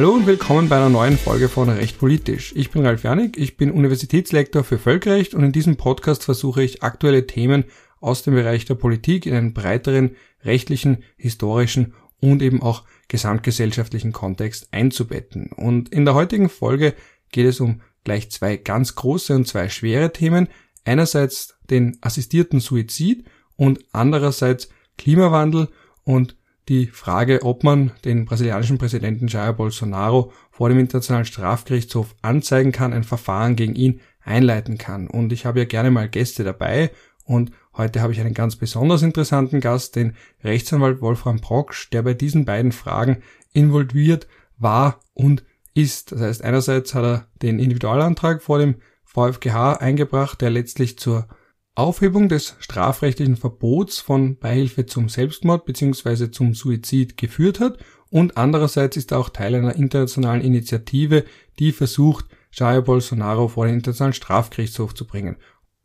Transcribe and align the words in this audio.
Hallo 0.00 0.14
und 0.14 0.26
willkommen 0.26 0.70
bei 0.70 0.78
einer 0.78 0.88
neuen 0.88 1.18
Folge 1.18 1.50
von 1.50 1.68
Recht 1.68 1.98
Politisch. 1.98 2.54
Ich 2.56 2.70
bin 2.70 2.86
Ralf 2.86 3.02
Janik, 3.02 3.36
ich 3.36 3.58
bin 3.58 3.70
Universitätslektor 3.70 4.64
für 4.64 4.78
Völkerrecht 4.78 5.34
und 5.34 5.44
in 5.44 5.52
diesem 5.52 5.76
Podcast 5.76 6.24
versuche 6.24 6.62
ich 6.62 6.82
aktuelle 6.82 7.26
Themen 7.26 7.64
aus 8.00 8.22
dem 8.22 8.34
Bereich 8.34 8.64
der 8.64 8.76
Politik 8.76 9.26
in 9.26 9.34
einen 9.34 9.52
breiteren 9.52 10.16
rechtlichen, 10.42 11.04
historischen 11.18 11.92
und 12.18 12.40
eben 12.40 12.62
auch 12.62 12.84
gesamtgesellschaftlichen 13.08 14.12
Kontext 14.12 14.68
einzubetten. 14.70 15.50
Und 15.54 15.90
in 15.90 16.06
der 16.06 16.14
heutigen 16.14 16.48
Folge 16.48 16.94
geht 17.30 17.44
es 17.44 17.60
um 17.60 17.82
gleich 18.02 18.30
zwei 18.30 18.56
ganz 18.56 18.94
große 18.94 19.34
und 19.36 19.46
zwei 19.46 19.68
schwere 19.68 20.14
Themen. 20.14 20.48
Einerseits 20.86 21.58
den 21.68 21.98
assistierten 22.00 22.60
Suizid 22.60 23.26
und 23.54 23.84
andererseits 23.92 24.70
Klimawandel 24.96 25.68
und 26.04 26.36
die 26.68 26.86
Frage, 26.86 27.42
ob 27.42 27.64
man 27.64 27.92
den 28.04 28.24
brasilianischen 28.24 28.78
Präsidenten 28.78 29.26
Jair 29.26 29.52
Bolsonaro 29.52 30.32
vor 30.50 30.68
dem 30.68 30.78
Internationalen 30.78 31.24
Strafgerichtshof 31.24 32.14
anzeigen 32.22 32.72
kann, 32.72 32.92
ein 32.92 33.04
Verfahren 33.04 33.56
gegen 33.56 33.74
ihn 33.74 34.00
einleiten 34.22 34.78
kann. 34.78 35.08
Und 35.08 35.32
ich 35.32 35.46
habe 35.46 35.60
ja 35.60 35.64
gerne 35.64 35.90
mal 35.90 36.08
Gäste 36.08 36.44
dabei 36.44 36.90
und 37.24 37.52
heute 37.76 38.00
habe 38.00 38.12
ich 38.12 38.20
einen 38.20 38.34
ganz 38.34 38.56
besonders 38.56 39.02
interessanten 39.02 39.60
Gast, 39.60 39.96
den 39.96 40.14
Rechtsanwalt 40.44 41.00
Wolfram 41.00 41.40
Proksch, 41.40 41.90
der 41.90 42.02
bei 42.02 42.14
diesen 42.14 42.44
beiden 42.44 42.72
Fragen 42.72 43.22
involviert 43.52 44.28
war 44.58 45.00
und 45.14 45.44
ist. 45.74 46.12
Das 46.12 46.20
heißt, 46.20 46.44
einerseits 46.44 46.94
hat 46.94 47.04
er 47.04 47.26
den 47.42 47.58
Individualantrag 47.58 48.42
vor 48.42 48.58
dem 48.58 48.76
VfGH 49.04 49.74
eingebracht, 49.74 50.40
der 50.40 50.50
letztlich 50.50 50.98
zur 50.98 51.26
Aufhebung 51.74 52.28
des 52.28 52.56
strafrechtlichen 52.58 53.36
Verbots 53.36 54.00
von 54.00 54.36
Beihilfe 54.38 54.86
zum 54.86 55.08
Selbstmord 55.08 55.64
bzw. 55.64 56.30
zum 56.30 56.54
Suizid 56.54 57.16
geführt 57.16 57.60
hat 57.60 57.78
und 58.10 58.36
andererseits 58.36 58.96
ist 58.96 59.12
er 59.12 59.18
auch 59.18 59.28
Teil 59.28 59.54
einer 59.54 59.76
internationalen 59.76 60.42
Initiative, 60.42 61.24
die 61.58 61.72
versucht, 61.72 62.26
Jair 62.52 62.82
Bolsonaro 62.82 63.48
vor 63.48 63.66
den 63.66 63.76
Internationalen 63.76 64.12
Strafgerichtshof 64.12 64.94
zu 64.94 65.06
bringen. 65.06 65.36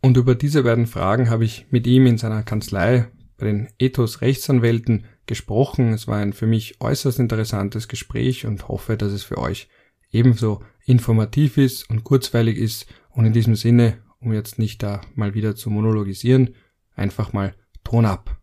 Und 0.01 0.17
über 0.17 0.35
diese 0.35 0.63
beiden 0.63 0.87
Fragen 0.87 1.29
habe 1.29 1.45
ich 1.45 1.67
mit 1.69 1.85
ihm 1.85 2.07
in 2.07 2.17
seiner 2.17 2.43
Kanzlei 2.43 3.07
bei 3.37 3.45
den 3.45 3.67
Ethos 3.77 4.21
Rechtsanwälten 4.21 5.05
gesprochen. 5.27 5.93
Es 5.93 6.07
war 6.07 6.17
ein 6.17 6.33
für 6.33 6.47
mich 6.47 6.81
äußerst 6.81 7.19
interessantes 7.19 7.87
Gespräch 7.87 8.45
und 8.45 8.67
hoffe, 8.67 8.97
dass 8.97 9.11
es 9.11 9.23
für 9.23 9.37
euch 9.37 9.67
ebenso 10.11 10.61
informativ 10.85 11.57
ist 11.57 11.89
und 11.89 12.03
kurzweilig 12.03 12.57
ist. 12.57 12.87
Und 13.09 13.25
in 13.25 13.33
diesem 13.33 13.55
Sinne 13.55 13.97
um 14.25 14.33
jetzt 14.33 14.59
nicht 14.59 14.81
da 14.83 15.01
mal 15.13 15.33
wieder 15.33 15.55
zu 15.55 15.69
monologisieren, 15.69 16.55
einfach 16.95 17.31
mal 17.31 17.55
Ton 17.83 18.05
ab. 18.05 18.37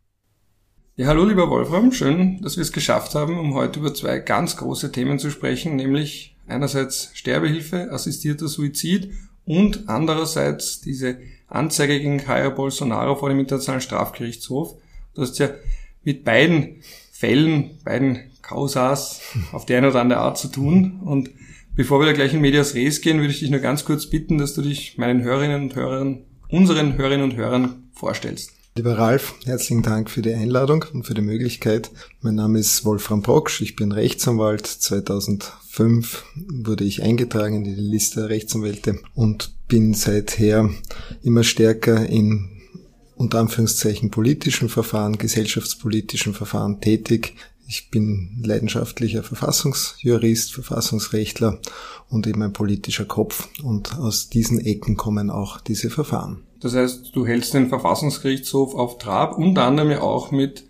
Ja, 0.94 1.08
hallo 1.08 1.24
lieber 1.24 1.50
Wolfram, 1.50 1.90
schön, 1.90 2.40
dass 2.42 2.56
wir 2.56 2.62
es 2.62 2.72
geschafft 2.72 3.14
haben, 3.14 3.38
um 3.38 3.54
heute 3.54 3.80
über 3.80 3.92
zwei 3.92 4.20
ganz 4.20 4.56
große 4.56 4.92
Themen 4.92 5.18
zu 5.18 5.30
sprechen, 5.30 5.74
nämlich 5.74 6.36
einerseits 6.46 7.10
Sterbehilfe, 7.14 7.90
assistierter 7.90 8.46
Suizid 8.46 9.10
und 9.44 9.88
andererseits 9.88 10.80
diese 10.80 11.18
Anzeige 11.48 11.98
gegen 11.98 12.20
Jair 12.20 12.50
Bolsonaro 12.50 13.16
vor 13.16 13.30
dem 13.30 13.40
Internationalen 13.40 13.80
Strafgerichtshof. 13.80 14.76
Du 15.14 15.22
hast 15.22 15.38
ja 15.38 15.50
mit 16.04 16.24
beiden 16.24 16.82
Fällen, 17.10 17.78
beiden 17.84 18.30
Causas 18.42 19.20
auf 19.52 19.66
die 19.66 19.74
eine 19.74 19.88
oder 19.88 20.00
andere 20.00 20.20
Art 20.20 20.38
zu 20.38 20.48
tun 20.48 21.00
und 21.04 21.30
Bevor 21.74 22.00
wir 22.00 22.06
da 22.06 22.12
gleich 22.12 22.34
in 22.34 22.42
Medias 22.42 22.74
Res 22.74 23.00
gehen, 23.00 23.20
würde 23.20 23.32
ich 23.32 23.40
dich 23.40 23.48
nur 23.48 23.60
ganz 23.60 23.86
kurz 23.86 24.04
bitten, 24.04 24.36
dass 24.36 24.52
du 24.52 24.60
dich 24.60 24.98
meinen 24.98 25.22
Hörerinnen 25.22 25.62
und 25.62 25.74
Hörern, 25.74 26.18
unseren 26.50 26.98
Hörerinnen 26.98 27.24
und 27.24 27.36
Hörern 27.36 27.84
vorstellst. 27.94 28.52
Lieber 28.76 28.98
Ralf, 28.98 29.34
herzlichen 29.46 29.82
Dank 29.82 30.10
für 30.10 30.20
die 30.20 30.34
Einladung 30.34 30.84
und 30.92 31.04
für 31.04 31.14
die 31.14 31.22
Möglichkeit. 31.22 31.90
Mein 32.20 32.34
Name 32.34 32.58
ist 32.58 32.84
Wolfram 32.84 33.22
Brocksch, 33.22 33.62
ich 33.62 33.74
bin 33.74 33.92
Rechtsanwalt. 33.92 34.66
2005 34.66 36.24
wurde 36.48 36.84
ich 36.84 37.02
eingetragen 37.02 37.56
in 37.56 37.64
die 37.64 37.74
Liste 37.74 38.20
der 38.20 38.28
Rechtsanwälte 38.28 38.98
und 39.14 39.54
bin 39.66 39.94
seither 39.94 40.68
immer 41.22 41.42
stärker 41.42 42.06
in 42.06 42.50
unter 43.14 43.40
Anführungszeichen 43.40 44.10
politischen 44.10 44.68
Verfahren, 44.68 45.16
gesellschaftspolitischen 45.16 46.34
Verfahren 46.34 46.80
tätig. 46.80 47.34
Ich 47.74 47.88
bin 47.88 48.42
leidenschaftlicher 48.44 49.22
Verfassungsjurist, 49.22 50.52
Verfassungsrechtler 50.52 51.58
und 52.10 52.26
eben 52.26 52.42
ein 52.42 52.52
politischer 52.52 53.06
Kopf. 53.06 53.48
Und 53.62 53.96
aus 53.96 54.28
diesen 54.28 54.60
Ecken 54.60 54.98
kommen 54.98 55.30
auch 55.30 55.58
diese 55.58 55.88
Verfahren. 55.88 56.42
Das 56.60 56.74
heißt, 56.74 57.16
du 57.16 57.26
hältst 57.26 57.54
den 57.54 57.70
Verfassungsgerichtshof 57.70 58.74
auf 58.74 58.98
Trab, 58.98 59.38
unter 59.38 59.64
anderem 59.64 59.90
ja 59.90 60.02
auch 60.02 60.32
mit 60.32 60.64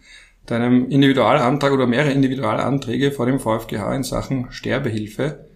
deinem 0.47 0.91
Individualantrag 0.91 1.73
oder 1.73 1.89
mehrere 1.89 2.13
Individualanträge 2.13 3.11
vor 3.11 3.27
dem 3.27 3.41
VfGH 3.41 3.97
in 3.97 4.05
Sachen 4.05 4.53
Sterbehilfe. 4.53 5.47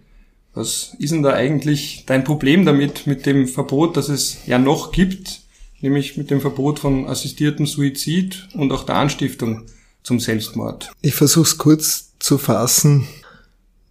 Was 0.53 0.97
ist 0.99 1.13
denn 1.13 1.23
da 1.23 1.31
eigentlich 1.31 2.03
dein 2.05 2.25
Problem 2.25 2.65
damit, 2.65 3.07
mit 3.07 3.25
dem 3.25 3.47
Verbot, 3.47 3.95
das 3.95 4.09
es 4.09 4.45
ja 4.47 4.59
noch 4.59 4.91
gibt, 4.91 5.43
nämlich 5.79 6.17
mit 6.17 6.29
dem 6.29 6.41
Verbot 6.41 6.79
von 6.79 7.07
assistiertem 7.07 7.65
Suizid 7.65 8.49
und 8.53 8.69
auch 8.73 8.83
der 8.83 8.95
Anstiftung 8.95 9.63
zum 10.07 10.19
Selbstmord? 10.21 10.89
Ich 11.01 11.15
versuche 11.15 11.47
es 11.47 11.57
kurz 11.57 12.13
zu 12.17 12.37
fassen. 12.37 13.07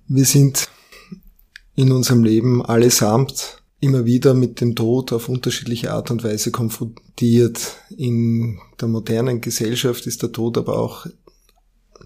Wir 0.08 0.24
sind 0.24 0.68
in 1.74 1.92
unserem 1.92 2.24
Leben 2.24 2.64
allesamt 2.64 3.62
immer 3.80 4.06
wieder 4.06 4.32
mit 4.32 4.62
dem 4.62 4.74
Tod 4.74 5.12
auf 5.12 5.28
unterschiedliche 5.28 5.92
Art 5.92 6.10
und 6.10 6.24
Weise 6.24 6.50
konfrontiert. 6.50 7.76
In 7.98 8.58
der 8.80 8.88
modernen 8.88 9.42
Gesellschaft 9.42 10.06
ist 10.06 10.22
der 10.22 10.32
Tod 10.32 10.56
aber 10.56 10.78
auch 10.78 11.06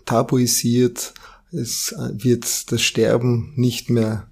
tabuisiert. 0.07 1.15
Es 1.53 1.95
wird 2.13 2.73
das 2.73 2.83
Sterben 2.83 3.53
nicht 3.55 3.91
mehr 3.91 4.27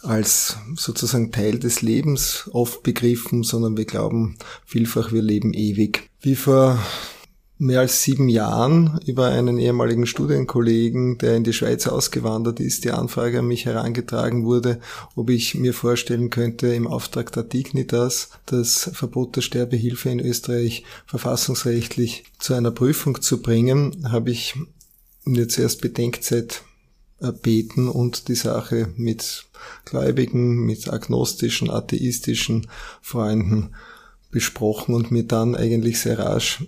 als 0.00 0.58
sozusagen 0.76 1.32
Teil 1.32 1.58
des 1.58 1.82
Lebens 1.82 2.48
oft 2.52 2.84
begriffen, 2.84 3.42
sondern 3.42 3.76
wir 3.76 3.84
glauben 3.84 4.36
vielfach, 4.64 5.10
wir 5.10 5.22
leben 5.22 5.54
ewig. 5.54 6.08
Wie 6.20 6.36
vor 6.36 6.78
mehr 7.58 7.80
als 7.80 8.02
sieben 8.02 8.28
Jahren 8.28 8.98
über 9.06 9.28
einen 9.28 9.58
ehemaligen 9.58 10.06
Studienkollegen, 10.06 11.18
der 11.18 11.36
in 11.36 11.44
die 11.44 11.52
Schweiz 11.52 11.86
ausgewandert 11.86 12.58
ist, 12.58 12.84
die 12.84 12.90
Anfrage 12.90 13.38
an 13.38 13.46
mich 13.46 13.64
herangetragen 13.64 14.44
wurde, 14.44 14.80
ob 15.14 15.30
ich 15.30 15.54
mir 15.54 15.72
vorstellen 15.72 16.30
könnte, 16.30 16.74
im 16.74 16.86
Auftrag 16.86 17.30
der 17.32 17.44
Dignitas 17.44 18.30
das 18.46 18.90
Verbot 18.92 19.36
der 19.36 19.42
Sterbehilfe 19.42 20.10
in 20.10 20.20
Österreich 20.20 20.84
verfassungsrechtlich 21.06 22.24
zu 22.38 22.54
einer 22.54 22.72
Prüfung 22.72 23.22
zu 23.22 23.40
bringen, 23.40 24.08
habe 24.10 24.30
ich 24.30 24.56
mir 25.24 25.48
zuerst 25.48 25.80
Bedenkzeit 25.80 26.62
erbeten 27.20 27.88
und 27.88 28.28
die 28.28 28.34
Sache 28.34 28.88
mit 28.96 29.46
Gläubigen, 29.84 30.66
mit 30.66 30.92
agnostischen, 30.92 31.70
atheistischen 31.70 32.66
Freunden 33.00 33.74
besprochen 34.30 34.94
und 34.94 35.12
mir 35.12 35.22
dann 35.22 35.54
eigentlich 35.54 36.00
sehr 36.00 36.18
rasch 36.18 36.64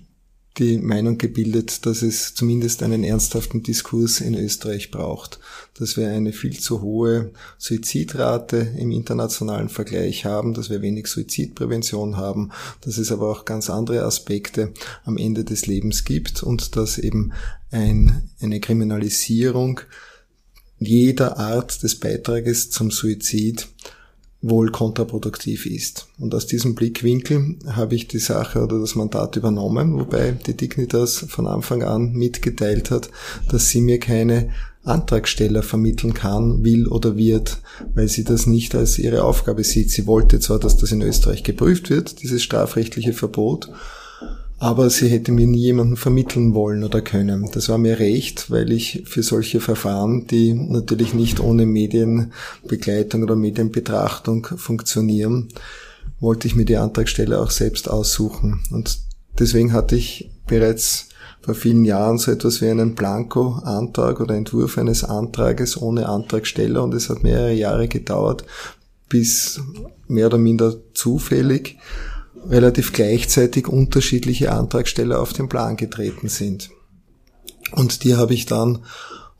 die 0.58 0.78
Meinung 0.78 1.18
gebildet, 1.18 1.84
dass 1.84 2.02
es 2.02 2.34
zumindest 2.34 2.82
einen 2.82 3.04
ernsthaften 3.04 3.62
Diskurs 3.62 4.20
in 4.20 4.34
Österreich 4.34 4.90
braucht, 4.90 5.38
dass 5.78 5.96
wir 5.96 6.08
eine 6.08 6.32
viel 6.32 6.58
zu 6.58 6.80
hohe 6.80 7.32
Suizidrate 7.58 8.56
im 8.78 8.90
internationalen 8.90 9.68
Vergleich 9.68 10.24
haben, 10.24 10.54
dass 10.54 10.70
wir 10.70 10.80
wenig 10.80 11.08
Suizidprävention 11.08 12.16
haben, 12.16 12.52
dass 12.80 12.96
es 12.96 13.12
aber 13.12 13.30
auch 13.30 13.44
ganz 13.44 13.68
andere 13.68 14.02
Aspekte 14.04 14.72
am 15.04 15.18
Ende 15.18 15.44
des 15.44 15.66
Lebens 15.66 16.04
gibt 16.04 16.42
und 16.42 16.76
dass 16.76 16.98
eben 16.98 17.32
ein, 17.70 18.30
eine 18.40 18.60
Kriminalisierung 18.60 19.80
jeder 20.78 21.38
Art 21.38 21.82
des 21.82 21.98
Beitrages 21.98 22.70
zum 22.70 22.90
Suizid 22.90 23.68
wohl 24.48 24.70
kontraproduktiv 24.70 25.66
ist. 25.66 26.08
Und 26.18 26.34
aus 26.34 26.46
diesem 26.46 26.74
Blickwinkel 26.74 27.56
habe 27.66 27.94
ich 27.94 28.08
die 28.08 28.18
Sache 28.18 28.62
oder 28.62 28.78
das 28.78 28.94
Mandat 28.94 29.36
übernommen, 29.36 29.98
wobei 29.98 30.32
die 30.32 30.56
Dignitas 30.56 31.26
von 31.28 31.46
Anfang 31.46 31.82
an 31.82 32.12
mitgeteilt 32.12 32.90
hat, 32.90 33.10
dass 33.50 33.68
sie 33.70 33.80
mir 33.80 33.98
keine 33.98 34.50
Antragsteller 34.86 35.62
vermitteln 35.62 36.14
kann, 36.14 36.64
will 36.64 36.86
oder 36.86 37.16
wird, 37.16 37.58
weil 37.94 38.08
sie 38.08 38.22
das 38.22 38.46
nicht 38.46 38.74
als 38.74 38.98
ihre 38.98 39.24
Aufgabe 39.24 39.64
sieht. 39.64 39.90
Sie 39.90 40.06
wollte 40.06 40.38
zwar, 40.38 40.60
dass 40.60 40.76
das 40.76 40.92
in 40.92 41.02
Österreich 41.02 41.42
geprüft 41.42 41.90
wird, 41.90 42.22
dieses 42.22 42.42
strafrechtliche 42.42 43.12
Verbot, 43.12 43.70
aber 44.58 44.88
sie 44.88 45.08
hätte 45.08 45.32
mir 45.32 45.46
nie 45.46 45.58
jemanden 45.58 45.96
vermitteln 45.96 46.54
wollen 46.54 46.82
oder 46.82 47.02
können. 47.02 47.50
Das 47.52 47.68
war 47.68 47.76
mir 47.76 47.98
recht, 47.98 48.50
weil 48.50 48.72
ich 48.72 49.02
für 49.06 49.22
solche 49.22 49.60
Verfahren, 49.60 50.26
die 50.26 50.54
natürlich 50.54 51.12
nicht 51.12 51.40
ohne 51.40 51.66
Medienbegleitung 51.66 53.22
oder 53.22 53.36
Medienbetrachtung 53.36 54.46
funktionieren, 54.56 55.48
wollte 56.20 56.48
ich 56.48 56.56
mir 56.56 56.64
die 56.64 56.78
Antragstelle 56.78 57.38
auch 57.38 57.50
selbst 57.50 57.90
aussuchen. 57.90 58.62
Und 58.70 58.98
deswegen 59.38 59.74
hatte 59.74 59.96
ich 59.96 60.30
bereits 60.46 61.10
vor 61.42 61.54
vielen 61.54 61.84
Jahren 61.84 62.16
so 62.16 62.32
etwas 62.32 62.62
wie 62.62 62.68
einen 62.68 62.94
Blanko-Antrag 62.94 64.20
oder 64.20 64.34
Entwurf 64.34 64.78
eines 64.78 65.04
Antrages 65.04 65.80
ohne 65.80 66.08
Antragsteller 66.08 66.82
und 66.82 66.94
es 66.94 67.10
hat 67.10 67.22
mehrere 67.22 67.52
Jahre 67.52 67.88
gedauert, 67.88 68.44
bis 69.08 69.60
mehr 70.08 70.26
oder 70.26 70.38
minder 70.38 70.74
zufällig 70.94 71.76
relativ 72.48 72.92
gleichzeitig 72.92 73.68
unterschiedliche 73.68 74.52
Antragsteller 74.52 75.20
auf 75.20 75.32
den 75.32 75.48
Plan 75.48 75.76
getreten 75.76 76.28
sind. 76.28 76.70
Und 77.72 78.04
die 78.04 78.16
habe 78.16 78.34
ich 78.34 78.46
dann 78.46 78.84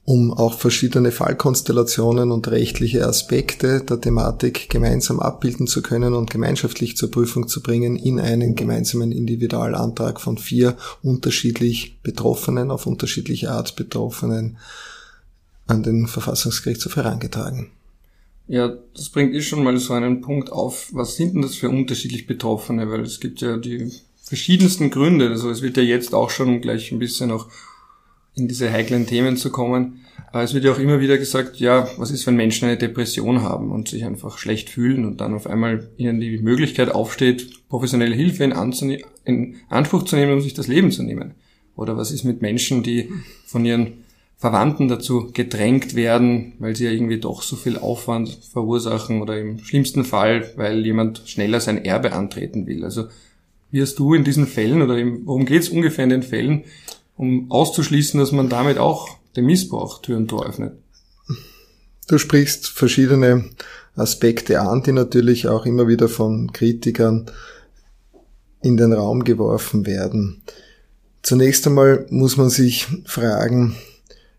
um 0.07 0.33
auch 0.33 0.55
verschiedene 0.55 1.11
Fallkonstellationen 1.11 2.31
und 2.31 2.47
rechtliche 2.49 3.05
Aspekte 3.05 3.81
der 3.81 4.01
Thematik 4.01 4.71
gemeinsam 4.71 5.19
abbilden 5.19 5.67
zu 5.67 5.83
können 5.83 6.15
und 6.15 6.31
gemeinschaftlich 6.31 6.97
zur 6.97 7.11
Prüfung 7.11 7.49
zu 7.49 7.61
bringen 7.61 7.97
in 7.97 8.21
einen 8.21 8.55
gemeinsamen 8.55 9.11
Individualantrag 9.11 10.21
von 10.21 10.39
vier 10.39 10.77
unterschiedlich 11.03 12.01
Betroffenen, 12.05 12.71
auf 12.71 12.87
unterschiedliche 12.87 13.51
Art 13.51 13.75
Betroffenen 13.75 14.59
an 15.67 15.83
den 15.83 16.07
Verfassungsgerichtshof 16.07 16.95
herangetragen. 16.95 17.73
Ja, 18.49 18.77
das 18.95 19.09
bringt 19.09 19.35
eh 19.35 19.41
schon 19.41 19.65
mal 19.65 19.77
so 19.79 19.93
einen 19.93 20.21
Punkt 20.21 20.53
auf. 20.53 20.89
Was 20.93 21.17
sind 21.17 21.35
denn 21.35 21.43
das 21.43 21.57
für 21.57 21.69
unterschiedlich 21.69 22.27
Betroffene? 22.27 22.89
Weil 22.91 23.01
es 23.01 23.19
gibt 23.19 23.41
ja 23.41 23.57
die 23.57 23.91
verschiedensten 24.23 24.91
Gründe. 24.91 25.29
Also 25.31 25.51
es 25.51 25.63
wird 25.63 25.77
ja 25.77 25.83
jetzt 25.83 26.15
auch 26.15 26.31
schon 26.31 26.61
gleich 26.61 26.93
ein 26.93 26.99
bisschen 26.99 27.31
auch 27.33 27.49
in 28.35 28.49
diese 28.49 28.71
heiklen 28.71 29.07
Themen 29.07 29.37
zu 29.37 29.51
kommen. 29.51 30.01
Aber 30.31 30.43
es 30.43 30.55
wird 30.55 30.65
ja 30.65 30.73
auch 30.73 30.79
immer 30.79 31.01
wieder 31.01 31.19
gesagt, 31.19 31.57
ja, 31.57 31.89
was 31.97 32.11
ist, 32.11 32.27
wenn 32.27 32.37
Menschen 32.37 32.69
eine 32.69 32.77
Depression 32.77 33.43
haben 33.43 33.73
und 33.73 33.89
sich 33.89 34.05
einfach 34.05 34.39
schlecht 34.39 34.69
fühlen 34.71 35.05
und 35.05 35.21
dann 35.21 35.35
auf 35.35 35.47
einmal 35.47 35.89
ihnen 35.97 36.21
die 36.21 36.39
Möglichkeit 36.39 36.91
aufsteht, 36.91 37.69
professionelle 37.69 38.15
Hilfe 38.15 38.45
in, 38.45 38.53
in 39.25 39.57
Anspruch 39.71 40.05
zu 40.05 40.17
nehmen, 40.17 40.35
um 40.35 40.41
sich 40.41 40.55
das 40.55 40.69
Leben 40.69 40.91
zu 40.91 41.03
nehmen? 41.03 41.35
Oder 41.75 41.97
was 41.97 42.11
ist 42.11 42.25
mit 42.25 42.43
Menschen, 42.43 42.83
die 42.83 43.11
von 43.47 43.65
ihren 43.65 44.05
Verwandten 44.47 44.87
dazu 44.87 45.33
gedrängt 45.33 45.97
werden, 45.97 46.53
weil 46.61 46.77
sie 46.77 46.85
ja 46.85 46.93
irgendwie 46.93 47.19
doch 47.19 47.43
so 47.43 47.57
viel 47.57 47.79
Aufwand 47.79 48.39
verursachen 48.53 49.21
oder 49.21 49.37
im 49.41 49.59
schlimmsten 49.59 50.05
Fall, 50.05 50.53
weil 50.55 50.87
jemand 50.87 51.23
schneller 51.27 51.61
sein 51.61 51.85
Erbe 51.85 52.13
antreten 52.13 52.65
will. 52.69 52.85
Also 52.85 53.07
wie 53.73 53.83
hast 53.83 53.99
du 53.99 54.15
in 54.15 54.23
diesen 54.23 54.47
Fällen 54.47 54.83
oder 54.83 54.95
worum 55.25 55.47
geht 55.47 55.63
es 55.63 55.69
ungefähr 55.69 56.05
in 56.05 56.11
den 56.11 56.23
Fällen, 56.23 56.63
um 57.17 57.51
auszuschließen, 57.51 58.21
dass 58.21 58.31
man 58.31 58.49
damit 58.49 58.79
auch 58.79 59.09
dem 59.35 59.47
Missbrauch 59.47 60.01
Tür 60.01 60.17
und 60.17 60.29
Tor 60.29 60.47
öffnet. 60.47 60.75
Du 62.07 62.17
sprichst 62.17 62.69
verschiedene 62.69 63.47
Aspekte 63.97 64.61
an, 64.61 64.85
die 64.85 64.93
natürlich 64.93 65.49
auch 65.49 65.67
immer 65.67 65.89
wieder 65.89 66.09
von 66.09 66.53
Kritikern 66.53 67.27
in 68.63 68.77
den 68.77 68.93
Raum 68.93 69.25
geworfen 69.25 69.87
werden. 69.87 70.41
Zunächst 71.23 71.67
einmal 71.67 72.07
muss 72.11 72.37
man 72.37 72.49
sich 72.49 72.87
fragen, 73.07 73.75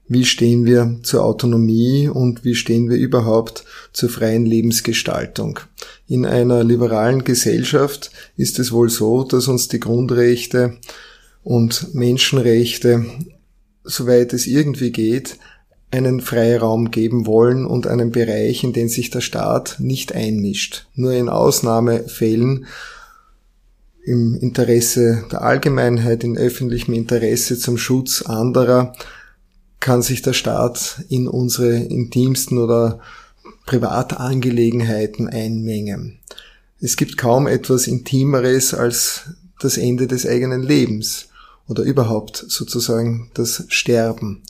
wie 0.07 0.25
stehen 0.25 0.65
wir 0.65 0.99
zur 1.03 1.23
Autonomie 1.23 2.07
und 2.07 2.43
wie 2.43 2.55
stehen 2.55 2.89
wir 2.89 2.97
überhaupt 2.97 3.65
zur 3.93 4.09
freien 4.09 4.45
Lebensgestaltung. 4.45 5.59
In 6.07 6.25
einer 6.25 6.63
liberalen 6.63 7.23
Gesellschaft 7.23 8.11
ist 8.37 8.59
es 8.59 8.71
wohl 8.71 8.89
so, 8.89 9.23
dass 9.23 9.47
uns 9.47 9.67
die 9.67 9.79
Grundrechte 9.79 10.77
und 11.43 11.93
Menschenrechte, 11.93 13.05
soweit 13.83 14.33
es 14.33 14.47
irgendwie 14.47 14.91
geht, 14.91 15.37
einen 15.91 16.19
Freiraum 16.19 16.91
geben 16.91 17.25
wollen 17.25 17.65
und 17.65 17.87
einen 17.87 18.11
Bereich, 18.11 18.63
in 18.63 18.73
den 18.73 18.89
sich 18.89 19.09
der 19.09 19.21
Staat 19.21 19.77
nicht 19.79 20.13
einmischt. 20.13 20.85
Nur 20.95 21.13
in 21.13 21.29
Ausnahmefällen 21.29 22.65
im 24.05 24.35
Interesse 24.35 25.25
der 25.31 25.41
Allgemeinheit, 25.41 26.23
in 26.23 26.37
öffentlichem 26.37 26.93
Interesse 26.93 27.57
zum 27.59 27.77
Schutz 27.77 28.21
anderer, 28.21 28.93
kann 29.87 30.01
sich 30.01 30.21
der 30.21 30.33
Staat 30.33 31.05
in 31.07 31.29
unsere 31.29 31.73
intimsten 31.77 32.57
oder 32.57 32.99
Privatangelegenheiten 33.65 35.29
einmengen. 35.29 36.19
Es 36.81 36.97
gibt 36.97 37.17
kaum 37.17 37.47
etwas 37.47 37.87
Intimeres 37.87 38.73
als 38.73 39.29
das 39.61 39.77
Ende 39.77 40.07
des 40.07 40.27
eigenen 40.27 40.61
Lebens 40.61 41.29
oder 41.69 41.83
überhaupt 41.83 42.43
sozusagen 42.49 43.31
das 43.33 43.63
Sterben. 43.69 44.43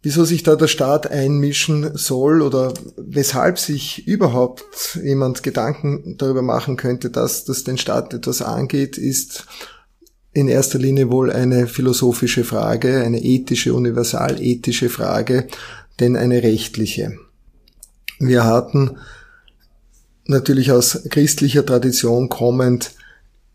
Wieso 0.00 0.24
sich 0.24 0.44
da 0.44 0.56
der 0.56 0.68
Staat 0.68 1.10
einmischen 1.10 1.94
soll 1.94 2.40
oder 2.40 2.72
weshalb 2.96 3.58
sich 3.58 4.08
überhaupt 4.08 4.98
jemand 5.04 5.42
Gedanken 5.42 6.16
darüber 6.16 6.40
machen 6.40 6.78
könnte, 6.78 7.10
dass 7.10 7.44
das 7.44 7.64
den 7.64 7.76
Staat 7.76 8.14
etwas 8.14 8.40
angeht, 8.40 8.96
ist 8.96 9.44
in 10.32 10.48
erster 10.48 10.78
Linie 10.78 11.10
wohl 11.10 11.30
eine 11.30 11.66
philosophische 11.66 12.44
Frage, 12.44 13.02
eine 13.02 13.22
ethische, 13.22 13.74
universalethische 13.74 14.88
Frage, 14.88 15.46
denn 15.98 16.16
eine 16.16 16.42
rechtliche. 16.42 17.18
Wir 18.18 18.44
hatten 18.44 18.96
natürlich 20.26 20.70
aus 20.70 21.02
christlicher 21.10 21.66
Tradition 21.66 22.28
kommend 22.28 22.92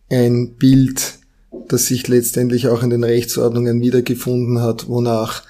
ein 0.09 0.55
Bild 0.55 1.19
das 1.67 1.87
sich 1.87 2.07
letztendlich 2.07 2.67
auch 2.67 2.83
in 2.83 2.89
den 2.89 3.03
Rechtsordnungen 3.03 3.81
wiedergefunden 3.81 4.61
hat, 4.61 4.87
wonach 4.87 5.43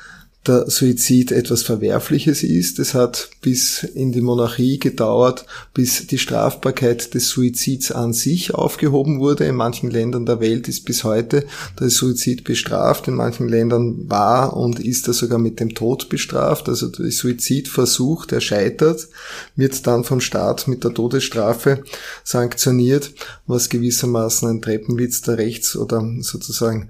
der 0.48 0.70
Suizid 0.70 1.32
etwas 1.32 1.64
Verwerfliches 1.64 2.44
ist. 2.44 2.80
Es 2.80 2.94
hat 2.94 3.30
bis 3.42 3.84
in 3.84 4.12
die 4.12 4.22
Monarchie 4.22 4.80
gedauert, 4.80 5.46
bis 5.74 6.06
die 6.08 6.18
Strafbarkeit 6.18 7.14
des 7.14 7.30
Suizids 7.30 7.92
an 7.92 8.14
sich 8.14 8.54
aufgehoben 8.54 9.20
wurde. 9.20 9.46
In 9.46 9.56
manchen 9.56 9.90
Ländern 9.90 10.26
der 10.26 10.40
Welt 10.40 10.68
ist 10.68 10.86
bis 10.86 11.04
heute 11.04 11.46
der 11.80 11.90
Suizid 11.90 12.44
bestraft. 12.44 13.08
In 13.08 13.16
manchen 13.16 13.50
Ländern 13.50 14.10
war 14.10 14.56
und 14.56 14.80
ist 14.80 15.08
er 15.08 15.14
sogar 15.14 15.40
mit 15.40 15.60
dem 15.60 15.74
Tod 15.74 16.10
bestraft. 16.10 16.70
Also 16.70 16.88
der 16.88 17.12
Suizidversuch, 17.12 18.26
der 18.26 18.40
scheitert, 18.40 19.08
wird 19.56 19.88
dann 19.88 20.04
vom 20.04 20.22
Staat 20.22 20.68
mit 20.68 20.84
der 20.84 20.94
Todesstrafe 20.94 21.84
sanktioniert, 22.24 23.12
was 23.48 23.70
gewissermaßen 23.70 24.48
ein 24.48 24.62
Treppenwitz 24.62 25.22
der 25.22 25.38
Rechts- 25.38 25.76
oder 25.76 26.08
sozusagen 26.20 26.90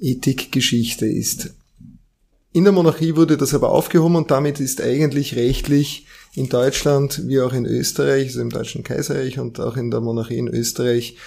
Ethikgeschichte 0.00 1.06
ist. 1.06 1.50
In 2.56 2.64
der 2.64 2.72
Monarchie 2.72 3.16
wurde 3.16 3.36
das 3.36 3.52
aber 3.52 3.68
aufgehoben 3.68 4.16
und 4.16 4.30
damit 4.30 4.60
ist 4.60 4.80
eigentlich 4.80 5.36
rechtlich 5.36 6.06
in 6.34 6.48
Deutschland 6.48 7.28
wie 7.28 7.42
auch 7.42 7.52
in 7.52 7.66
Österreich, 7.66 8.28
also 8.28 8.40
im 8.40 8.48
Deutschen 8.48 8.82
Kaiserreich 8.82 9.38
und 9.38 9.60
auch 9.60 9.76
in 9.76 9.90
der 9.90 10.00
Monarchie 10.00 10.38
in 10.38 10.48
Österreich, 10.48 11.18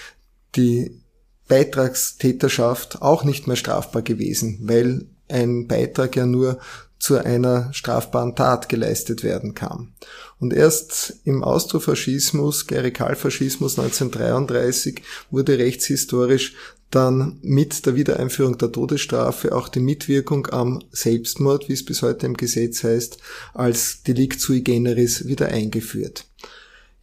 die 0.55 0.99
Beitragstäterschaft 1.47 3.03
auch 3.03 3.25
nicht 3.25 3.45
mehr 3.45 3.57
strafbar 3.57 4.01
gewesen, 4.01 4.61
weil 4.63 5.05
ein 5.27 5.67
Beitrag 5.67 6.15
ja 6.15 6.25
nur 6.25 6.57
zu 6.97 7.23
einer 7.23 7.71
strafbaren 7.73 8.35
Tat 8.35 8.67
geleistet 8.67 9.23
werden 9.23 9.53
kann. 9.53 9.93
Und 10.39 10.51
erst 10.51 11.19
im 11.25 11.43
Austrofaschismus, 11.43 12.65
Klerikalfaschismus 12.65 13.77
1933 13.77 15.03
wurde 15.29 15.59
rechtshistorisch 15.59 16.55
dann 16.91 17.39
mit 17.41 17.86
der 17.86 17.95
Wiedereinführung 17.95 18.57
der 18.57 18.71
Todesstrafe 18.71 19.56
auch 19.56 19.69
die 19.69 19.80
Mitwirkung 19.80 20.47
am 20.47 20.81
Selbstmord, 20.91 21.69
wie 21.69 21.73
es 21.73 21.85
bis 21.85 22.02
heute 22.02 22.25
im 22.25 22.35
Gesetz 22.35 22.83
heißt, 22.83 23.18
als 23.54 24.04
Delikt 24.04 24.42
sui 24.42 24.61
generis 24.61 25.28
wieder 25.28 25.49
eingeführt. 25.49 26.25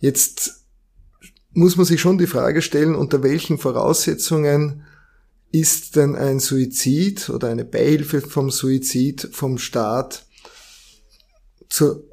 Jetzt 0.00 0.64
muss 1.52 1.76
man 1.76 1.86
sich 1.86 2.00
schon 2.00 2.18
die 2.18 2.26
Frage 2.26 2.62
stellen, 2.62 2.94
unter 2.94 3.22
welchen 3.22 3.58
Voraussetzungen 3.58 4.82
ist 5.52 5.96
denn 5.96 6.16
ein 6.16 6.40
Suizid 6.40 7.30
oder 7.30 7.48
eine 7.48 7.64
Beihilfe 7.64 8.20
vom 8.20 8.50
Suizid 8.50 9.28
vom 9.32 9.58
Staat 9.58 10.26
zu 11.68 12.04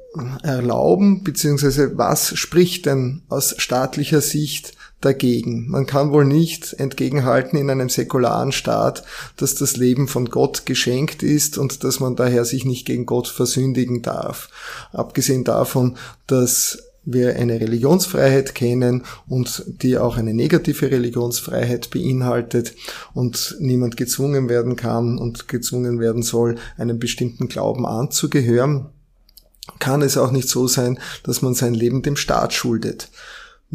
erlauben, 0.42 1.24
beziehungsweise 1.24 1.98
was 1.98 2.38
spricht 2.38 2.86
denn 2.86 3.22
aus 3.28 3.54
staatlicher 3.58 4.20
Sicht 4.20 4.74
dagegen. 5.04 5.68
Man 5.68 5.86
kann 5.86 6.12
wohl 6.12 6.24
nicht 6.24 6.74
entgegenhalten 6.74 7.58
in 7.58 7.70
einem 7.70 7.88
säkularen 7.88 8.52
Staat, 8.52 9.04
dass 9.36 9.54
das 9.54 9.76
Leben 9.76 10.08
von 10.08 10.26
Gott 10.26 10.66
geschenkt 10.66 11.22
ist 11.22 11.58
und 11.58 11.84
dass 11.84 12.00
man 12.00 12.16
daher 12.16 12.44
sich 12.44 12.64
nicht 12.64 12.86
gegen 12.86 13.06
Gott 13.06 13.28
versündigen 13.28 14.02
darf. 14.02 14.48
Abgesehen 14.92 15.44
davon, 15.44 15.96
dass 16.26 16.78
wir 17.04 17.36
eine 17.36 17.60
Religionsfreiheit 17.60 18.54
kennen 18.54 19.04
und 19.28 19.64
die 19.66 19.98
auch 19.98 20.16
eine 20.16 20.32
negative 20.32 20.90
Religionsfreiheit 20.90 21.90
beinhaltet 21.90 22.74
und 23.12 23.56
niemand 23.60 23.96
gezwungen 23.96 24.48
werden 24.48 24.76
kann 24.76 25.18
und 25.18 25.48
gezwungen 25.48 26.00
werden 26.00 26.22
soll, 26.22 26.56
einem 26.78 26.98
bestimmten 26.98 27.48
Glauben 27.48 27.86
anzugehören, 27.86 28.86
kann 29.78 30.02
es 30.02 30.16
auch 30.16 30.30
nicht 30.30 30.48
so 30.48 30.66
sein, 30.66 30.98
dass 31.24 31.42
man 31.42 31.54
sein 31.54 31.74
Leben 31.74 32.02
dem 32.02 32.16
Staat 32.16 32.52
schuldet. 32.52 33.10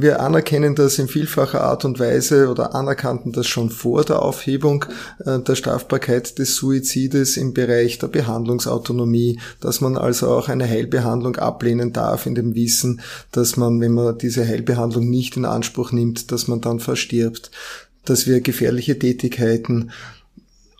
Wir 0.01 0.21
anerkennen 0.21 0.75
das 0.75 0.97
in 0.97 1.09
vielfacher 1.09 1.61
Art 1.61 1.83
und 1.83 1.99
Weise 1.99 2.47
oder 2.47 2.73
anerkannten 2.73 3.33
das 3.33 3.47
schon 3.47 3.69
vor 3.69 4.05
der 4.05 4.21
Aufhebung 4.21 4.85
äh, 5.25 5.39
der 5.39 5.55
Strafbarkeit 5.55 6.39
des 6.39 6.55
Suizides 6.55 7.35
im 7.35 7.53
Bereich 7.53 7.99
der 7.99 8.07
Behandlungsautonomie, 8.07 9.41
dass 9.59 9.81
man 9.81 9.97
also 9.97 10.29
auch 10.29 10.47
eine 10.47 10.69
Heilbehandlung 10.69 11.35
ablehnen 11.35 11.91
darf 11.91 12.27
in 12.27 12.33
dem 12.33 12.55
Wissen, 12.55 13.01
dass 13.33 13.57
man, 13.57 13.81
wenn 13.81 13.91
man 13.91 14.17
diese 14.17 14.47
Heilbehandlung 14.47 15.09
nicht 15.09 15.35
in 15.35 15.43
Anspruch 15.43 15.91
nimmt, 15.91 16.31
dass 16.31 16.47
man 16.47 16.61
dann 16.61 16.79
verstirbt, 16.79 17.51
dass 18.05 18.25
wir 18.25 18.39
gefährliche 18.39 18.97
Tätigkeiten 18.97 19.91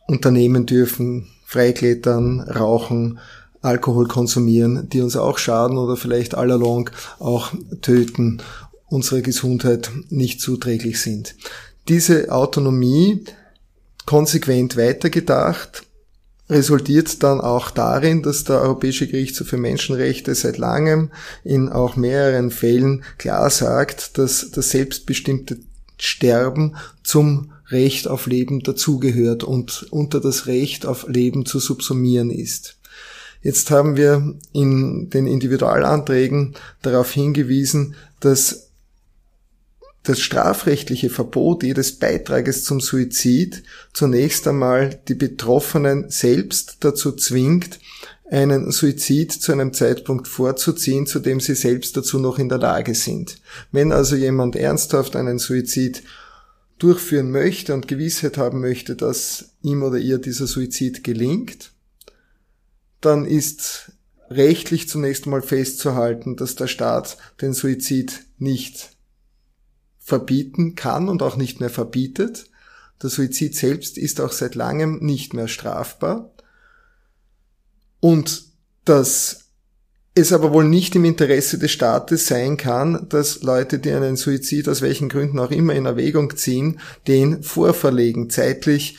unternehmen 0.07 0.65
dürfen, 0.65 1.27
freiklettern, 1.45 2.39
rauchen, 2.39 3.19
Alkohol 3.61 4.07
konsumieren, 4.07 4.88
die 4.88 5.01
uns 5.01 5.17
auch 5.17 5.38
schaden 5.38 5.77
oder 5.77 5.97
vielleicht 5.97 6.35
allalong 6.35 6.89
auch 7.19 7.51
töten 7.81 8.41
unserer 8.89 9.22
Gesundheit 9.22 9.91
nicht 10.10 10.41
zuträglich 10.41 11.01
sind. 11.01 11.36
Diese 11.88 12.31
Autonomie 12.31 13.24
konsequent 14.05 14.77
weitergedacht 14.77 15.84
resultiert 16.50 17.22
dann 17.22 17.41
auch 17.41 17.69
darin, 17.69 18.24
dass 18.24 18.43
der 18.43 18.62
Europäische 18.62 19.08
Gerichtshof 19.08 19.48
für 19.48 19.58
Menschenrechte 19.58 20.34
seit 20.34 20.58
langem 20.58 21.12
in 21.43 21.69
auch 21.69 21.96
mehreren 21.96 22.50
Fällen 22.50 23.03
klar 23.17 23.50
sagt, 23.50 24.17
dass 24.17 24.50
das 24.51 24.72
selbstbestimmte 24.72 25.60
Sterben 25.98 26.75
zum 27.03 27.51
Recht 27.67 28.08
auf 28.08 28.25
Leben 28.25 28.62
dazugehört 28.62 29.43
und 29.43 29.86
unter 29.91 30.19
das 30.19 30.48
Recht 30.48 30.88
auf 30.88 31.08
Leben 31.08 31.46
zu 31.46 31.60
subsumieren 31.60 32.31
ist. 32.31 32.77
Jetzt 33.41 33.69
haben 33.69 33.96
wir 33.96 34.36
in 34.51 35.10
den 35.12 35.27
Individualanträgen 35.27 36.55
darauf 36.81 37.12
hingewiesen, 37.12 37.96
dass 38.19 38.68
das 40.03 40.20
strafrechtliche 40.20 41.10
Verbot 41.10 41.63
jedes 41.63 42.00
Beitrages 42.00 42.63
zum 42.63 42.79
Suizid 42.79 43.63
zunächst 43.94 44.48
einmal 44.48 45.00
die 45.08 45.15
Betroffenen 45.15 46.10
selbst 46.10 46.77
dazu 46.82 47.12
zwingt, 47.12 47.79
einen 48.32 48.72
Suizid 48.72 49.32
zu 49.32 49.51
einem 49.51 49.74
Zeitpunkt 49.74 50.27
vorzuziehen, 50.27 51.08
zu 51.08 51.20
dem 51.20 51.39
sie 51.39 51.56
selbst 51.56 51.98
dazu 51.98 52.20
noch 52.20 52.38
in 52.39 52.48
der 52.48 52.60
Lage 52.60 52.94
sind. 52.96 53.38
Wenn 53.72 53.91
also 53.91 54.15
jemand 54.15 54.56
ernsthaft 54.56 55.15
einen 55.15 55.39
Suizid 55.39 56.03
durchführen 56.77 57.32
möchte 57.32 57.74
und 57.74 57.88
Gewissheit 57.88 58.38
haben 58.38 58.62
möchte, 58.62 58.96
dass 58.96 59.50
ihm 59.62 59.84
oder 59.84 59.98
ihr 59.98 60.20
dieser 60.20 60.48
Suizid 60.48 61.03
gelingt, 61.03 61.72
dann 63.01 63.25
ist 63.25 63.91
rechtlich 64.29 64.88
zunächst 64.88 65.25
einmal 65.25 65.41
festzuhalten, 65.41 66.36
dass 66.36 66.56
der 66.56 66.68
Staat 66.68 67.18
den 67.41 67.53
Suizid 67.53 68.22
nicht 68.38 68.91
verbieten 70.10 70.75
kann 70.75 71.08
und 71.08 71.24
auch 71.24 71.38
nicht 71.38 71.60
mehr 71.60 71.70
verbietet. 71.70 72.50
Der 73.01 73.10
Suizid 73.10 73.56
selbst 73.56 73.98
ist 73.98 74.20
auch 74.20 74.34
seit 74.34 74.56
langem 74.56 75.00
nicht 75.00 75.34
mehr 75.34 75.48
strafbar. 75.48 76.32
Und 78.01 78.44
dass 78.84 79.46
es 80.16 80.34
aber 80.34 80.51
wohl 80.51 80.66
nicht 80.66 80.96
im 80.96 81.06
Interesse 81.06 81.58
des 81.58 81.72
Staates 81.72 82.28
sein 82.28 82.58
kann, 82.58 83.08
dass 83.10 83.42
Leute, 83.42 83.80
die 83.80 83.92
einen 83.92 84.18
Suizid 84.18 84.68
aus 84.68 84.82
welchen 84.82 85.08
Gründen 85.08 85.39
auch 85.39 85.51
immer 85.51 85.74
in 85.74 85.86
Erwägung 85.86 86.36
ziehen, 86.36 86.80
den 87.08 87.44
vorverlegen, 87.44 88.30
zeitlich 88.30 88.98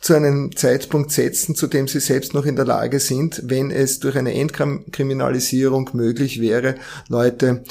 zu 0.00 0.14
einem 0.14 0.54
Zeitpunkt 0.56 1.10
setzen, 1.10 1.54
zu 1.54 1.66
dem 1.66 1.88
sie 1.88 2.00
selbst 2.00 2.34
noch 2.34 2.46
in 2.46 2.56
der 2.56 2.64
Lage 2.64 3.00
sind, 3.00 3.42
wenn 3.44 3.70
es 3.70 4.00
durch 4.00 4.16
eine 4.16 4.34
Entkriminalisierung 4.34 5.90
möglich 5.92 6.40
wäre, 6.40 6.76
Leute 7.08 7.64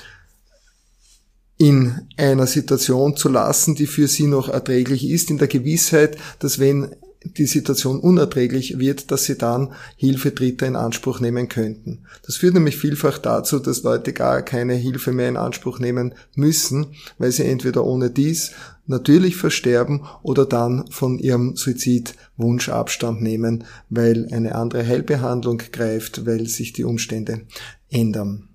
in 1.59 2.07
einer 2.15 2.47
Situation 2.47 3.17
zu 3.17 3.27
lassen, 3.27 3.75
die 3.75 3.85
für 3.85 4.07
sie 4.07 4.27
noch 4.27 4.47
erträglich 4.47 5.07
ist, 5.07 5.29
in 5.29 5.37
der 5.37 5.49
Gewissheit, 5.49 6.17
dass 6.39 6.57
wenn 6.57 6.95
die 7.23 7.47
Situation 7.47 7.99
unerträglich 7.99 8.79
wird, 8.79 9.11
dass 9.11 9.25
sie 9.25 9.37
dann 9.37 9.73
Hilfe 9.97 10.31
Dritter 10.31 10.65
in 10.67 10.77
Anspruch 10.77 11.19
nehmen 11.19 11.49
könnten. 11.49 12.05
Das 12.25 12.37
führt 12.37 12.53
nämlich 12.53 12.77
vielfach 12.77 13.17
dazu, 13.17 13.59
dass 13.59 13.83
Leute 13.83 14.13
gar 14.13 14.41
keine 14.41 14.75
Hilfe 14.75 15.11
mehr 15.11 15.27
in 15.27 15.35
Anspruch 15.35 15.79
nehmen 15.79 16.13
müssen, 16.33 16.95
weil 17.17 17.33
sie 17.33 17.43
entweder 17.43 17.85
ohne 17.85 18.09
dies 18.09 18.51
natürlich 18.87 19.35
versterben 19.35 20.05
oder 20.23 20.45
dann 20.45 20.89
von 20.91 21.19
ihrem 21.19 21.57
Suizidwunsch 21.57 22.69
Abstand 22.69 23.21
nehmen, 23.21 23.65
weil 23.89 24.29
eine 24.31 24.55
andere 24.55 24.87
Heilbehandlung 24.87 25.57
greift, 25.73 26.25
weil 26.25 26.47
sich 26.47 26.71
die 26.71 26.85
Umstände 26.85 27.41
ändern. 27.89 28.47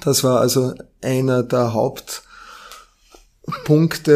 Das 0.00 0.22
war 0.22 0.40
also 0.40 0.74
einer 1.02 1.42
der 1.42 1.72
Hauptpunkte 1.72 2.24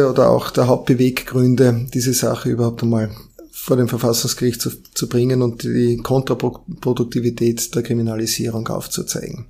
oder 0.09 0.29
auch 0.29 0.51
der 0.51 0.67
Hauptbeweggründe, 0.67 1.87
diese 1.93 2.13
Sache 2.13 2.49
überhaupt 2.49 2.83
einmal 2.83 3.11
vor 3.51 3.77
dem 3.77 3.87
Verfassungsgericht 3.87 4.61
zu, 4.61 4.69
zu 4.93 5.09
bringen 5.09 5.41
und 5.41 5.63
die 5.63 5.97
Kontraproduktivität 5.97 7.73
der 7.73 7.81
Kriminalisierung 7.81 8.67
aufzuzeigen. 8.67 9.47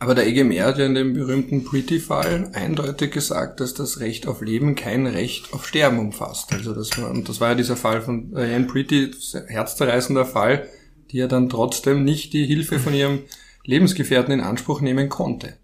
Aber 0.00 0.14
der 0.14 0.28
EGMR 0.28 0.64
hat 0.64 0.78
ja 0.78 0.86
in 0.86 0.94
dem 0.94 1.14
berühmten 1.14 1.64
Pretty-Fall 1.64 2.50
eindeutig 2.52 3.10
gesagt, 3.10 3.58
dass 3.58 3.74
das 3.74 3.98
Recht 3.98 4.28
auf 4.28 4.42
Leben 4.42 4.76
kein 4.76 5.06
Recht 5.06 5.52
auf 5.52 5.66
Sterben 5.66 5.98
umfasst. 5.98 6.52
Also 6.52 6.72
das 6.72 6.96
war, 6.98 7.10
und 7.10 7.28
das 7.28 7.40
war 7.40 7.48
ja 7.50 7.54
dieser 7.56 7.76
Fall 7.76 8.00
von 8.00 8.30
Diane 8.30 8.66
Pretty, 8.66 9.10
herzzerreißender 9.48 10.24
Fall, 10.24 10.68
die 11.10 11.16
ja 11.16 11.26
dann 11.26 11.48
trotzdem 11.48 12.04
nicht 12.04 12.32
die 12.32 12.46
Hilfe 12.46 12.78
von 12.78 12.94
ihrem 12.94 13.20
Lebensgefährten 13.64 14.32
in 14.32 14.40
Anspruch 14.40 14.80
nehmen 14.80 15.08
konnte. 15.08 15.57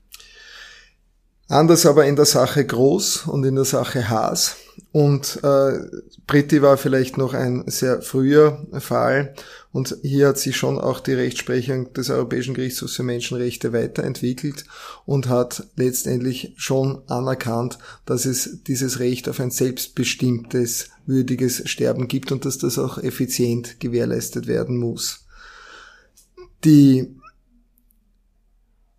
Anders 1.54 1.87
aber 1.87 2.04
in 2.06 2.16
der 2.16 2.25
Sache 2.25 2.66
Groß 2.66 3.28
und 3.28 3.44
in 3.44 3.54
der 3.54 3.64
Sache 3.64 4.08
Haas. 4.08 4.56
Und 4.90 5.38
äh, 5.44 5.78
Britti 6.26 6.62
war 6.62 6.76
vielleicht 6.76 7.16
noch 7.16 7.32
ein 7.32 7.62
sehr 7.68 8.02
früher 8.02 8.66
Fall. 8.80 9.37
Und 9.70 9.96
hier 10.02 10.26
hat 10.26 10.38
sich 10.38 10.56
schon 10.56 10.80
auch 10.80 10.99
die 10.99 11.12
Rechtsprechung 11.12 11.92
des 11.92 12.11
Europäischen 12.11 12.54
Gerichtshofs 12.54 12.96
für 12.96 13.04
Menschenrechte 13.04 13.73
weiterentwickelt 13.73 14.64
und 15.06 15.28
hat 15.28 15.68
letztendlich 15.76 16.54
schon 16.56 17.02
anerkannt, 17.06 17.78
dass 18.04 18.25
es 18.25 18.64
dieses 18.64 18.99
Recht 18.99 19.28
auf 19.28 19.38
ein 19.38 19.52
selbstbestimmtes, 19.52 20.88
würdiges 21.06 21.70
Sterben 21.70 22.08
gibt 22.08 22.32
und 22.32 22.46
dass 22.46 22.58
das 22.58 22.80
auch 22.80 22.99
effizient 22.99 23.78
gewährleistet 23.78 24.49
werden 24.49 24.76
muss. 24.76 25.25
Die 26.64 27.14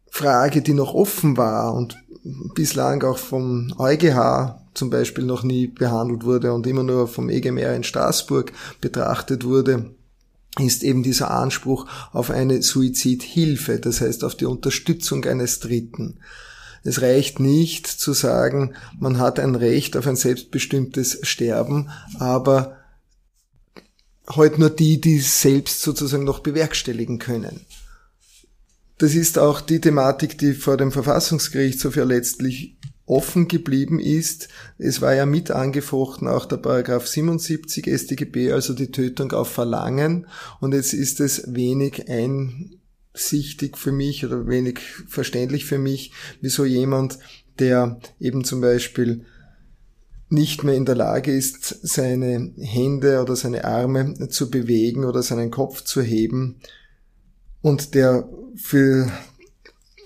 Frage, 0.10 0.62
die 0.62 0.74
noch 0.74 0.94
offen 0.94 1.36
war 1.36 1.74
und 1.74 1.98
bislang 2.56 3.04
auch 3.04 3.18
vom 3.18 3.74
EuGH 3.78 4.60
zum 4.74 4.90
Beispiel 4.90 5.24
noch 5.24 5.44
nie 5.44 5.68
behandelt 5.68 6.24
wurde 6.26 6.54
und 6.54 6.68
immer 6.68 6.84
nur 6.84 7.08
vom 7.08 7.30
EGMR 7.30 7.76
in 7.76 7.84
Straßburg 7.84 8.52
betrachtet 8.82 9.46
wurde, 9.46 9.92
ist 10.60 10.84
eben 10.84 11.04
dieser 11.04 11.32
Anspruch 11.32 11.86
auf 12.12 12.32
eine 12.32 12.62
Suizidhilfe, 12.62 13.80
das 13.80 14.02
heißt 14.02 14.24
auf 14.24 14.36
die 14.36 14.46
Unterstützung 14.46 15.26
eines 15.26 15.60
Dritten. 15.60 16.20
Es 16.84 17.02
reicht 17.02 17.40
nicht 17.40 17.88
zu 17.88 18.14
sagen, 18.14 18.76
man 19.00 19.18
hat 19.18 19.40
ein 19.40 19.56
Recht 19.56 19.98
auf 19.98 20.08
ein 20.08 20.16
selbstbestimmtes 20.16 21.20
Sterben, 21.24 21.90
aber 22.20 22.78
heute 24.30 24.60
nur 24.60 24.70
die, 24.70 25.02
die 25.02 25.18
es 25.18 25.42
selbst 25.42 25.82
sozusagen 25.82 26.24
noch 26.24 26.40
bewerkstelligen 26.40 27.20
können. 27.20 27.62
Das 28.98 29.14
ist 29.14 29.38
auch 29.38 29.62
die 29.62 29.82
Thematik, 29.82 30.38
die 30.38 30.54
vor 30.54 30.78
dem 30.78 30.92
Verfassungsgerichtshof 30.92 31.96
ja 31.96 32.06
letztlich 32.06 32.78
offen 33.06 33.48
geblieben 33.48 34.00
ist. 34.00 34.48
Es 34.78 35.02
war 35.02 35.14
ja 35.14 35.26
mit 35.26 35.52
angefochten 35.52 36.28
auch 36.28 36.46
der 36.46 36.58
Paragraph 36.58 37.06
77 37.06 37.86
StGB, 37.86 38.52
also 38.52 38.74
die 38.74 38.92
Tötung 38.92 39.32
auf 39.34 39.50
Verlangen. 39.50 40.28
Und 40.60 40.74
jetzt 40.74 40.94
ist 40.94 41.20
es 41.20 41.54
wenig 41.54 42.06
einsichtig 42.10 43.78
für 43.78 43.92
mich 43.92 44.26
oder 44.26 44.48
wenig 44.48 44.80
verständlich 45.08 45.66
für 45.66 45.78
mich, 45.78 46.14
wieso 46.42 46.66
jemand, 46.66 47.20
der 47.60 48.00
eben 48.20 48.44
zum 48.44 48.62
Beispiel 48.62 49.26
nicht 50.30 50.64
mehr 50.64 50.76
in 50.76 50.86
der 50.86 50.96
Lage 50.96 51.32
ist, 51.32 51.64
seine 51.84 52.54
Hände 52.58 53.22
oder 53.22 53.36
seine 53.36 53.66
Arme 53.66 54.30
zu 54.30 54.50
bewegen 54.50 55.06
oder 55.06 55.22
seinen 55.22 55.52
Kopf 55.52 55.84
zu 55.84 56.02
heben, 56.02 56.60
und 57.66 57.96
der 57.96 58.30
für 58.56 59.12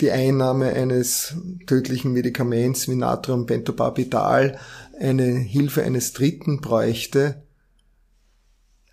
die 0.02 0.12
Einnahme 0.12 0.74
eines 0.74 1.36
tödlichen 1.68 2.14
Medikaments 2.14 2.88
wie 2.88 2.96
Natriumbentobarbital 2.96 4.58
eine 5.00 5.24
Hilfe 5.24 5.84
eines 5.84 6.14
Dritten 6.14 6.62
bräuchte, 6.62 7.44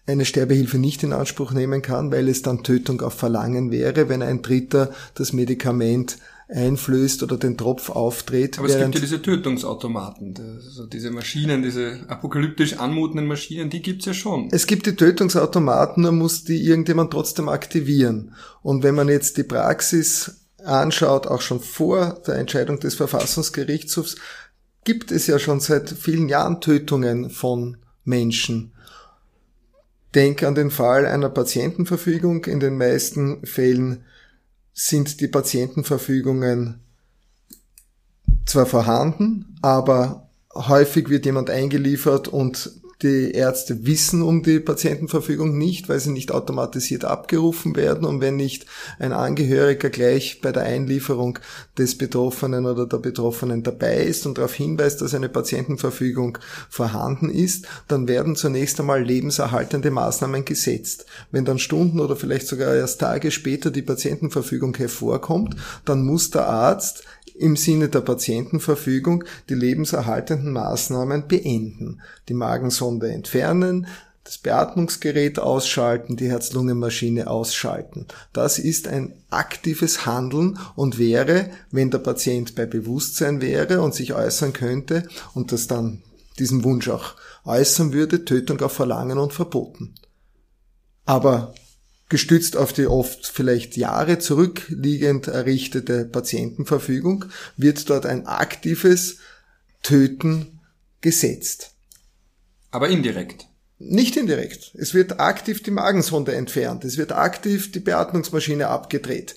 eine 0.06 0.24
Sterbehilfe 0.24 0.78
nicht 0.78 1.02
in 1.02 1.12
Anspruch 1.12 1.52
nehmen 1.52 1.82
kann, 1.82 2.12
weil 2.12 2.28
es 2.28 2.42
dann 2.42 2.62
Tötung 2.62 3.00
auf 3.02 3.14
Verlangen 3.14 3.70
wäre, 3.70 4.08
wenn 4.08 4.22
ein 4.22 4.42
Dritter 4.42 4.92
das 5.14 5.32
Medikament 5.32 6.18
einflößt 6.48 7.22
oder 7.24 7.38
den 7.38 7.56
Tropf 7.56 7.90
aufdreht. 7.90 8.58
Aber 8.58 8.68
es 8.68 8.78
gibt 8.78 8.94
ja 8.94 9.00
diese 9.00 9.20
Tötungsautomaten, 9.20 10.34
also 10.64 10.86
diese 10.86 11.10
Maschinen, 11.10 11.62
diese 11.62 12.04
apokalyptisch 12.08 12.74
anmutenden 12.74 13.26
Maschinen, 13.26 13.68
die 13.68 13.82
gibt's 13.82 14.06
ja 14.06 14.14
schon. 14.14 14.48
Es 14.52 14.66
gibt 14.66 14.86
die 14.86 14.94
Tötungsautomaten, 14.94 16.04
nur 16.04 16.12
muss 16.12 16.44
die 16.44 16.64
irgendjemand 16.64 17.10
trotzdem 17.10 17.48
aktivieren. 17.48 18.34
Und 18.62 18.84
wenn 18.84 18.94
man 18.94 19.08
jetzt 19.08 19.36
die 19.38 19.42
Praxis 19.42 20.46
anschaut, 20.64 21.26
auch 21.26 21.40
schon 21.40 21.60
vor 21.60 22.20
der 22.26 22.36
Entscheidung 22.36 22.78
des 22.78 22.94
Verfassungsgerichtshofs, 22.94 24.16
gibt 24.84 25.10
es 25.10 25.26
ja 25.26 25.40
schon 25.40 25.58
seit 25.58 25.90
vielen 25.90 26.28
Jahren 26.28 26.60
Tötungen 26.60 27.30
von 27.30 27.78
Menschen. 28.04 28.72
Denk 30.14 30.44
an 30.44 30.54
den 30.54 30.70
Fall 30.70 31.06
einer 31.06 31.28
Patientenverfügung. 31.28 32.44
In 32.44 32.60
den 32.60 32.78
meisten 32.78 33.44
Fällen 33.44 34.04
sind 34.78 35.20
die 35.22 35.28
Patientenverfügungen 35.28 36.80
zwar 38.44 38.66
vorhanden, 38.66 39.56
aber 39.62 40.28
häufig 40.54 41.08
wird 41.08 41.24
jemand 41.24 41.48
eingeliefert 41.48 42.28
und 42.28 42.70
Die 43.02 43.32
Ärzte 43.32 43.84
wissen 43.84 44.22
um 44.22 44.42
die 44.42 44.58
Patientenverfügung 44.58 45.58
nicht, 45.58 45.90
weil 45.90 46.00
sie 46.00 46.12
nicht 46.12 46.32
automatisiert 46.32 47.04
abgerufen 47.04 47.76
werden 47.76 48.06
und 48.06 48.22
wenn 48.22 48.36
nicht 48.36 48.64
ein 48.98 49.12
Angehöriger 49.12 49.90
gleich 49.90 50.40
bei 50.40 50.50
der 50.50 50.62
Einlieferung 50.62 51.38
des 51.76 51.98
Betroffenen 51.98 52.64
oder 52.64 52.86
der 52.86 52.96
Betroffenen 52.96 53.62
dabei 53.62 53.98
ist 53.98 54.24
und 54.24 54.38
darauf 54.38 54.54
hinweist, 54.54 55.02
dass 55.02 55.12
eine 55.12 55.28
Patientenverfügung 55.28 56.38
vorhanden 56.70 57.28
ist, 57.28 57.66
dann 57.86 58.08
werden 58.08 58.34
zunächst 58.34 58.80
einmal 58.80 59.02
lebenserhaltende 59.02 59.90
Maßnahmen 59.90 60.46
gesetzt. 60.46 61.04
Wenn 61.30 61.44
dann 61.44 61.58
Stunden 61.58 62.00
oder 62.00 62.16
vielleicht 62.16 62.46
sogar 62.46 62.74
erst 62.74 63.02
Tage 63.02 63.30
später 63.30 63.70
die 63.70 63.82
Patientenverfügung 63.82 64.74
hervorkommt, 64.74 65.54
dann 65.84 66.02
muss 66.02 66.30
der 66.30 66.48
Arzt 66.48 67.04
im 67.38 67.56
Sinne 67.56 67.88
der 67.88 68.00
Patientenverfügung 68.00 69.24
die 69.48 69.54
lebenserhaltenden 69.54 70.52
Maßnahmen 70.52 71.28
beenden. 71.28 72.00
Die 72.28 72.34
Magensonde 72.34 73.10
entfernen, 73.10 73.86
das 74.26 74.38
Beatmungsgerät 74.38 75.38
ausschalten, 75.38 76.16
die 76.16 76.28
Herz-Lungen-Maschine 76.28 77.28
ausschalten. 77.28 78.06
Das 78.32 78.58
ist 78.58 78.88
ein 78.88 79.14
aktives 79.30 80.04
Handeln 80.04 80.58
und 80.74 80.98
wäre, 80.98 81.50
wenn 81.70 81.90
der 81.90 81.98
Patient 81.98 82.56
bei 82.56 82.66
Bewusstsein 82.66 83.40
wäre 83.40 83.80
und 83.80 83.94
sich 83.94 84.14
äußern 84.14 84.52
könnte 84.52 85.04
und 85.34 85.52
das 85.52 85.68
dann 85.68 86.02
diesen 86.40 86.64
Wunsch 86.64 86.88
auch 86.88 87.14
äußern 87.44 87.92
würde, 87.92 88.24
Tötung 88.24 88.60
auf 88.62 88.72
Verlangen 88.72 89.18
und 89.18 89.32
verboten. 89.32 89.94
Aber 91.04 91.54
gestützt 92.08 92.56
auf 92.56 92.72
die 92.72 92.86
oft 92.86 93.26
vielleicht 93.26 93.76
Jahre 93.76 94.18
zurückliegend 94.18 95.28
errichtete 95.28 96.04
Patientenverfügung, 96.04 97.26
wird 97.56 97.88
dort 97.90 98.06
ein 98.06 98.26
aktives 98.26 99.18
Töten 99.82 100.60
gesetzt. 101.00 101.72
Aber 102.70 102.88
indirekt. 102.88 103.46
Nicht 103.78 104.16
indirekt. 104.16 104.72
Es 104.74 104.94
wird 104.94 105.20
aktiv 105.20 105.62
die 105.62 105.70
Magensonde 105.70 106.34
entfernt. 106.34 106.84
Es 106.84 106.96
wird 106.96 107.12
aktiv 107.12 107.72
die 107.72 107.80
Beatmungsmaschine 107.80 108.68
abgedreht. 108.68 109.36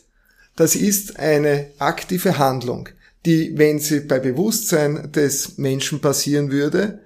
Das 0.56 0.76
ist 0.76 1.20
eine 1.20 1.72
aktive 1.78 2.38
Handlung, 2.38 2.90
die, 3.26 3.58
wenn 3.58 3.80
sie 3.80 4.02
bei 4.02 4.20
Bewusstsein 4.20 5.12
des 5.12 5.58
Menschen 5.58 6.00
passieren 6.00 6.52
würde, 6.52 7.00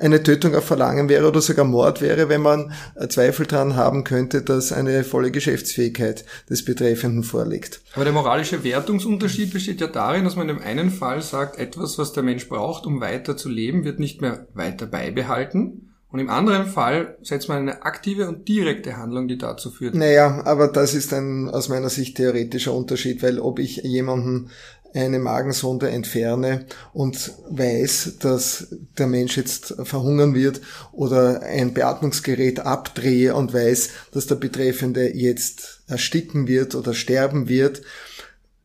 eine 0.00 0.22
Tötung 0.22 0.54
auf 0.54 0.64
Verlangen 0.64 1.08
wäre 1.08 1.28
oder 1.28 1.40
sogar 1.40 1.64
Mord 1.64 2.00
wäre, 2.00 2.28
wenn 2.28 2.40
man 2.40 2.72
äh, 2.94 3.08
Zweifel 3.08 3.46
daran 3.46 3.76
haben 3.76 4.04
könnte, 4.04 4.42
dass 4.42 4.72
eine 4.72 5.04
volle 5.04 5.30
Geschäftsfähigkeit 5.30 6.24
des 6.48 6.64
Betreffenden 6.64 7.22
vorliegt. 7.22 7.82
Aber 7.94 8.04
der 8.04 8.14
moralische 8.14 8.64
Wertungsunterschied 8.64 9.52
besteht 9.52 9.80
ja 9.80 9.86
darin, 9.86 10.24
dass 10.24 10.36
man 10.36 10.48
dem 10.48 10.60
einen 10.60 10.90
Fall 10.90 11.22
sagt, 11.22 11.58
etwas, 11.58 11.98
was 11.98 12.12
der 12.12 12.22
Mensch 12.22 12.48
braucht, 12.48 12.86
um 12.86 13.00
weiter 13.00 13.36
zu 13.36 13.48
leben, 13.48 13.84
wird 13.84 14.00
nicht 14.00 14.20
mehr 14.20 14.46
weiter 14.54 14.86
beibehalten. 14.86 15.86
Und 16.12 16.18
im 16.18 16.28
anderen 16.28 16.66
Fall 16.66 17.16
setzt 17.22 17.48
man 17.48 17.58
eine 17.58 17.82
aktive 17.82 18.26
und 18.26 18.48
direkte 18.48 18.96
Handlung, 18.96 19.28
die 19.28 19.38
dazu 19.38 19.70
führt. 19.70 19.94
Naja, 19.94 20.42
aber 20.44 20.66
das 20.66 20.94
ist 20.94 21.12
ein 21.14 21.48
aus 21.48 21.68
meiner 21.68 21.88
Sicht 21.88 22.16
theoretischer 22.16 22.74
Unterschied, 22.74 23.22
weil 23.22 23.38
ob 23.38 23.60
ich 23.60 23.76
jemanden 23.76 24.50
eine 24.94 25.18
Magensonde 25.18 25.90
entferne 25.90 26.66
und 26.92 27.32
weiß, 27.48 28.18
dass 28.20 28.68
der 28.98 29.06
Mensch 29.06 29.36
jetzt 29.36 29.74
verhungern 29.84 30.34
wird 30.34 30.60
oder 30.92 31.42
ein 31.42 31.74
Beatmungsgerät 31.74 32.60
abdrehe 32.60 33.34
und 33.34 33.52
weiß, 33.52 33.90
dass 34.12 34.26
der 34.26 34.34
Betreffende 34.36 35.14
jetzt 35.14 35.82
ersticken 35.86 36.48
wird 36.48 36.74
oder 36.74 36.94
sterben 36.94 37.48
wird, 37.48 37.82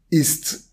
ist 0.10 0.65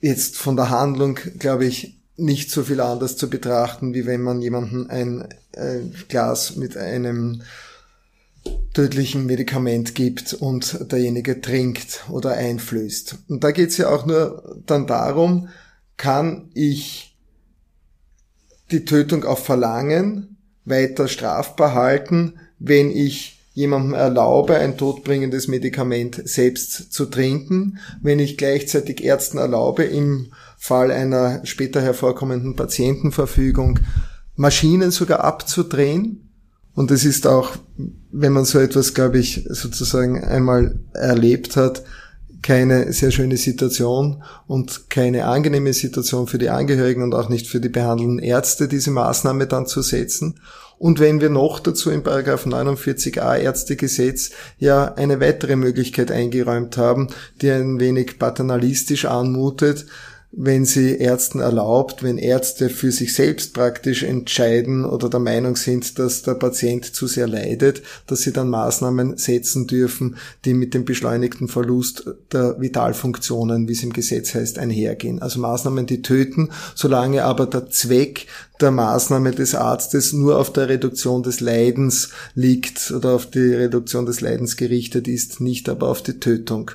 jetzt 0.00 0.36
von 0.36 0.56
der 0.56 0.70
Handlung, 0.70 1.18
glaube 1.38 1.64
ich, 1.66 2.00
nicht 2.16 2.50
so 2.50 2.62
viel 2.62 2.80
anders 2.80 3.16
zu 3.16 3.28
betrachten, 3.28 3.94
wie 3.94 4.06
wenn 4.06 4.22
man 4.22 4.40
jemanden 4.40 4.88
ein, 4.88 5.28
ein 5.56 5.94
Glas 6.08 6.56
mit 6.56 6.76
einem 6.76 7.42
tödlichen 8.74 9.24
Medikament 9.24 9.94
gibt 9.94 10.34
und 10.34 10.92
derjenige 10.92 11.40
trinkt 11.40 12.04
oder 12.10 12.32
einflößt. 12.32 13.18
Und 13.28 13.44
da 13.44 13.52
geht 13.52 13.70
es 13.70 13.78
ja 13.78 13.88
auch 13.88 14.04
nur 14.04 14.60
dann 14.66 14.86
darum, 14.86 15.48
kann 15.96 16.50
ich 16.54 17.16
die 18.70 18.84
Tötung 18.84 19.24
auf 19.24 19.44
Verlangen 19.44 20.36
weiter 20.64 21.08
strafbar 21.08 21.74
halten, 21.74 22.34
wenn 22.58 22.90
ich 22.90 23.40
jemandem 23.52 23.94
erlaube, 23.94 24.56
ein 24.56 24.76
todbringendes 24.76 25.46
Medikament 25.46 26.20
selbst 26.28 26.92
zu 26.92 27.06
trinken, 27.06 27.78
wenn 28.02 28.18
ich 28.18 28.36
gleichzeitig 28.36 29.04
Ärzten 29.04 29.38
erlaube, 29.38 29.84
im 29.84 30.32
Fall 30.58 30.90
einer 30.90 31.46
später 31.46 31.80
hervorkommenden 31.80 32.56
Patientenverfügung 32.56 33.78
Maschinen 34.34 34.90
sogar 34.90 35.22
abzudrehen, 35.22 36.23
und 36.74 36.90
es 36.90 37.04
ist 37.04 37.26
auch, 37.26 37.52
wenn 38.10 38.32
man 38.32 38.44
so 38.44 38.58
etwas, 38.58 38.94
glaube 38.94 39.18
ich, 39.18 39.46
sozusagen 39.48 40.24
einmal 40.24 40.78
erlebt 40.92 41.56
hat, 41.56 41.84
keine 42.42 42.92
sehr 42.92 43.10
schöne 43.10 43.38
Situation 43.38 44.22
und 44.46 44.90
keine 44.90 45.24
angenehme 45.24 45.72
Situation 45.72 46.26
für 46.26 46.36
die 46.36 46.50
Angehörigen 46.50 47.02
und 47.02 47.14
auch 47.14 47.30
nicht 47.30 47.46
für 47.46 47.58
die 47.58 47.70
behandelnden 47.70 48.18
Ärzte, 48.18 48.68
diese 48.68 48.90
Maßnahme 48.90 49.46
dann 49.46 49.66
zu 49.66 49.80
setzen. 49.80 50.40
Und 50.76 51.00
wenn 51.00 51.20
wir 51.22 51.30
noch 51.30 51.60
dazu 51.60 51.90
im 51.90 52.02
Paragraph 52.02 52.44
49a 52.44 53.38
Ärztegesetz 53.38 54.32
ja 54.58 54.92
eine 54.94 55.20
weitere 55.20 55.56
Möglichkeit 55.56 56.10
eingeräumt 56.10 56.76
haben, 56.76 57.08
die 57.40 57.50
ein 57.50 57.80
wenig 57.80 58.18
paternalistisch 58.18 59.06
anmutet, 59.06 59.86
wenn 60.36 60.64
sie 60.64 60.96
Ärzten 60.96 61.40
erlaubt, 61.40 62.02
wenn 62.02 62.18
Ärzte 62.18 62.68
für 62.68 62.90
sich 62.90 63.14
selbst 63.14 63.54
praktisch 63.54 64.02
entscheiden 64.02 64.84
oder 64.84 65.08
der 65.08 65.20
Meinung 65.20 65.56
sind, 65.56 65.98
dass 65.98 66.22
der 66.22 66.34
Patient 66.34 66.84
zu 66.84 67.06
sehr 67.06 67.28
leidet, 67.28 67.82
dass 68.06 68.22
sie 68.22 68.32
dann 68.32 68.50
Maßnahmen 68.50 69.16
setzen 69.16 69.66
dürfen, 69.66 70.16
die 70.44 70.54
mit 70.54 70.74
dem 70.74 70.84
beschleunigten 70.84 71.48
Verlust 71.48 72.04
der 72.32 72.60
Vitalfunktionen, 72.60 73.68
wie 73.68 73.72
es 73.72 73.82
im 73.82 73.92
Gesetz 73.92 74.34
heißt, 74.34 74.58
einhergehen. 74.58 75.22
Also 75.22 75.38
Maßnahmen, 75.40 75.86
die 75.86 76.02
töten, 76.02 76.50
solange 76.74 77.24
aber 77.24 77.46
der 77.46 77.70
Zweck 77.70 78.26
der 78.60 78.70
Maßnahme 78.70 79.32
des 79.32 79.54
Arztes 79.54 80.12
nur 80.12 80.38
auf 80.38 80.52
der 80.52 80.68
Reduktion 80.68 81.22
des 81.22 81.40
Leidens 81.40 82.10
liegt 82.34 82.90
oder 82.90 83.14
auf 83.14 83.30
die 83.30 83.54
Reduktion 83.54 84.06
des 84.06 84.20
Leidens 84.20 84.56
gerichtet 84.56 85.08
ist, 85.08 85.40
nicht 85.40 85.68
aber 85.68 85.88
auf 85.88 86.02
die 86.02 86.18
Tötung. 86.20 86.70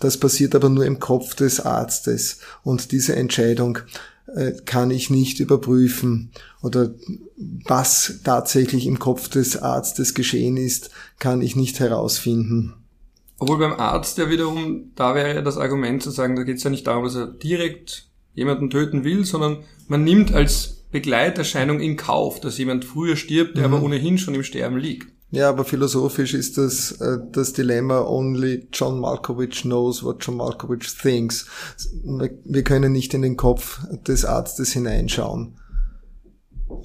Das 0.00 0.18
passiert 0.18 0.54
aber 0.54 0.68
nur 0.68 0.84
im 0.84 0.98
Kopf 0.98 1.34
des 1.34 1.60
Arztes 1.60 2.40
und 2.62 2.90
diese 2.90 3.14
Entscheidung 3.14 3.78
äh, 4.34 4.52
kann 4.64 4.90
ich 4.90 5.10
nicht 5.10 5.40
überprüfen 5.40 6.30
oder 6.62 6.90
was 7.66 8.20
tatsächlich 8.24 8.86
im 8.86 8.98
Kopf 8.98 9.28
des 9.28 9.56
Arztes 9.56 10.14
geschehen 10.14 10.56
ist, 10.56 10.90
kann 11.18 11.42
ich 11.42 11.56
nicht 11.56 11.80
herausfinden. 11.80 12.74
Obwohl 13.38 13.58
beim 13.58 13.72
Arzt 13.72 14.18
ja 14.18 14.28
wiederum, 14.28 14.90
da 14.94 15.14
wäre 15.14 15.34
ja 15.34 15.42
das 15.42 15.56
Argument 15.56 16.02
zu 16.02 16.10
sagen, 16.10 16.36
da 16.36 16.42
geht 16.42 16.58
es 16.58 16.62
ja 16.62 16.70
nicht 16.70 16.86
darum, 16.86 17.04
dass 17.04 17.14
er 17.14 17.26
direkt 17.26 18.08
jemanden 18.34 18.70
töten 18.70 19.04
will, 19.04 19.24
sondern 19.24 19.64
man 19.88 20.04
nimmt 20.04 20.32
als 20.32 20.84
Begleiterscheinung 20.92 21.80
in 21.80 21.96
Kauf, 21.96 22.40
dass 22.40 22.58
jemand 22.58 22.84
früher 22.84 23.16
stirbt, 23.16 23.56
der 23.56 23.68
mhm. 23.68 23.74
aber 23.74 23.84
ohnehin 23.84 24.18
schon 24.18 24.34
im 24.34 24.42
Sterben 24.42 24.76
liegt. 24.76 25.08
Ja, 25.32 25.48
aber 25.48 25.64
philosophisch 25.64 26.34
ist 26.34 26.58
das 26.58 26.92
äh, 27.00 27.18
das 27.30 27.52
Dilemma 27.52 28.00
only 28.00 28.68
John 28.72 28.98
Malkovich 28.98 29.62
knows 29.62 30.02
what 30.02 30.24
John 30.24 30.36
Malkovich 30.36 30.96
thinks. 31.00 31.46
Wir 32.44 32.64
können 32.64 32.92
nicht 32.92 33.14
in 33.14 33.22
den 33.22 33.36
Kopf 33.36 33.78
des 34.06 34.24
Arztes 34.24 34.72
hineinschauen. 34.72 35.54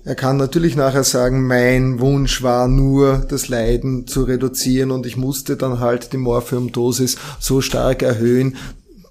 Er 0.03 0.15
kann 0.15 0.37
natürlich 0.37 0.75
nachher 0.75 1.03
sagen, 1.03 1.47
mein 1.47 1.99
Wunsch 1.99 2.43
war 2.43 2.67
nur, 2.67 3.25
das 3.27 3.49
Leiden 3.49 4.07
zu 4.07 4.23
reduzieren 4.23 4.91
und 4.91 5.05
ich 5.05 5.17
musste 5.17 5.57
dann 5.57 5.79
halt 5.79 6.13
die 6.13 6.17
Morphiumdosis 6.17 7.17
so 7.39 7.61
stark 7.61 8.01
erhöhen, 8.01 8.57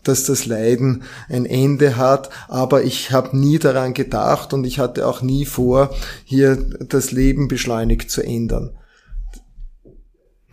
dass 0.04 0.24
das 0.24 0.46
Leiden 0.46 1.02
ein 1.28 1.46
Ende 1.46 1.96
hat, 1.96 2.30
aber 2.48 2.84
ich 2.84 3.10
habe 3.10 3.36
nie 3.36 3.58
daran 3.58 3.94
gedacht 3.94 4.52
und 4.52 4.64
ich 4.64 4.78
hatte 4.78 5.06
auch 5.06 5.22
nie 5.22 5.46
vor, 5.46 5.90
hier 6.24 6.56
das 6.56 7.10
Leben 7.10 7.48
beschleunigt 7.48 8.10
zu 8.10 8.22
ändern. 8.22 8.70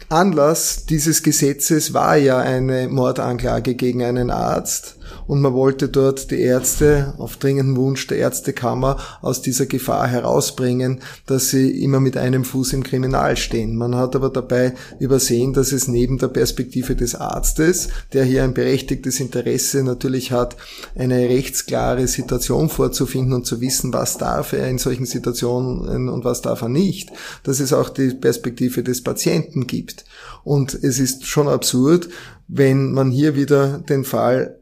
Anlass 0.10 0.86
dieses 0.86 1.24
Gesetzes 1.24 1.94
war 1.94 2.18
ja 2.18 2.40
eine 2.40 2.88
Mordanklage 2.88 3.76
gegen 3.76 4.04
einen 4.04 4.30
Arzt 4.30 4.98
und 5.28 5.42
man 5.42 5.54
wollte 5.54 5.90
dort 5.90 6.32
die 6.32 6.42
Ärzte 6.42 7.14
auf 7.18 7.38
dringenden 7.38 7.76
Wunsch 7.76 8.08
der 8.08 8.18
Ärztekammer 8.18 8.98
aus 9.22 9.42
dieser 9.42 9.66
Gefahr 9.66 10.08
herausbringen, 10.08 11.00
dass 11.26 11.50
sie 11.50 11.84
immer 11.84 12.00
mit 12.00 12.18
einem 12.18 12.44
Fuß 12.44 12.74
im 12.74 12.84
Kriminal 12.84 13.38
stehen. 13.38 13.76
Man 13.76 13.96
hat 13.96 14.16
aber 14.16 14.30
dabei 14.30 14.74
übersehen, 15.00 15.54
dass 15.54 15.72
es 15.72 15.88
neben 15.88 16.18
der 16.18 16.28
Perspektive 16.28 16.96
des 16.96 17.16
Arztes, 17.16 17.90
der 18.14 18.24
hier 18.24 18.44
ein 18.44 18.54
berechtigtes 18.54 19.20
Interesse 19.20 19.84
natürlich 19.84 20.32
hat, 20.32 20.56
eine 20.96 21.30
rechtsklare 21.30 22.08
Situation 22.08 22.70
vorzufinden 22.70 23.34
und 23.34 23.46
zu 23.46 23.62
wissen, 23.62 23.94
was 23.94 24.18
darf 24.18 24.54
er 24.54 24.68
in 24.68 24.78
solchen 24.78 25.06
Situationen 25.06 26.10
und 26.10 26.24
was 26.24 26.42
darf 26.42 26.62
er 26.62 26.70
nicht, 26.70 27.10
dass 27.44 27.60
es 27.60 27.74
auch 27.74 27.90
die 27.90 28.10
Perspektive 28.10 28.84
des 28.84 29.04
Patienten 29.04 29.68
gibt. 29.68 30.06
Und 30.44 30.74
es 30.74 31.00
ist 31.00 31.26
schon 31.26 31.48
absurd, 31.48 32.10
wenn 32.48 32.92
man 32.92 33.12
hier 33.12 33.36
wieder 33.36 33.80
den 33.80 34.04
Fall 34.04 34.61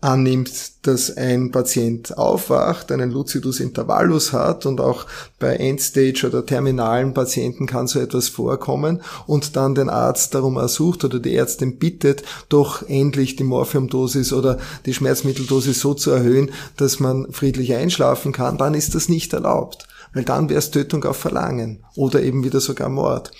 annimmt, 0.00 0.86
dass 0.86 1.16
ein 1.16 1.50
Patient 1.50 2.16
aufwacht, 2.16 2.92
einen 2.92 3.10
Lucidus 3.10 3.58
intervallus 3.58 4.32
hat 4.32 4.64
und 4.64 4.80
auch 4.80 5.06
bei 5.40 5.56
Endstage 5.56 6.24
oder 6.24 6.46
terminalen 6.46 7.14
Patienten 7.14 7.66
kann 7.66 7.88
so 7.88 7.98
etwas 7.98 8.28
vorkommen 8.28 9.02
und 9.26 9.56
dann 9.56 9.74
den 9.74 9.90
Arzt 9.90 10.36
darum 10.36 10.56
ersucht 10.56 11.04
oder 11.04 11.18
die 11.18 11.34
Ärztin 11.34 11.78
bittet, 11.78 12.22
doch 12.48 12.88
endlich 12.88 13.34
die 13.34 13.44
Morphiumdosis 13.44 14.32
oder 14.32 14.58
die 14.86 14.94
Schmerzmitteldosis 14.94 15.80
so 15.80 15.94
zu 15.94 16.12
erhöhen, 16.12 16.52
dass 16.76 17.00
man 17.00 17.32
friedlich 17.32 17.74
einschlafen 17.74 18.30
kann, 18.32 18.56
dann 18.56 18.74
ist 18.74 18.94
das 18.94 19.08
nicht 19.08 19.32
erlaubt, 19.32 19.88
weil 20.14 20.22
dann 20.22 20.48
wäre 20.48 20.60
es 20.60 20.70
Tötung 20.70 21.04
auf 21.04 21.16
Verlangen 21.16 21.84
oder 21.96 22.22
eben 22.22 22.44
wieder 22.44 22.60
sogar 22.60 22.88
Mord. 22.88 23.32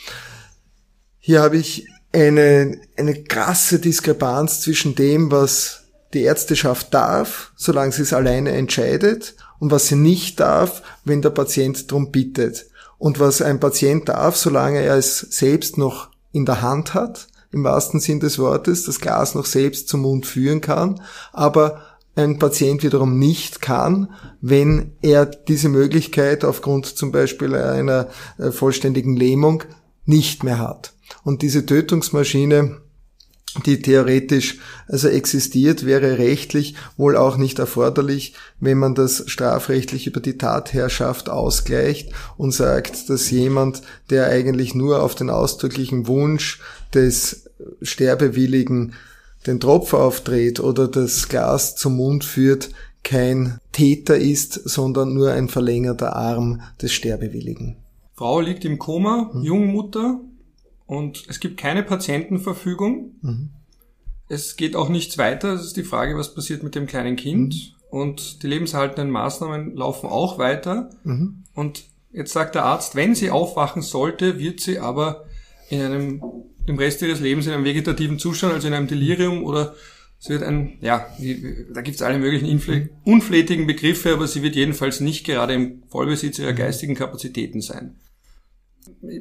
Hier 1.20 1.40
habe 1.40 1.56
ich 1.56 1.86
eine, 2.12 2.80
eine 2.96 3.22
krasse 3.22 3.78
Diskrepanz 3.78 4.60
zwischen 4.60 4.96
dem, 4.96 5.30
was 5.30 5.77
die 6.14 6.22
Ärzteschaft 6.22 6.92
darf, 6.94 7.52
solange 7.56 7.92
sie 7.92 8.02
es 8.02 8.12
alleine 8.12 8.52
entscheidet, 8.52 9.36
und 9.58 9.70
was 9.70 9.88
sie 9.88 9.96
nicht 9.96 10.40
darf, 10.40 10.82
wenn 11.04 11.22
der 11.22 11.30
Patient 11.30 11.90
darum 11.90 12.12
bittet. 12.12 12.66
Und 12.96 13.20
was 13.20 13.42
ein 13.42 13.60
Patient 13.60 14.08
darf, 14.08 14.36
solange 14.36 14.80
er 14.80 14.96
es 14.96 15.18
selbst 15.18 15.78
noch 15.78 16.10
in 16.32 16.46
der 16.46 16.62
Hand 16.62 16.94
hat, 16.94 17.28
im 17.50 17.64
wahrsten 17.64 18.00
Sinn 18.00 18.20
des 18.20 18.38
Wortes, 18.38 18.84
das 18.84 19.00
Glas 19.00 19.34
noch 19.34 19.46
selbst 19.46 19.88
zum 19.88 20.02
Mund 20.02 20.26
führen 20.26 20.60
kann, 20.60 21.00
aber 21.32 21.82
ein 22.14 22.38
Patient 22.38 22.82
wiederum 22.82 23.18
nicht 23.18 23.62
kann, 23.62 24.12
wenn 24.40 24.92
er 25.02 25.24
diese 25.24 25.68
Möglichkeit 25.68 26.44
aufgrund 26.44 26.86
zum 26.86 27.12
Beispiel 27.12 27.54
einer 27.54 28.08
äh, 28.38 28.50
vollständigen 28.50 29.16
Lähmung 29.16 29.62
nicht 30.04 30.42
mehr 30.42 30.58
hat. 30.58 30.94
Und 31.22 31.42
diese 31.42 31.64
Tötungsmaschine 31.64 32.80
die 33.64 33.80
theoretisch 33.82 34.58
also 34.86 35.08
existiert, 35.08 35.86
wäre 35.86 36.18
rechtlich 36.18 36.74
wohl 36.96 37.16
auch 37.16 37.36
nicht 37.36 37.58
erforderlich, 37.58 38.34
wenn 38.60 38.78
man 38.78 38.94
das 38.94 39.24
strafrechtlich 39.26 40.06
über 40.06 40.20
die 40.20 40.38
Tatherrschaft 40.38 41.28
ausgleicht 41.28 42.10
und 42.36 42.52
sagt, 42.52 43.08
dass 43.08 43.30
jemand, 43.30 43.82
der 44.10 44.26
eigentlich 44.26 44.74
nur 44.74 45.02
auf 45.02 45.14
den 45.14 45.30
ausdrücklichen 45.30 46.06
Wunsch 46.06 46.60
des 46.94 47.48
Sterbewilligen 47.82 48.94
den 49.46 49.60
Tropf 49.60 49.94
aufdreht 49.94 50.60
oder 50.60 50.88
das 50.88 51.28
Glas 51.28 51.76
zum 51.76 51.96
Mund 51.96 52.24
führt, 52.24 52.70
kein 53.02 53.58
Täter 53.72 54.18
ist, 54.18 54.52
sondern 54.52 55.14
nur 55.14 55.32
ein 55.32 55.48
verlängerter 55.48 56.14
Arm 56.16 56.60
des 56.82 56.92
Sterbewilligen. 56.92 57.76
Frau 58.14 58.40
liegt 58.40 58.64
im 58.64 58.78
Koma, 58.78 59.30
mhm. 59.32 59.42
Jungmutter, 59.42 60.20
und 60.88 61.26
es 61.28 61.38
gibt 61.38 61.58
keine 61.58 61.82
Patientenverfügung. 61.82 63.12
Mhm. 63.20 63.50
Es 64.26 64.56
geht 64.56 64.74
auch 64.74 64.88
nichts 64.88 65.18
weiter. 65.18 65.52
Es 65.52 65.62
ist 65.62 65.76
die 65.76 65.84
Frage, 65.84 66.16
was 66.16 66.34
passiert 66.34 66.62
mit 66.62 66.74
dem 66.74 66.86
kleinen 66.86 67.16
Kind. 67.16 67.54
Mhm. 67.54 67.74
Und 67.90 68.42
die 68.42 68.46
lebenserhaltenden 68.46 69.10
Maßnahmen 69.10 69.76
laufen 69.76 70.08
auch 70.08 70.38
weiter. 70.38 70.88
Mhm. 71.04 71.44
Und 71.54 71.84
jetzt 72.10 72.32
sagt 72.32 72.54
der 72.54 72.64
Arzt, 72.64 72.96
wenn 72.96 73.14
sie 73.14 73.30
aufwachen 73.30 73.82
sollte, 73.82 74.38
wird 74.38 74.60
sie 74.60 74.78
aber 74.78 75.26
in 75.68 75.82
einem, 75.82 76.22
dem 76.66 76.78
Rest 76.78 77.02
ihres 77.02 77.20
Lebens 77.20 77.46
in 77.46 77.52
einem 77.52 77.64
vegetativen 77.64 78.18
Zustand, 78.18 78.54
also 78.54 78.66
in 78.66 78.74
einem 78.74 78.88
Delirium 78.88 79.44
oder 79.44 79.74
es 80.18 80.30
wird 80.30 80.42
ein, 80.42 80.78
ja, 80.80 81.06
da 81.72 81.82
gibt 81.82 81.96
es 81.96 82.02
alle 82.02 82.18
möglichen 82.18 82.90
unflätigen 83.04 83.66
Begriffe, 83.66 84.14
aber 84.14 84.26
sie 84.26 84.42
wird 84.42 84.56
jedenfalls 84.56 85.00
nicht 85.00 85.24
gerade 85.24 85.52
im 85.52 85.82
Vollbesitz 85.88 86.38
ihrer 86.38 86.52
mhm. 86.52 86.56
geistigen 86.56 86.94
Kapazitäten 86.94 87.60
sein 87.60 87.94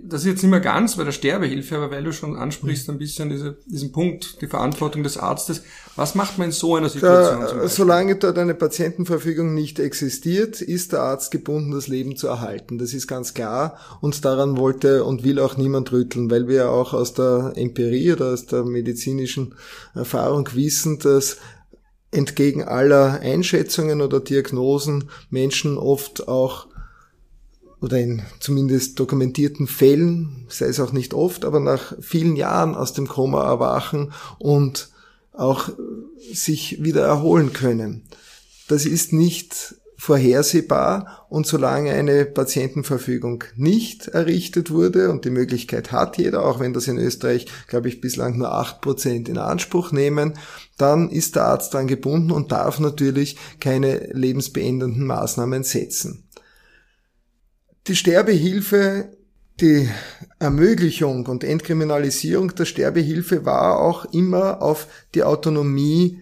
das 0.04 0.22
ist 0.22 0.28
jetzt 0.28 0.44
nicht 0.44 0.52
mehr 0.52 0.60
ganz 0.60 0.98
bei 0.98 1.04
der 1.04 1.12
Sterbehilfe, 1.12 1.76
aber 1.76 1.92
weil 1.92 2.04
du 2.04 2.12
schon 2.12 2.36
ansprichst 2.36 2.90
ein 2.90 2.98
bisschen 2.98 3.30
diese, 3.30 3.58
diesen 3.66 3.92
Punkt, 3.92 4.42
die 4.42 4.48
Verantwortung 4.48 5.04
des 5.04 5.18
Arztes. 5.18 5.62
Was 5.96 6.16
macht 6.16 6.38
man 6.38 6.48
in 6.48 6.52
so 6.52 6.76
einer 6.76 6.90
Situation? 6.90 7.42
Da, 7.42 7.68
solange 7.68 8.16
dort 8.16 8.38
eine 8.38 8.56
Patientenverfügung 8.56 9.54
nicht 9.54 9.80
existiert, 9.80 10.62
ist 10.62 10.94
der 10.94 11.02
Arzt 11.02 11.32
gebunden, 11.32 11.72
das 11.72 11.88
Leben 11.88 12.16
zu 12.16 12.28
erhalten. 12.28 12.78
Das 12.78 12.94
ist 12.94 13.08
ganz 13.08 13.34
klar 13.34 13.78
und 14.02 14.26
daran 14.26 14.58
wollte 14.58 15.04
und 15.04 15.24
will 15.24 15.40
auch 15.40 15.58
niemand 15.58 15.92
rütteln, 15.92 16.32
weil 16.32 16.48
wir 16.48 16.72
auch 16.72 16.94
aus 16.94 17.14
der 17.14 17.54
Empirie 17.56 18.14
oder 18.14 18.34
aus 18.34 18.46
der 18.46 18.64
medizinischen 18.64 19.56
Erfahrung 19.94 20.50
wissen, 20.54 21.00
dass 21.00 21.38
entgegen 22.12 22.64
aller 22.64 23.20
Einschätzungen 23.22 24.02
oder 24.02 24.20
Diagnosen 24.20 25.10
Menschen 25.30 25.78
oft 25.78 26.28
auch 26.28 26.68
oder 27.82 28.00
in 28.00 28.24
zumindest 28.40 29.00
dokumentierten 29.00 29.68
Fällen, 29.68 30.46
sei 30.50 30.66
es 30.66 30.80
auch 30.80 30.94
nicht 30.94 31.14
oft, 31.14 31.46
aber 31.46 31.60
nach 31.60 31.94
vielen 32.02 32.36
Jahren 32.36 32.76
aus 32.76 32.94
dem 32.94 33.08
Koma 33.08 33.46
erwachen 33.46 34.14
und 34.40 34.90
auch 35.34 35.70
sich 36.34 36.84
wieder 36.84 37.04
erholen 37.04 37.54
können. 37.54 38.04
Das 38.68 38.86
ist 38.86 39.14
nicht 39.14 39.76
vorhersehbar 40.00 41.26
und 41.30 41.48
solange 41.48 41.92
eine 41.92 42.26
Patientenverfügung 42.26 43.44
nicht 43.56 44.08
errichtet 44.08 44.70
wurde 44.70 45.10
und 45.10 45.26
die 45.26 45.32
Möglichkeit 45.32 45.92
hat 45.92 46.18
jeder, 46.18 46.46
auch 46.46 46.60
wenn 46.60 46.74
das 46.74 46.88
in 46.88 47.00
Österreich, 47.00 47.48
glaube 47.68 47.88
ich, 47.88 48.00
bislang 48.00 48.38
nur 48.38 48.54
acht 48.54 48.82
Prozent 48.82 49.28
in 49.28 49.40
Anspruch 49.40 49.92
nehmen, 49.92 50.34
dann 50.78 51.10
ist 51.10 51.36
der 51.36 51.46
Arzt 51.46 51.74
dann 51.74 51.88
gebunden 51.88 52.32
und 52.32 52.52
darf 52.52 52.80
natürlich 52.80 53.38
keine 53.60 54.10
lebensbeendenden 54.14 55.06
Maßnahmen 55.06 55.64
setzen. 55.64 56.27
Die 57.88 57.96
Sterbehilfe, 57.96 59.10
die 59.62 59.90
Ermöglichung 60.40 61.26
und 61.26 61.46
Entkriminalisierung 61.46 62.54
der 62.54 62.66
Sterbehilfe 62.66 63.46
war 63.46 63.80
auch 63.80 64.06
immer 64.14 64.62
auf 64.62 64.88
die 65.16 65.24
Autonomie 65.24 66.20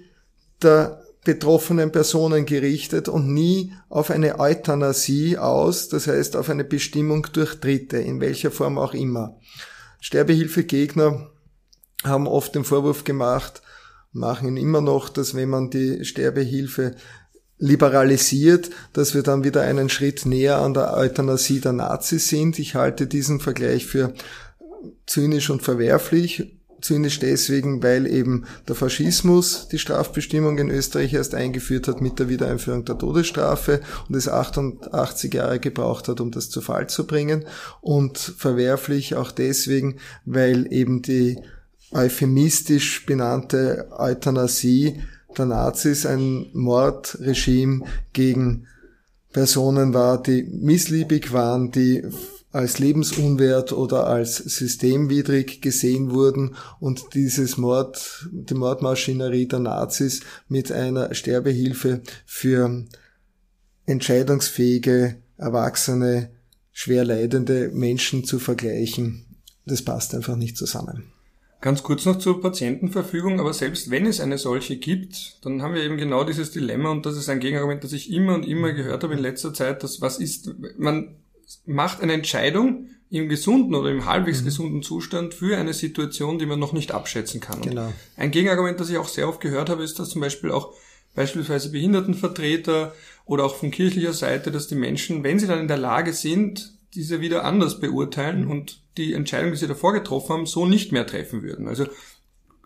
der 0.61 1.01
betroffenen 1.23 1.91
Personen 1.91 2.45
gerichtet 2.45 3.09
und 3.09 3.33
nie 3.33 3.73
auf 3.89 4.11
eine 4.11 4.39
Euthanasie 4.39 5.39
aus, 5.39 5.89
das 5.89 6.05
heißt 6.05 6.37
auf 6.37 6.49
eine 6.49 6.63
Bestimmung 6.63 7.27
durch 7.33 7.55
Dritte, 7.55 7.97
in 7.97 8.21
welcher 8.21 8.51
Form 8.51 8.77
auch 8.77 8.93
immer. 8.93 9.35
Sterbehilfegegner 10.01 11.31
haben 12.03 12.27
oft 12.27 12.53
den 12.53 12.63
Vorwurf 12.63 13.05
gemacht, 13.05 13.63
machen 14.11 14.49
ihn 14.49 14.57
immer 14.57 14.81
noch, 14.81 15.09
dass 15.09 15.33
wenn 15.33 15.49
man 15.49 15.71
die 15.71 16.05
Sterbehilfe 16.05 16.95
liberalisiert, 17.57 18.69
dass 18.93 19.13
wir 19.13 19.23
dann 19.23 19.43
wieder 19.43 19.61
einen 19.61 19.89
Schritt 19.89 20.25
näher 20.25 20.59
an 20.59 20.73
der 20.73 20.93
Euthanasie 20.93 21.61
der 21.61 21.73
Nazis 21.73 22.27
sind. 22.27 22.59
Ich 22.59 22.75
halte 22.75 23.07
diesen 23.07 23.39
Vergleich 23.39 23.85
für 23.85 24.13
zynisch 25.05 25.49
und 25.49 25.63
verwerflich. 25.63 26.51
Zynisch 26.81 27.19
deswegen, 27.19 27.81
weil 27.81 28.05
eben 28.05 28.45
der 28.67 28.75
Faschismus 28.75 29.69
die 29.69 29.79
Strafbestimmung 29.79 30.57
in 30.59 30.69
Österreich 30.69 31.13
erst 31.13 31.33
eingeführt 31.33 31.87
hat 31.87 32.01
mit 32.01 32.19
der 32.19 32.29
Wiedereinführung 32.29 32.85
der 32.85 32.97
Todesstrafe 32.97 33.81
und 34.07 34.15
es 34.15 34.27
88 34.27 35.33
Jahre 35.33 35.59
gebraucht 35.59 36.09
hat, 36.09 36.19
um 36.19 36.29
das 36.29 36.49
zu 36.49 36.61
Fall 36.61 36.87
zu 36.87 37.07
bringen. 37.07 37.45
Und 37.81 38.17
verwerflich 38.17 39.15
auch 39.15 39.31
deswegen, 39.31 39.97
weil 40.25 40.71
eben 40.71 41.01
die 41.01 41.39
euphemistisch 41.91 43.05
benannte 43.05 43.87
Euthanasie 43.97 45.01
der 45.37 45.45
Nazis 45.45 46.05
ein 46.05 46.47
Mordregime 46.53 47.85
gegen 48.13 48.67
Personen 49.31 49.93
war, 49.93 50.21
die 50.21 50.43
missliebig 50.43 51.33
waren, 51.33 51.71
die 51.71 52.03
als 52.55 52.79
lebensunwert 52.79 53.73
oder 53.73 54.07
als 54.07 54.37
systemwidrig 54.37 55.61
gesehen 55.61 56.11
wurden 56.11 56.55
und 56.79 57.13
dieses 57.13 57.57
Mord, 57.57 58.29
die 58.31 58.53
Mordmaschinerie 58.53 59.45
der 59.45 59.59
Nazis 59.59 60.21
mit 60.47 60.71
einer 60.71 61.13
Sterbehilfe 61.13 62.01
für 62.25 62.85
entscheidungsfähige, 63.85 65.17
erwachsene, 65.35 66.29
schwer 66.71 67.03
leidende 67.03 67.71
Menschen 67.73 68.23
zu 68.23 68.39
vergleichen, 68.39 69.25
das 69.65 69.81
passt 69.81 70.15
einfach 70.15 70.37
nicht 70.37 70.55
zusammen. 70.55 71.14
Ganz 71.65 71.81
kurz 71.81 72.05
noch 72.05 72.19
zur 72.19 72.41
Patientenverfügung, 72.41 73.39
aber 73.39 73.51
selbst 73.51 73.89
wenn 73.89 74.05
es 74.05 74.19
eine 74.19 74.37
solche 74.37 74.77
gibt, 74.77 75.43
dann 75.43 75.63
haben 75.63 75.73
wir 75.73 75.81
eben 75.81 75.97
genau 75.97 76.23
dieses 76.23 76.51
Dilemma 76.51 76.91
und 76.91 77.07
das 77.07 77.17
ist 77.17 77.27
ein 77.27 77.39
Gegenargument, 77.39 77.83
das 77.83 77.91
ich 77.91 78.13
immer 78.13 78.35
und 78.35 78.45
immer 78.45 78.71
gehört 78.71 79.03
habe 79.03 79.15
in 79.15 79.19
letzter 79.19 79.51
Zeit, 79.51 79.81
dass 79.81 79.99
was 79.99 80.19
ist, 80.19 80.53
man 80.77 81.15
macht 81.65 82.01
eine 82.01 82.13
Entscheidung 82.13 82.89
im 83.09 83.29
gesunden 83.29 83.73
oder 83.73 83.89
im 83.89 84.05
halbwegs 84.05 84.41
mhm. 84.41 84.45
gesunden 84.45 84.83
Zustand 84.83 85.33
für 85.33 85.57
eine 85.57 85.73
Situation, 85.73 86.37
die 86.37 86.45
man 86.45 86.59
noch 86.59 86.71
nicht 86.71 86.91
abschätzen 86.91 87.41
kann. 87.41 87.63
Genau. 87.63 87.91
ein 88.15 88.29
Gegenargument, 88.29 88.79
das 88.79 88.91
ich 88.91 88.97
auch 88.97 89.07
sehr 89.07 89.27
oft 89.27 89.41
gehört 89.41 89.71
habe, 89.71 89.83
ist, 89.83 89.97
dass 89.97 90.09
zum 90.09 90.21
Beispiel 90.21 90.51
auch 90.51 90.71
beispielsweise 91.15 91.71
Behindertenvertreter 91.71 92.93
oder 93.25 93.43
auch 93.43 93.55
von 93.55 93.71
kirchlicher 93.71 94.13
Seite, 94.13 94.51
dass 94.51 94.67
die 94.67 94.75
Menschen, 94.75 95.23
wenn 95.23 95.39
sie 95.39 95.47
dann 95.47 95.61
in 95.61 95.67
der 95.67 95.77
Lage 95.77 96.13
sind, 96.13 96.74
diese 96.95 97.21
wieder 97.21 97.43
anders 97.43 97.79
beurteilen 97.79 98.47
und 98.47 98.81
die 98.97 99.13
Entscheidung, 99.13 99.51
die 99.51 99.57
sie 99.57 99.67
davor 99.67 99.93
getroffen 99.93 100.29
haben, 100.29 100.45
so 100.45 100.65
nicht 100.65 100.91
mehr 100.91 101.05
treffen 101.05 101.43
würden. 101.43 101.67
Also 101.67 101.85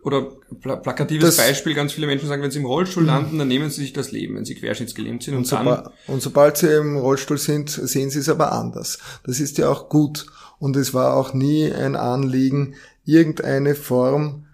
oder 0.02 0.32
pla 0.62 0.78
plakatives 0.78 1.36
das, 1.36 1.38
Beispiel, 1.38 1.74
ganz 1.74 1.92
viele 1.92 2.08
Menschen 2.08 2.28
sagen, 2.28 2.42
wenn 2.42 2.52
sie 2.52 2.60
im 2.60 2.66
Rollstuhl 2.66 3.04
mhm. 3.04 3.10
landen, 3.10 3.40
dann 3.40 3.48
nehmen 3.48 3.70
sie 3.70 3.82
sich 3.82 3.94
das 3.94 4.12
Leben, 4.12 4.36
wenn 4.36 4.46
sie 4.46 4.56
querschnittsgelähmt 4.56 5.24
sind. 5.24 5.36
Und, 5.36 5.52
und, 5.52 5.52
dann 5.52 5.90
und 6.08 6.22
sobald 6.22 6.58
sie 6.58 6.74
im 6.74 6.98
Rollstuhl 6.98 7.38
sind, 7.38 7.70
sehen 7.70 8.10
sie 8.10 8.20
es 8.20 8.30
aber 8.30 8.54
anders. 8.54 9.00
Das 9.26 9.40
ist 9.40 9.58
ja 9.58 9.70
auch 9.70 9.90
gut. 9.90 10.28
Und 10.58 10.76
es 10.76 10.94
war 10.94 11.16
auch 11.16 11.34
nie 11.34 11.72
ein 11.72 11.96
Anliegen, 11.96 12.76
irgendeine 13.06 13.76
Form 13.76 14.46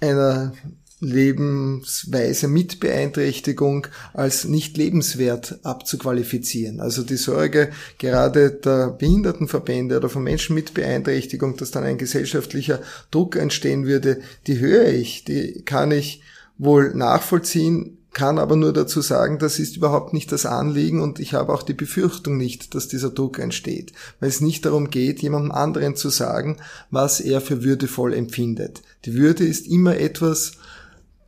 einer 0.00 0.52
Lebensweise 1.00 2.48
mit 2.48 2.80
Beeinträchtigung 2.80 3.86
als 4.14 4.44
nicht 4.44 4.76
lebenswert 4.76 5.60
abzuqualifizieren. 5.62 6.80
Also 6.80 7.02
die 7.02 7.16
Sorge 7.16 7.70
gerade 7.98 8.50
der 8.50 8.90
Behindertenverbände 8.90 9.96
oder 9.96 10.08
von 10.08 10.24
Menschen 10.24 10.54
mit 10.54 10.74
Beeinträchtigung, 10.74 11.56
dass 11.56 11.70
dann 11.70 11.84
ein 11.84 11.98
gesellschaftlicher 11.98 12.80
Druck 13.10 13.36
entstehen 13.36 13.86
würde, 13.86 14.20
die 14.46 14.58
höre 14.58 14.88
ich, 14.88 15.24
die 15.24 15.62
kann 15.64 15.92
ich 15.92 16.22
wohl 16.58 16.92
nachvollziehen, 16.94 17.98
kann 18.12 18.38
aber 18.40 18.56
nur 18.56 18.72
dazu 18.72 19.00
sagen, 19.00 19.38
das 19.38 19.60
ist 19.60 19.76
überhaupt 19.76 20.12
nicht 20.12 20.32
das 20.32 20.44
Anliegen 20.44 21.00
und 21.00 21.20
ich 21.20 21.34
habe 21.34 21.52
auch 21.52 21.62
die 21.62 21.74
Befürchtung 21.74 22.36
nicht, 22.36 22.74
dass 22.74 22.88
dieser 22.88 23.10
Druck 23.10 23.38
entsteht, 23.38 23.92
weil 24.18 24.28
es 24.28 24.40
nicht 24.40 24.64
darum 24.64 24.90
geht, 24.90 25.22
jemandem 25.22 25.52
anderen 25.52 25.94
zu 25.94 26.08
sagen, 26.08 26.56
was 26.90 27.20
er 27.20 27.40
für 27.40 27.62
würdevoll 27.62 28.12
empfindet. 28.12 28.82
Die 29.04 29.14
Würde 29.14 29.44
ist 29.44 29.68
immer 29.68 29.98
etwas, 29.98 30.54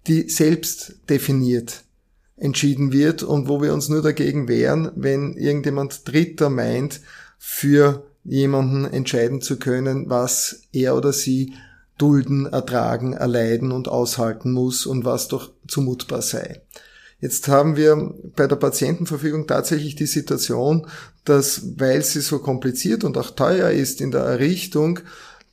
die 0.06 0.28
selbst 0.28 0.96
definiert 1.08 1.84
entschieden 2.36 2.92
wird 2.92 3.22
und 3.22 3.48
wo 3.48 3.60
wir 3.60 3.74
uns 3.74 3.88
nur 3.88 4.02
dagegen 4.02 4.48
wehren, 4.48 4.90
wenn 4.96 5.34
irgendjemand 5.34 6.08
Dritter 6.08 6.48
meint, 6.48 7.00
für 7.38 8.04
jemanden 8.24 8.84
entscheiden 8.84 9.40
zu 9.40 9.58
können, 9.58 10.08
was 10.08 10.62
er 10.72 10.96
oder 10.96 11.12
sie 11.12 11.54
dulden, 11.98 12.46
ertragen, 12.46 13.12
erleiden 13.12 13.72
und 13.72 13.88
aushalten 13.88 14.52
muss 14.52 14.86
und 14.86 15.04
was 15.04 15.28
doch 15.28 15.52
zumutbar 15.68 16.22
sei. 16.22 16.62
Jetzt 17.20 17.48
haben 17.48 17.76
wir 17.76 18.14
bei 18.34 18.46
der 18.46 18.56
Patientenverfügung 18.56 19.46
tatsächlich 19.46 19.94
die 19.94 20.06
Situation, 20.06 20.86
dass, 21.24 21.78
weil 21.78 22.02
sie 22.02 22.22
so 22.22 22.38
kompliziert 22.38 23.04
und 23.04 23.18
auch 23.18 23.30
teuer 23.30 23.70
ist 23.70 24.00
in 24.00 24.10
der 24.10 24.22
Errichtung, 24.22 25.00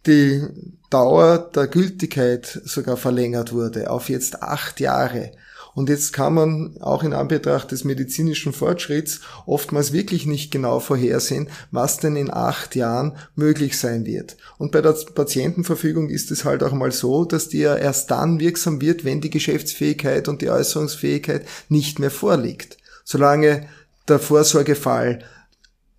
die 0.07 0.41
Dauer 0.89 1.37
der 1.37 1.67
Gültigkeit 1.67 2.61
sogar 2.65 2.97
verlängert 2.97 3.51
wurde 3.51 3.89
auf 3.89 4.09
jetzt 4.09 4.41
acht 4.41 4.79
Jahre. 4.79 5.31
Und 5.75 5.89
jetzt 5.89 6.11
kann 6.11 6.33
man 6.33 6.81
auch 6.81 7.03
in 7.03 7.13
Anbetracht 7.13 7.71
des 7.71 7.83
medizinischen 7.83 8.51
Fortschritts 8.51 9.21
oftmals 9.45 9.93
wirklich 9.93 10.25
nicht 10.25 10.49
genau 10.49 10.79
vorhersehen, 10.79 11.49
was 11.69 11.97
denn 11.97 12.15
in 12.15 12.33
acht 12.33 12.75
Jahren 12.75 13.15
möglich 13.35 13.77
sein 13.77 14.03
wird. 14.07 14.37
Und 14.57 14.71
bei 14.71 14.81
der 14.81 14.93
Patientenverfügung 15.13 16.09
ist 16.09 16.31
es 16.31 16.45
halt 16.45 16.63
auch 16.63 16.71
mal 16.71 16.91
so, 16.91 17.25
dass 17.25 17.49
die 17.49 17.59
ja 17.59 17.75
erst 17.75 18.09
dann 18.09 18.39
wirksam 18.39 18.81
wird, 18.81 19.05
wenn 19.05 19.21
die 19.21 19.29
Geschäftsfähigkeit 19.29 20.27
und 20.27 20.41
die 20.41 20.49
Äußerungsfähigkeit 20.49 21.45
nicht 21.69 21.99
mehr 21.99 22.09
vorliegt. 22.09 22.77
Solange 23.03 23.67
der 24.07 24.17
Vorsorgefall 24.17 25.19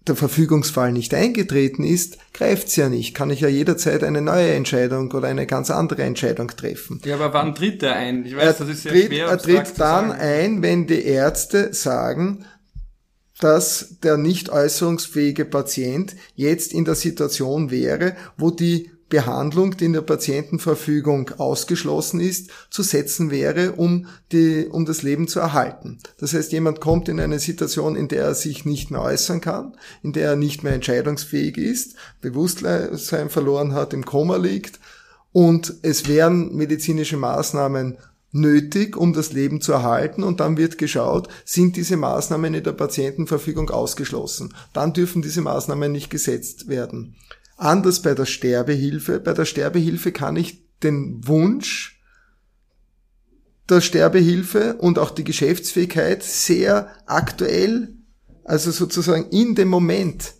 der 0.06 0.16
Verfügungsfall 0.16 0.92
nicht 0.92 1.12
eingetreten 1.12 1.84
ist, 1.84 2.18
greift's 2.32 2.76
ja 2.76 2.88
nicht. 2.88 3.14
Kann 3.14 3.30
ich 3.30 3.40
ja 3.40 3.48
jederzeit 3.48 4.02
eine 4.02 4.22
neue 4.22 4.52
Entscheidung 4.52 5.10
oder 5.12 5.28
eine 5.28 5.46
ganz 5.46 5.70
andere 5.70 6.02
Entscheidung 6.02 6.48
treffen. 6.48 7.00
Ja, 7.04 7.16
aber 7.16 7.32
wann 7.34 7.54
tritt 7.54 7.82
er 7.82 7.96
ein? 7.96 8.24
Ich 8.24 8.34
weiß, 8.34 8.60
er 8.60 8.66
das 8.66 8.68
ist 8.68 8.82
sehr 8.84 8.92
tritt, 8.92 9.06
schwer. 9.06 9.26
Er 9.26 9.38
tritt 9.38 9.78
dann 9.78 10.12
ein, 10.12 10.62
wenn 10.62 10.86
die 10.86 11.02
Ärzte 11.02 11.74
sagen, 11.74 12.44
dass 13.40 13.98
der 14.02 14.16
nicht 14.16 14.50
äußerungsfähige 14.50 15.44
Patient 15.44 16.16
jetzt 16.34 16.72
in 16.72 16.84
der 16.84 16.94
Situation 16.94 17.70
wäre, 17.70 18.16
wo 18.36 18.50
die 18.50 18.90
Behandlung, 19.08 19.76
die 19.76 19.86
in 19.86 19.94
der 19.94 20.02
Patientenverfügung 20.02 21.30
ausgeschlossen 21.38 22.20
ist, 22.20 22.50
zu 22.70 22.82
setzen 22.82 23.30
wäre, 23.30 23.72
um, 23.72 24.06
die, 24.32 24.66
um 24.70 24.84
das 24.84 25.02
Leben 25.02 25.28
zu 25.28 25.40
erhalten. 25.40 25.98
Das 26.18 26.34
heißt, 26.34 26.52
jemand 26.52 26.80
kommt 26.80 27.08
in 27.08 27.18
eine 27.18 27.38
Situation, 27.38 27.96
in 27.96 28.08
der 28.08 28.24
er 28.24 28.34
sich 28.34 28.64
nicht 28.64 28.90
mehr 28.90 29.02
äußern 29.02 29.40
kann, 29.40 29.76
in 30.02 30.12
der 30.12 30.30
er 30.30 30.36
nicht 30.36 30.62
mehr 30.62 30.74
entscheidungsfähig 30.74 31.56
ist, 31.56 31.94
Bewusstsein 32.20 33.30
verloren 33.30 33.72
hat, 33.72 33.94
im 33.94 34.04
Koma 34.04 34.36
liegt 34.36 34.78
und 35.32 35.74
es 35.82 36.08
wären 36.08 36.54
medizinische 36.54 37.16
Maßnahmen 37.16 37.98
nötig, 38.32 38.96
um 38.96 39.12
das 39.12 39.32
Leben 39.32 39.60
zu 39.60 39.72
erhalten 39.72 40.22
und 40.22 40.40
dann 40.40 40.56
wird 40.56 40.78
geschaut, 40.78 41.28
sind 41.44 41.76
diese 41.76 41.96
Maßnahmen 41.96 42.52
in 42.54 42.64
der 42.64 42.72
Patientenverfügung 42.72 43.70
ausgeschlossen. 43.70 44.54
Dann 44.72 44.92
dürfen 44.92 45.22
diese 45.22 45.40
Maßnahmen 45.40 45.90
nicht 45.90 46.10
gesetzt 46.10 46.68
werden. 46.68 47.16
Anders 47.58 48.00
bei 48.00 48.14
der 48.14 48.24
Sterbehilfe. 48.24 49.20
Bei 49.20 49.34
der 49.34 49.44
Sterbehilfe 49.44 50.12
kann 50.12 50.36
ich 50.36 50.64
den 50.82 51.26
Wunsch 51.26 52.00
der 53.68 53.80
Sterbehilfe 53.80 54.74
und 54.74 54.98
auch 54.98 55.10
die 55.10 55.24
Geschäftsfähigkeit 55.24 56.22
sehr 56.22 56.90
aktuell, 57.04 57.94
also 58.44 58.70
sozusagen 58.70 59.28
in 59.30 59.54
dem 59.56 59.68
Moment 59.68 60.34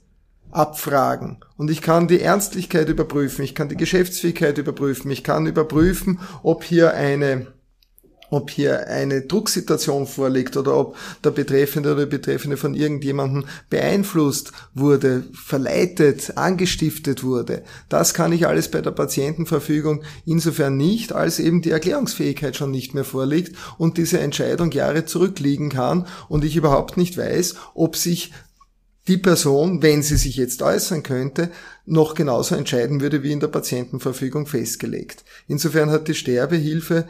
abfragen. 0.51 1.41
Und 1.57 1.71
ich 1.71 1.83
kann 1.83 2.09
die 2.09 2.21
Ernstlichkeit 2.21 2.89
überprüfen, 2.89 3.45
ich 3.45 3.55
kann 3.55 3.69
die 3.69 3.77
Geschäftsfähigkeit 3.77 4.57
überprüfen, 4.57 5.11
ich 5.11 5.25
kann 5.25 5.47
überprüfen, 5.47 6.21
ob 6.43 6.65
hier 6.65 6.95
eine 6.95 7.49
ob 8.31 8.51
hier 8.51 8.89
eine 8.89 9.23
Drucksituation 9.23 10.07
vorliegt 10.07 10.57
oder 10.57 10.77
ob 10.77 10.97
der 11.25 11.31
Betreffende 11.31 11.93
oder 11.93 12.07
die 12.07 12.17
Betreffende 12.17 12.57
von 12.57 12.75
irgendjemandem 12.75 13.45
beeinflusst 13.71 14.53
wurde, 14.75 15.25
verleitet, 15.33 16.37
angestiftet 16.37 17.23
wurde. 17.23 17.63
Das 17.89 18.15
kann 18.15 18.33
ich 18.33 18.47
alles 18.47 18.71
bei 18.71 18.81
der 18.81 18.91
Patientenverfügung 18.91 20.03
insofern 20.25 20.77
nicht, 20.77 21.13
als 21.13 21.39
eben 21.39 21.63
die 21.63 21.71
Erklärungsfähigkeit 21.71 22.57
schon 22.57 22.71
nicht 22.71 22.95
mehr 22.95 23.05
vorliegt 23.05 23.57
und 23.79 23.99
diese 23.99 24.21
Entscheidung 24.21 24.71
Jahre 24.73 25.05
zurückliegen 25.05 25.71
kann 25.71 26.07
und 26.29 26.45
ich 26.45 26.57
überhaupt 26.57 26.97
nicht 26.97 27.17
weiß, 27.17 27.55
ob 27.75 27.97
sich 27.97 28.33
die 29.09 29.17
Person, 29.17 29.83
wenn 29.83 30.03
sie 30.03 30.19
sich 30.19 30.37
jetzt 30.37 30.61
äußern 30.61 31.03
könnte, 31.03 31.51
noch 31.87 32.15
genauso 32.15 32.55
entscheiden 32.55 33.01
würde 33.01 33.23
wie 33.23 33.33
in 33.33 33.41
der 33.41 33.49
Patientenverfügung 33.49 34.47
festgelegt. 34.47 35.25
Insofern 35.47 35.91
hat 35.91 36.09
die 36.09 36.15
Sterbehilfe 36.15 37.09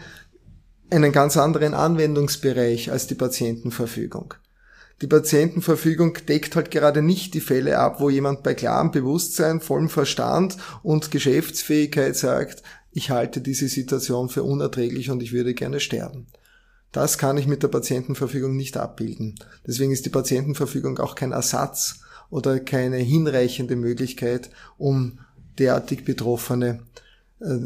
einen 0.90 1.12
ganz 1.12 1.36
anderen 1.36 1.74
Anwendungsbereich 1.74 2.90
als 2.90 3.06
die 3.06 3.14
Patientenverfügung. 3.14 4.34
Die 5.00 5.06
Patientenverfügung 5.06 6.18
deckt 6.26 6.56
halt 6.56 6.70
gerade 6.70 7.02
nicht 7.02 7.34
die 7.34 7.40
Fälle 7.40 7.78
ab, 7.78 8.00
wo 8.00 8.10
jemand 8.10 8.42
bei 8.42 8.54
klarem 8.54 8.90
Bewusstsein, 8.90 9.60
vollem 9.60 9.88
Verstand 9.88 10.56
und 10.82 11.10
Geschäftsfähigkeit 11.10 12.16
sagt, 12.16 12.62
ich 12.90 13.10
halte 13.10 13.40
diese 13.40 13.68
Situation 13.68 14.28
für 14.28 14.42
unerträglich 14.42 15.10
und 15.10 15.22
ich 15.22 15.32
würde 15.32 15.54
gerne 15.54 15.78
sterben. 15.78 16.26
Das 16.90 17.18
kann 17.18 17.38
ich 17.38 17.46
mit 17.46 17.62
der 17.62 17.68
Patientenverfügung 17.68 18.56
nicht 18.56 18.76
abbilden. 18.76 19.36
Deswegen 19.66 19.92
ist 19.92 20.06
die 20.06 20.10
Patientenverfügung 20.10 20.98
auch 20.98 21.14
kein 21.14 21.32
Ersatz 21.32 22.00
oder 22.30 22.58
keine 22.58 22.96
hinreichende 22.96 23.76
Möglichkeit, 23.76 24.50
um 24.78 25.20
derartig 25.58 26.04
Betroffene 26.04 26.80
äh, 27.40 27.58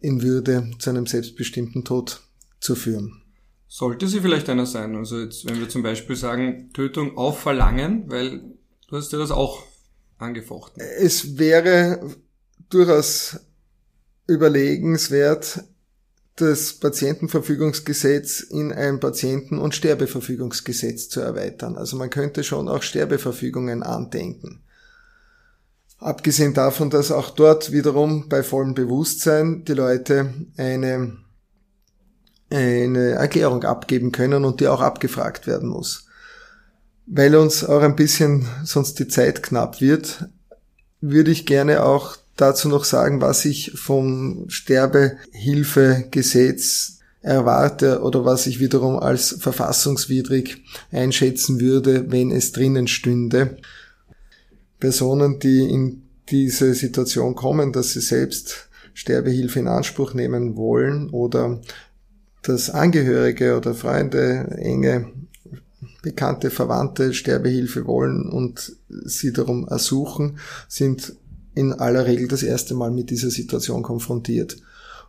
in 0.00 0.22
Würde 0.22 0.70
zu 0.78 0.90
einem 0.90 1.06
selbstbestimmten 1.06 1.84
Tod 1.84 2.20
zu 2.60 2.74
führen. 2.74 3.22
Sollte 3.68 4.06
sie 4.06 4.20
vielleicht 4.20 4.48
einer 4.48 4.66
sein? 4.66 4.96
Also 4.96 5.18
jetzt, 5.18 5.46
wenn 5.46 5.58
wir 5.58 5.68
zum 5.68 5.82
Beispiel 5.82 6.16
sagen, 6.16 6.70
Tötung 6.72 7.16
auf 7.16 7.40
Verlangen, 7.40 8.08
weil 8.08 8.40
du 8.88 8.96
hast 8.96 9.12
ja 9.12 9.18
das 9.18 9.30
auch 9.30 9.64
angefochten. 10.18 10.82
Es 10.98 11.38
wäre 11.38 12.16
durchaus 12.70 13.40
überlegenswert, 14.26 15.64
das 16.36 16.74
Patientenverfügungsgesetz 16.74 18.40
in 18.40 18.72
ein 18.72 19.00
Patienten- 19.00 19.58
und 19.58 19.74
Sterbeverfügungsgesetz 19.74 21.08
zu 21.08 21.20
erweitern. 21.20 21.76
Also 21.76 21.96
man 21.96 22.10
könnte 22.10 22.44
schon 22.44 22.68
auch 22.68 22.82
Sterbeverfügungen 22.82 23.82
andenken. 23.82 24.62
Abgesehen 25.98 26.52
davon, 26.52 26.90
dass 26.90 27.10
auch 27.10 27.30
dort 27.30 27.72
wiederum 27.72 28.28
bei 28.28 28.42
vollem 28.42 28.74
Bewusstsein 28.74 29.64
die 29.64 29.72
Leute 29.72 30.34
eine 30.58 31.16
eine 32.50 33.12
Erklärung 33.12 33.64
abgeben 33.64 34.12
können 34.12 34.44
und 34.44 34.60
die 34.60 34.68
auch 34.68 34.80
abgefragt 34.80 35.46
werden 35.46 35.68
muss. 35.68 36.06
Weil 37.06 37.36
uns 37.36 37.64
auch 37.64 37.82
ein 37.82 37.96
bisschen 37.96 38.46
sonst 38.64 38.98
die 38.98 39.08
Zeit 39.08 39.42
knapp 39.42 39.80
wird, 39.80 40.28
würde 41.00 41.30
ich 41.30 41.46
gerne 41.46 41.84
auch 41.84 42.16
dazu 42.36 42.68
noch 42.68 42.84
sagen, 42.84 43.20
was 43.20 43.44
ich 43.44 43.72
vom 43.74 44.44
Sterbehilfegesetz 44.48 47.00
erwarte 47.22 48.02
oder 48.02 48.24
was 48.24 48.46
ich 48.46 48.60
wiederum 48.60 48.98
als 48.98 49.36
verfassungswidrig 49.40 50.62
einschätzen 50.92 51.60
würde, 51.60 52.10
wenn 52.10 52.30
es 52.30 52.52
drinnen 52.52 52.86
stünde. 52.86 53.56
Personen, 54.78 55.40
die 55.40 55.68
in 55.68 56.02
diese 56.28 56.74
Situation 56.74 57.34
kommen, 57.34 57.72
dass 57.72 57.92
sie 57.92 58.00
selbst 58.00 58.68
Sterbehilfe 58.94 59.58
in 59.58 59.68
Anspruch 59.68 60.14
nehmen 60.14 60.56
wollen 60.56 61.10
oder 61.10 61.60
dass 62.48 62.70
Angehörige 62.70 63.56
oder 63.56 63.74
Freunde, 63.74 64.56
enge 64.58 65.12
Bekannte, 66.02 66.50
Verwandte 66.50 67.12
Sterbehilfe 67.12 67.86
wollen 67.86 68.28
und 68.30 68.76
sie 68.88 69.32
darum 69.32 69.66
ersuchen, 69.66 70.38
sind 70.68 71.14
in 71.54 71.72
aller 71.72 72.06
Regel 72.06 72.28
das 72.28 72.42
erste 72.42 72.74
Mal 72.74 72.90
mit 72.90 73.10
dieser 73.10 73.30
Situation 73.30 73.82
konfrontiert. 73.82 74.56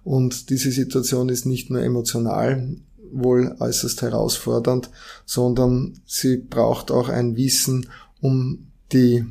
Und 0.03 0.49
diese 0.49 0.71
Situation 0.71 1.29
ist 1.29 1.45
nicht 1.45 1.69
nur 1.69 1.83
emotional 1.83 2.77
wohl 3.11 3.55
äußerst 3.59 4.01
herausfordernd, 4.01 4.89
sondern 5.25 5.99
sie 6.05 6.37
braucht 6.37 6.91
auch 6.91 7.09
ein 7.09 7.35
Wissen 7.35 7.89
um 8.21 8.67
die 8.91 9.25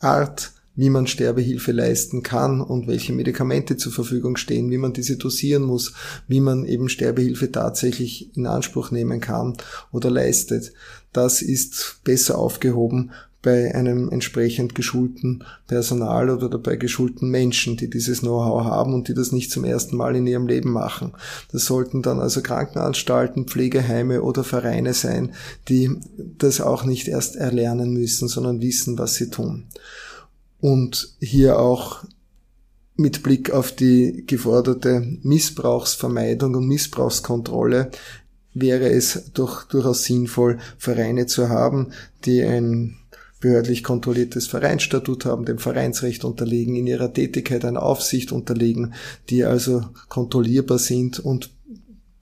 Art, 0.00 0.52
wie 0.78 0.90
man 0.90 1.08
Sterbehilfe 1.08 1.72
leisten 1.72 2.22
kann 2.22 2.60
und 2.60 2.86
welche 2.86 3.12
Medikamente 3.12 3.76
zur 3.76 3.90
Verfügung 3.90 4.36
stehen, 4.36 4.70
wie 4.70 4.78
man 4.78 4.92
diese 4.92 5.16
dosieren 5.16 5.64
muss, 5.64 5.92
wie 6.28 6.38
man 6.40 6.64
eben 6.64 6.88
Sterbehilfe 6.88 7.50
tatsächlich 7.50 8.36
in 8.36 8.46
Anspruch 8.46 8.92
nehmen 8.92 9.20
kann 9.20 9.56
oder 9.90 10.08
leistet. 10.08 10.72
Das 11.12 11.42
ist 11.42 11.96
besser 12.04 12.38
aufgehoben 12.38 13.10
bei 13.42 13.74
einem 13.74 14.08
entsprechend 14.08 14.76
geschulten 14.76 15.42
Personal 15.66 16.30
oder 16.30 16.58
bei 16.58 16.76
geschulten 16.76 17.28
Menschen, 17.28 17.76
die 17.76 17.90
dieses 17.90 18.20
Know-how 18.20 18.64
haben 18.64 18.94
und 18.94 19.08
die 19.08 19.14
das 19.14 19.32
nicht 19.32 19.50
zum 19.50 19.64
ersten 19.64 19.96
Mal 19.96 20.14
in 20.14 20.28
ihrem 20.28 20.46
Leben 20.46 20.70
machen. 20.70 21.12
Das 21.50 21.64
sollten 21.64 22.02
dann 22.02 22.20
also 22.20 22.40
Krankenanstalten, 22.40 23.46
Pflegeheime 23.46 24.22
oder 24.22 24.44
Vereine 24.44 24.94
sein, 24.94 25.32
die 25.68 25.90
das 26.16 26.60
auch 26.60 26.84
nicht 26.84 27.08
erst 27.08 27.34
erlernen 27.34 27.92
müssen, 27.92 28.28
sondern 28.28 28.60
wissen, 28.60 28.96
was 28.96 29.16
sie 29.16 29.28
tun. 29.28 29.66
Und 30.60 31.14
hier 31.20 31.58
auch 31.58 32.04
mit 32.96 33.22
Blick 33.22 33.52
auf 33.52 33.72
die 33.72 34.24
geforderte 34.26 35.18
Missbrauchsvermeidung 35.22 36.54
und 36.56 36.66
Missbrauchskontrolle 36.66 37.90
wäre 38.54 38.88
es 38.88 39.30
doch 39.34 39.64
durchaus 39.64 40.04
sinnvoll, 40.04 40.58
Vereine 40.78 41.26
zu 41.26 41.48
haben, 41.48 41.92
die 42.24 42.42
ein 42.42 42.96
behördlich 43.40 43.84
kontrolliertes 43.84 44.48
Vereinsstatut 44.48 45.24
haben, 45.24 45.44
dem 45.44 45.58
Vereinsrecht 45.58 46.24
unterliegen, 46.24 46.74
in 46.74 46.88
ihrer 46.88 47.12
Tätigkeit 47.12 47.64
einer 47.64 47.82
Aufsicht 47.82 48.32
unterliegen, 48.32 48.94
die 49.30 49.44
also 49.44 49.84
kontrollierbar 50.08 50.78
sind 50.78 51.20
und 51.20 51.50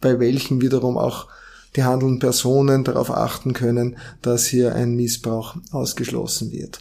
bei 0.00 0.20
welchen 0.20 0.60
wiederum 0.60 0.98
auch 0.98 1.28
die 1.74 1.84
handelnden 1.84 2.18
Personen 2.18 2.84
darauf 2.84 3.10
achten 3.10 3.54
können, 3.54 3.96
dass 4.20 4.46
hier 4.46 4.74
ein 4.74 4.94
Missbrauch 4.94 5.56
ausgeschlossen 5.70 6.52
wird. 6.52 6.80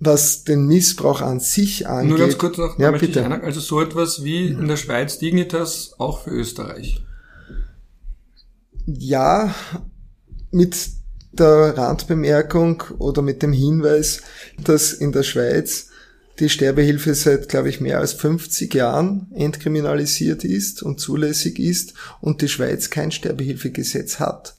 Was 0.00 0.44
den 0.44 0.66
Missbrauch 0.66 1.20
an 1.22 1.40
sich 1.40 1.88
angeht. 1.88 2.10
Nur 2.10 2.18
ganz 2.18 2.38
kurz 2.38 2.56
noch, 2.56 2.78
ja, 2.78 2.90
bitte. 2.92 3.24
also 3.42 3.60
so 3.60 3.80
etwas 3.80 4.22
wie 4.22 4.46
in 4.46 4.68
der 4.68 4.76
Schweiz 4.76 5.18
Dignitas 5.18 5.94
auch 5.98 6.22
für 6.22 6.30
Österreich. 6.30 7.02
Ja, 8.86 9.54
mit 10.50 10.76
der 11.32 11.76
Randbemerkung 11.76 12.84
oder 12.98 13.22
mit 13.22 13.42
dem 13.42 13.52
Hinweis, 13.52 14.22
dass 14.62 14.92
in 14.92 15.12
der 15.12 15.24
Schweiz 15.24 15.88
die 16.38 16.48
Sterbehilfe 16.48 17.14
seit, 17.14 17.48
glaube 17.48 17.68
ich, 17.68 17.80
mehr 17.80 17.98
als 17.98 18.12
50 18.12 18.72
Jahren 18.72 19.26
entkriminalisiert 19.34 20.44
ist 20.44 20.82
und 20.82 21.00
zulässig 21.00 21.58
ist 21.58 21.94
und 22.20 22.42
die 22.42 22.48
Schweiz 22.48 22.90
kein 22.90 23.10
Sterbehilfegesetz 23.10 24.20
hat. 24.20 24.57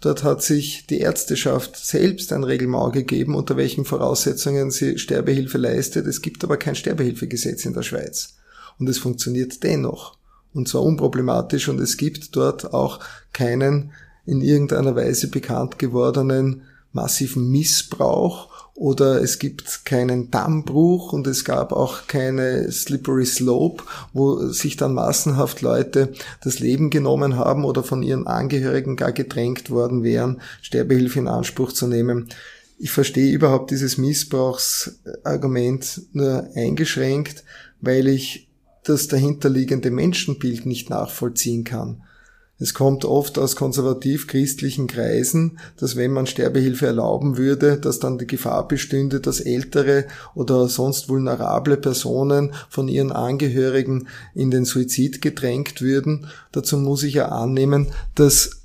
Dort 0.00 0.22
hat 0.22 0.42
sich 0.42 0.86
die 0.86 1.00
Ärzteschaft 1.00 1.76
selbst 1.76 2.32
ein 2.32 2.44
Regelmau 2.44 2.90
gegeben, 2.90 3.34
unter 3.34 3.56
welchen 3.56 3.84
Voraussetzungen 3.84 4.70
sie 4.70 4.98
Sterbehilfe 4.98 5.58
leistet. 5.58 6.06
Es 6.06 6.22
gibt 6.22 6.44
aber 6.44 6.56
kein 6.56 6.76
Sterbehilfegesetz 6.76 7.64
in 7.64 7.74
der 7.74 7.82
Schweiz. 7.82 8.36
Und 8.78 8.88
es 8.88 8.98
funktioniert 8.98 9.62
dennoch. 9.64 10.16
Und 10.54 10.68
zwar 10.68 10.82
unproblematisch 10.82 11.68
und 11.68 11.80
es 11.80 11.96
gibt 11.96 12.36
dort 12.36 12.72
auch 12.72 13.00
keinen 13.32 13.92
in 14.24 14.40
irgendeiner 14.40 14.94
Weise 14.94 15.28
bekannt 15.28 15.78
gewordenen 15.78 16.62
massiven 16.92 17.50
Missbrauch 17.50 18.57
oder 18.78 19.20
es 19.20 19.40
gibt 19.40 19.84
keinen 19.84 20.30
Dammbruch 20.30 21.12
und 21.12 21.26
es 21.26 21.44
gab 21.44 21.72
auch 21.72 22.06
keine 22.06 22.70
Slippery 22.70 23.26
Slope, 23.26 23.82
wo 24.12 24.50
sich 24.50 24.76
dann 24.76 24.94
massenhaft 24.94 25.62
Leute 25.62 26.12
das 26.44 26.60
Leben 26.60 26.88
genommen 26.88 27.36
haben 27.36 27.64
oder 27.64 27.82
von 27.82 28.04
ihren 28.04 28.28
Angehörigen 28.28 28.94
gar 28.94 29.10
gedrängt 29.10 29.70
worden 29.70 30.04
wären, 30.04 30.40
Sterbehilfe 30.62 31.18
in 31.18 31.26
Anspruch 31.26 31.72
zu 31.72 31.88
nehmen. 31.88 32.28
Ich 32.78 32.92
verstehe 32.92 33.32
überhaupt 33.32 33.72
dieses 33.72 33.98
Missbrauchsargument 33.98 36.02
nur 36.12 36.48
eingeschränkt, 36.54 37.42
weil 37.80 38.06
ich 38.06 38.48
das 38.84 39.08
dahinterliegende 39.08 39.90
Menschenbild 39.90 40.66
nicht 40.66 40.88
nachvollziehen 40.88 41.64
kann. 41.64 42.04
Es 42.60 42.74
kommt 42.74 43.04
oft 43.04 43.38
aus 43.38 43.54
konservativ-christlichen 43.54 44.88
Kreisen, 44.88 45.60
dass 45.76 45.94
wenn 45.94 46.10
man 46.10 46.26
Sterbehilfe 46.26 46.86
erlauben 46.86 47.36
würde, 47.36 47.78
dass 47.78 48.00
dann 48.00 48.18
die 48.18 48.26
Gefahr 48.26 48.66
bestünde, 48.66 49.20
dass 49.20 49.38
ältere 49.38 50.06
oder 50.34 50.68
sonst 50.68 51.08
vulnerable 51.08 51.76
Personen 51.76 52.52
von 52.68 52.88
ihren 52.88 53.12
Angehörigen 53.12 54.08
in 54.34 54.50
den 54.50 54.64
Suizid 54.64 55.22
gedrängt 55.22 55.80
würden. 55.82 56.26
Dazu 56.50 56.78
muss 56.78 57.04
ich 57.04 57.14
ja 57.14 57.28
annehmen, 57.28 57.88
dass 58.16 58.62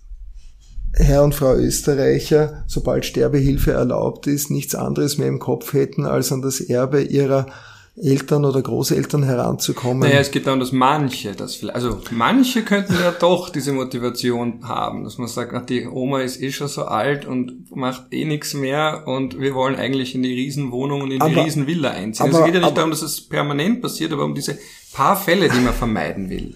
Herr 0.95 1.23
und 1.23 1.35
Frau 1.35 1.53
Österreicher, 1.55 2.63
sobald 2.67 3.05
Sterbehilfe 3.05 3.73
erlaubt 3.73 4.25
ist, 4.25 4.49
nichts 4.49 4.73
anderes 4.73 5.19
mehr 5.19 5.27
im 5.27 5.39
Kopf 5.39 5.73
hätten, 5.73 6.05
als 6.05 6.31
an 6.31 6.41
das 6.41 6.61
Erbe 6.61 7.01
ihrer 7.01 7.47
Eltern 7.95 8.43
oder 8.43 8.59
Großeltern 8.59 9.21
heranzukommen. 9.21 9.99
Naja, 9.99 10.19
es 10.19 10.31
geht 10.31 10.47
darum, 10.47 10.59
dass 10.59 10.71
manche 10.71 11.33
das 11.33 11.55
vielleicht, 11.55 11.75
also 11.75 12.01
manche 12.09 12.63
könnten 12.63 12.93
ja 12.93 13.11
doch 13.11 13.49
diese 13.49 13.71
Motivation 13.71 14.67
haben, 14.67 15.03
dass 15.03 15.19
man 15.19 15.27
sagt, 15.27 15.53
ach, 15.53 15.63
die 15.63 15.85
Oma 15.85 16.21
ist 16.21 16.41
eh 16.41 16.51
schon 16.51 16.67
so 16.67 16.85
alt 16.85 17.25
und 17.25 17.75
macht 17.75 18.11
eh 18.11 18.25
nichts 18.25 18.55
mehr 18.55 19.03
und 19.05 19.39
wir 19.39 19.53
wollen 19.53 19.75
eigentlich 19.75 20.15
in 20.15 20.23
die 20.23 20.33
Riesenwohnung 20.33 21.01
und 21.01 21.11
in 21.11 21.19
die 21.19 21.25
aber, 21.25 21.45
Riesenvilla 21.45 21.91
einziehen. 21.91 22.25
Also 22.25 22.37
aber, 22.37 22.45
es 22.47 22.51
geht 22.51 22.55
ja 22.55 22.61
nicht 22.61 22.67
aber, 22.69 22.75
darum, 22.77 22.89
dass 22.89 23.03
es 23.03 23.21
permanent 23.21 23.83
passiert, 23.83 24.11
aber 24.11 24.25
um 24.25 24.33
diese 24.33 24.57
paar 24.91 25.15
Fälle, 25.15 25.47
die 25.49 25.59
man 25.59 25.73
vermeiden 25.73 26.31
will. 26.31 26.55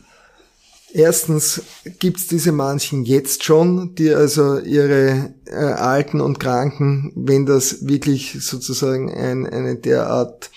Erstens 0.92 1.62
gibt's 2.00 2.26
diese 2.26 2.52
manchen 2.52 3.04
jetzt 3.06 3.44
schon, 3.44 3.94
die 3.94 4.12
also 4.12 4.58
ihre 4.58 5.36
äh, 5.46 5.54
Alten 5.54 6.20
und 6.20 6.40
Kranken, 6.40 7.12
wenn 7.16 7.46
das 7.46 7.86
wirklich 7.86 8.38
sozusagen 8.40 9.14
ein, 9.14 9.46
eine 9.46 9.76
derart 9.76 10.50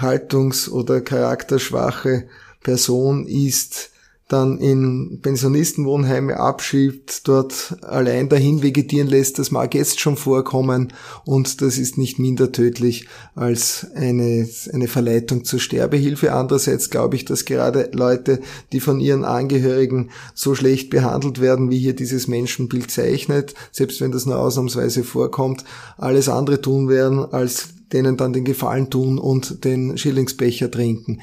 haltungs- 0.00 0.68
oder 0.68 1.00
charakterschwache 1.00 2.28
Person 2.62 3.26
ist, 3.26 3.90
dann 4.30 4.58
in 4.58 5.18
Pensionistenwohnheime 5.22 6.36
abschiebt, 6.38 7.26
dort 7.26 7.76
allein 7.82 8.28
dahin 8.28 8.62
vegetieren 8.62 9.08
lässt, 9.08 9.40
das 9.40 9.50
mag 9.50 9.74
jetzt 9.74 9.98
schon 9.98 10.16
vorkommen 10.16 10.92
und 11.24 11.60
das 11.60 11.78
ist 11.78 11.98
nicht 11.98 12.20
minder 12.20 12.52
tödlich 12.52 13.08
als 13.34 13.88
eine, 13.94 14.48
eine 14.72 14.86
Verleitung 14.86 15.44
zur 15.44 15.58
Sterbehilfe. 15.58 16.32
Andererseits 16.32 16.90
glaube 16.90 17.16
ich, 17.16 17.24
dass 17.24 17.44
gerade 17.44 17.90
Leute, 17.92 18.40
die 18.72 18.78
von 18.78 19.00
ihren 19.00 19.24
Angehörigen 19.24 20.10
so 20.32 20.54
schlecht 20.54 20.90
behandelt 20.90 21.40
werden, 21.40 21.70
wie 21.70 21.78
hier 21.78 21.96
dieses 21.96 22.28
Menschenbild 22.28 22.90
zeichnet, 22.90 23.54
selbst 23.72 24.00
wenn 24.00 24.12
das 24.12 24.26
nur 24.26 24.38
ausnahmsweise 24.38 25.02
vorkommt, 25.02 25.64
alles 25.98 26.28
andere 26.28 26.60
tun 26.60 26.88
werden, 26.88 27.18
als 27.18 27.70
denen 27.92 28.16
dann 28.16 28.32
den 28.32 28.44
Gefallen 28.44 28.90
tun 28.90 29.18
und 29.18 29.64
den 29.64 29.96
Schillingsbecher 29.98 30.70
trinken. 30.70 31.20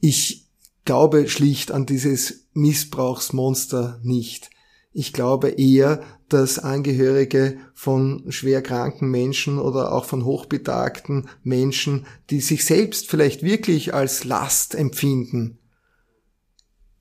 Ich 0.00 0.46
glaube 0.84 1.28
schlicht 1.28 1.72
an 1.72 1.86
dieses 1.86 2.46
Missbrauchsmonster 2.54 4.00
nicht. 4.02 4.50
Ich 4.92 5.12
glaube 5.12 5.50
eher, 5.50 6.00
dass 6.28 6.58
Angehörige 6.58 7.58
von 7.74 8.24
schwer 8.30 8.62
kranken 8.62 9.10
Menschen 9.10 9.58
oder 9.58 9.92
auch 9.92 10.06
von 10.06 10.24
hochbetagten 10.24 11.28
Menschen, 11.42 12.06
die 12.30 12.40
sich 12.40 12.64
selbst 12.64 13.08
vielleicht 13.08 13.42
wirklich 13.42 13.94
als 13.94 14.24
Last 14.24 14.74
empfinden, 14.74 15.58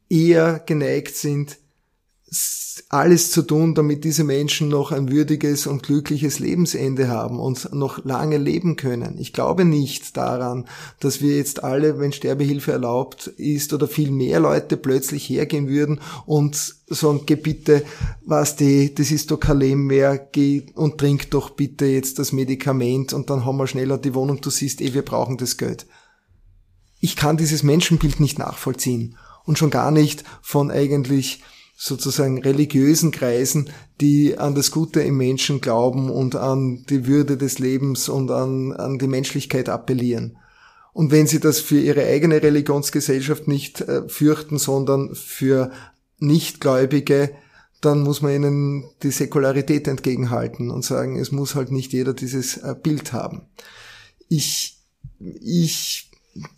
eher 0.09 0.59
geneigt 0.59 1.15
sind, 1.15 1.57
alles 2.89 3.31
zu 3.31 3.41
tun, 3.41 3.73
damit 3.73 4.03
diese 4.03 4.23
Menschen 4.23 4.67
noch 4.67 4.91
ein 4.91 5.09
würdiges 5.09 5.65
und 5.65 5.83
glückliches 5.83 6.39
Lebensende 6.39 7.07
haben 7.07 7.39
und 7.39 7.73
noch 7.73 8.03
lange 8.03 8.37
leben 8.37 8.75
können. 8.75 9.17
Ich 9.17 9.33
glaube 9.33 9.65
nicht 9.65 10.17
daran, 10.17 10.65
dass 10.99 11.21
wir 11.21 11.37
jetzt 11.37 11.63
alle, 11.63 11.99
wenn 11.99 12.11
Sterbehilfe 12.11 12.73
erlaubt 12.73 13.27
ist 13.27 13.73
oder 13.73 13.87
viel 13.87 14.11
mehr 14.11 14.39
Leute 14.39 14.77
plötzlich 14.77 15.29
hergehen 15.29 15.67
würden 15.67 16.01
und 16.25 16.75
sagen, 16.87 17.21
geh 17.25 17.35
bitte, 17.35 17.83
was 18.25 18.55
die, 18.55 18.93
das 18.93 19.11
ist 19.11 19.31
doch 19.31 19.39
kein 19.39 19.59
Leben 19.59 19.85
mehr, 19.87 20.17
geh 20.17 20.65
und 20.75 20.97
trink 20.97 21.31
doch 21.31 21.51
bitte 21.51 21.85
jetzt 21.85 22.19
das 22.19 22.33
Medikament 22.33 23.13
und 23.13 23.29
dann 23.29 23.45
haben 23.45 23.57
wir 23.57 23.67
schneller 23.67 23.97
die 23.97 24.13
Wohnung, 24.13 24.41
du 24.41 24.49
siehst 24.49 24.81
eh, 24.81 24.93
wir 24.93 25.03
brauchen 25.03 25.37
das 25.37 25.57
Geld. 25.57 25.85
Ich 26.99 27.15
kann 27.15 27.37
dieses 27.37 27.63
Menschenbild 27.63 28.19
nicht 28.19 28.37
nachvollziehen 28.37 29.17
und 29.45 29.57
schon 29.57 29.69
gar 29.69 29.91
nicht 29.91 30.23
von 30.41 30.71
eigentlich 30.71 31.41
sozusagen 31.75 32.41
religiösen 32.41 33.11
Kreisen, 33.11 33.69
die 33.99 34.37
an 34.37 34.55
das 34.55 34.71
Gute 34.71 35.01
im 35.01 35.17
Menschen 35.17 35.61
glauben 35.61 36.09
und 36.09 36.35
an 36.35 36.85
die 36.89 37.05
Würde 37.05 37.37
des 37.37 37.59
Lebens 37.59 38.07
und 38.07 38.31
an, 38.31 38.71
an 38.71 38.97
die 38.97 39.07
Menschlichkeit 39.07 39.67
appellieren. 39.69 40.37
Und 40.93 41.11
wenn 41.11 41.27
sie 41.27 41.41
das 41.41 41.59
für 41.59 41.79
ihre 41.79 42.05
eigene 42.05 42.41
Religionsgesellschaft 42.41 43.49
nicht 43.49 43.81
äh, 43.81 44.07
fürchten, 44.07 44.57
sondern 44.57 45.13
für 45.13 45.71
Nichtgläubige, 46.19 47.31
dann 47.81 48.01
muss 48.01 48.21
man 48.21 48.33
ihnen 48.33 48.85
die 49.03 49.11
Säkularität 49.11 49.89
entgegenhalten 49.89 50.71
und 50.71 50.85
sagen, 50.85 51.19
es 51.19 51.33
muss 51.33 51.55
halt 51.55 51.71
nicht 51.71 51.91
jeder 51.91 52.13
dieses 52.13 52.57
äh, 52.57 52.75
Bild 52.81 53.11
haben. 53.11 53.41
Ich, 54.29 54.79
ich 55.19 56.04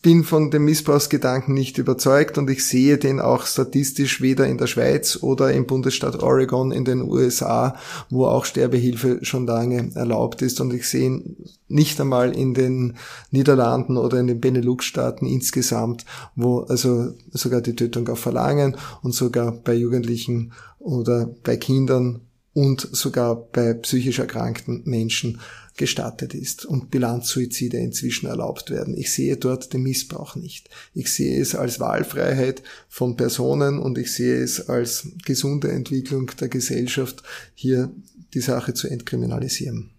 bin 0.01 0.23
von 0.23 0.49
dem 0.49 0.65
Missbrauchsgedanken 0.65 1.53
nicht 1.53 1.78
überzeugt 1.78 2.39
und 2.39 2.49
ich 2.49 2.65
sehe 2.65 2.97
den 2.97 3.19
auch 3.19 3.45
statistisch 3.45 4.21
weder 4.21 4.47
in 4.47 4.57
der 4.57 4.65
Schweiz 4.65 5.19
oder 5.21 5.53
im 5.53 5.67
Bundesstaat 5.67 6.23
Oregon 6.23 6.71
in 6.71 6.84
den 6.84 7.03
USA, 7.03 7.75
wo 8.09 8.25
auch 8.25 8.45
Sterbehilfe 8.45 9.19
schon 9.21 9.45
lange 9.45 9.91
erlaubt 9.93 10.41
ist. 10.41 10.59
Und 10.61 10.73
ich 10.73 10.88
sehe 10.89 11.05
ihn 11.05 11.38
nicht 11.67 12.01
einmal 12.01 12.36
in 12.36 12.55
den 12.55 12.95
Niederlanden 13.30 13.97
oder 13.97 14.19
in 14.19 14.25
den 14.25 14.41
Benelux-Staaten 14.41 15.28
insgesamt, 15.28 16.05
wo 16.36 16.61
also 16.61 17.13
sogar 17.32 17.61
die 17.61 17.75
Tötung 17.75 18.09
auf 18.09 18.19
Verlangen 18.19 18.78
und 19.03 19.13
sogar 19.13 19.51
bei 19.51 19.75
Jugendlichen 19.75 20.53
oder 20.80 21.30
bei 21.43 21.55
Kindern 21.55 22.21
und 22.53 22.82
sogar 22.91 23.36
bei 23.36 23.73
psychisch 23.75 24.17
erkrankten 24.17 24.82
Menschen 24.86 25.39
gestattet 25.78 26.34
ist 26.34 26.65
und 26.65 26.91
Bilanzsuizide 26.91 27.78
inzwischen 27.78 28.28
erlaubt 28.28 28.69
werden. 28.69 28.97
Ich 28.97 29.13
sehe 29.13 29.38
dort 29.38 29.73
den 29.73 29.84
Missbrauch 29.84 30.36
nicht. 30.36 30.69
Ich 30.93 31.11
sehe 31.11 31.39
es 31.39 31.55
als 31.55 31.80
Wahlfreiheit 31.80 32.63
von 32.89 33.15
Personen 33.15 33.80
und 33.80 33.97
ich 33.97 34.11
sehe 34.13 34.41
es 34.41 34.69
als 34.69 35.07
gesunde 35.25 35.71
Entwicklung 35.71 36.32
der 36.39 36.49
Gesellschaft, 36.49 37.23
hier 37.53 37.91
die 38.34 38.41
Sache 38.41 38.73
zu 38.73 38.88
entkriminalisieren. 38.88 39.91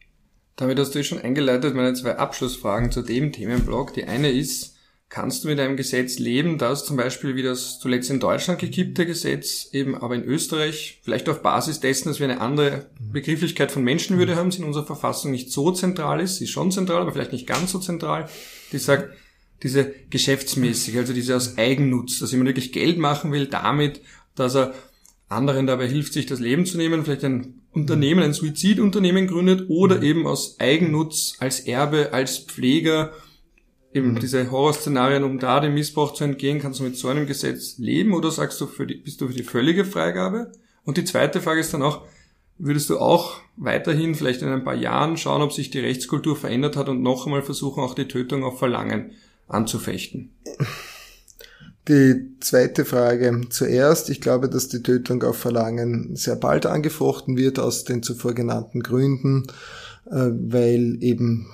Damit 0.57 0.79
hast 0.79 0.95
du 0.95 1.05
schon 1.05 1.21
eingeleitet 1.21 1.75
meine 1.75 1.95
zwei 1.95 2.17
Abschlussfragen 2.17 2.91
zu 2.91 3.03
dem 3.03 3.33
Themenblock. 3.33 3.95
Die 3.95 4.05
eine 4.05 4.33
ist, 4.33 4.75
kannst 5.09 5.45
du 5.45 5.49
mit 5.49 5.59
einem 5.59 5.77
Gesetz 5.77 6.19
leben, 6.19 6.59
das 6.59 6.85
zum 6.85 6.97
Beispiel 6.97 7.35
wie 7.35 7.43
das 7.43 7.79
zuletzt 7.79 8.11
in 8.11 8.21
Deutschland 8.21 8.61
gekippte 8.61 9.07
Gesetz, 9.07 9.69
eben 9.73 9.95
aber 9.95 10.15
in 10.15 10.25
Österreich, 10.25 11.01
vielleicht 11.03 11.29
auf 11.29 11.43
Basis 11.43 11.81
dessen, 11.81 12.09
dass 12.09 12.21
wir 12.21 12.29
eine 12.29 12.41
andere 12.41 12.91
Begrifflichkeit 13.01 13.73
von 13.73 13.85
Menschenwürde 13.85 14.37
haben, 14.37 14.51
sie 14.51 14.59
in 14.59 14.65
unserer 14.65 14.85
Verfassung 14.85 15.31
nicht 15.31 15.51
so 15.51 15.71
zentral 15.73 16.21
ist, 16.21 16.37
sie 16.37 16.45
ist 16.45 16.51
schon 16.51 16.71
zentral, 16.71 17.01
aber 17.01 17.13
vielleicht 17.13 17.33
nicht 17.33 17.47
ganz 17.47 17.73
so 17.73 17.79
zentral, 17.79 18.29
die 18.73 18.79
sagt, 18.79 19.11
diese 19.63 19.93
geschäftsmäßig, 20.11 20.97
also 20.99 21.13
diese 21.13 21.35
aus 21.35 21.59
Eigennutz, 21.59 22.19
dass 22.19 22.31
jemand 22.31 22.49
wirklich 22.49 22.73
Geld 22.73 22.99
machen 22.99 23.33
will 23.33 23.47
damit, 23.47 24.01
dass 24.37 24.55
er 24.55 24.75
anderen 25.29 25.67
dabei 25.67 25.89
hilft, 25.89 26.13
sich 26.13 26.27
das 26.27 26.39
Leben 26.39 26.65
zu 26.65 26.77
nehmen, 26.77 27.05
vielleicht 27.05 27.25
ein 27.25 27.63
Unternehmen, 27.73 28.23
ein 28.23 28.33
Suizidunternehmen 28.33 29.27
gründet 29.27 29.69
oder 29.69 30.03
eben 30.03 30.27
aus 30.27 30.61
Eigennutz 30.61 31.37
als 31.39 31.61
Erbe, 31.61 32.13
als 32.13 32.39
Pfleger 32.39 33.13
eben 33.93 34.13
mhm. 34.13 34.21
diese 34.21 34.51
Horrorszenarien, 34.51 35.25
um 35.25 35.39
da 35.39 35.61
dem 35.61 35.75
Missbrauch 35.75 36.15
zu 36.15 36.25
entgehen, 36.25 36.61
kannst 36.61 36.81
du 36.81 36.85
mit 36.85 36.97
so 36.97 37.09
einem 37.09 37.27
Gesetz 37.27 37.79
leben 37.79 38.15
oder 38.15 38.31
sagst 38.31 38.61
du, 38.61 38.67
für 38.67 38.87
die, 38.87 38.97
bist 38.97 39.21
du 39.21 39.29
für 39.29 39.35
die 39.35 39.43
völlige 39.43 39.85
Freigabe? 39.85 40.53
Und 40.85 40.97
die 40.97 41.05
zweite 41.05 41.41
Frage 41.41 41.61
ist 41.61 41.73
dann 41.75 41.83
auch, 41.83 42.07
würdest 42.59 42.91
du 42.91 42.99
auch 42.99 43.41
weiterhin 43.57 44.15
vielleicht 44.15 44.43
in 44.43 44.49
ein 44.49 44.65
paar 44.65 44.75
Jahren 44.75 45.17
schauen, 45.17 45.43
ob 45.43 45.53
sich 45.53 45.71
die 45.71 45.81
Rechtskultur 45.81 46.37
verändert 46.37 46.77
hat 46.77 46.89
und 46.89 47.03
noch 47.03 47.27
einmal 47.27 47.43
versuchen, 47.43 47.83
auch 47.83 47.95
die 47.95 48.09
Tötung 48.09 48.45
auf 48.45 48.59
Verlangen 48.59 49.13
anzufechten? 49.47 50.33
Die 51.89 52.35
zweite 52.41 52.85
Frage 52.85 53.41
zuerst. 53.49 54.11
Ich 54.11 54.21
glaube, 54.21 54.51
dass 54.51 54.69
die 54.69 54.83
Tötung 54.83 55.23
auf 55.23 55.39
Verlangen 55.39 56.15
sehr 56.17 56.37
bald 56.37 56.67
angefochten 56.67 57.39
wird, 57.39 57.59
aus 57.59 57.85
den 57.85 58.03
zuvor 58.03 58.35
genannten 58.35 58.83
Gründen, 58.83 59.45
äh, 60.07 60.31
weil 60.33 60.99
eben 61.01 61.51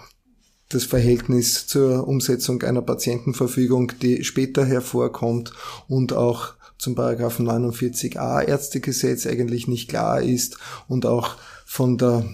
das 0.75 0.85
Verhältnis 0.85 1.67
zur 1.67 2.07
Umsetzung 2.09 2.63
einer 2.63 2.83
Patientenverfügung, 2.83 3.93
die 4.03 4.25
später 4.25 4.65
hervorkommt 4.65 5.53
und 5.89 6.13
auch 6.13 6.55
zum 6.79 6.95
Paragraphen 6.95 7.49
49a 7.49 8.43
Ärztegesetz 8.43 9.27
eigentlich 9.27 9.69
nicht 9.69 9.89
klar 9.89 10.21
ist 10.21 10.59
und 10.89 11.07
auch 11.07 11.37
von 11.65 11.97
der 11.97 12.25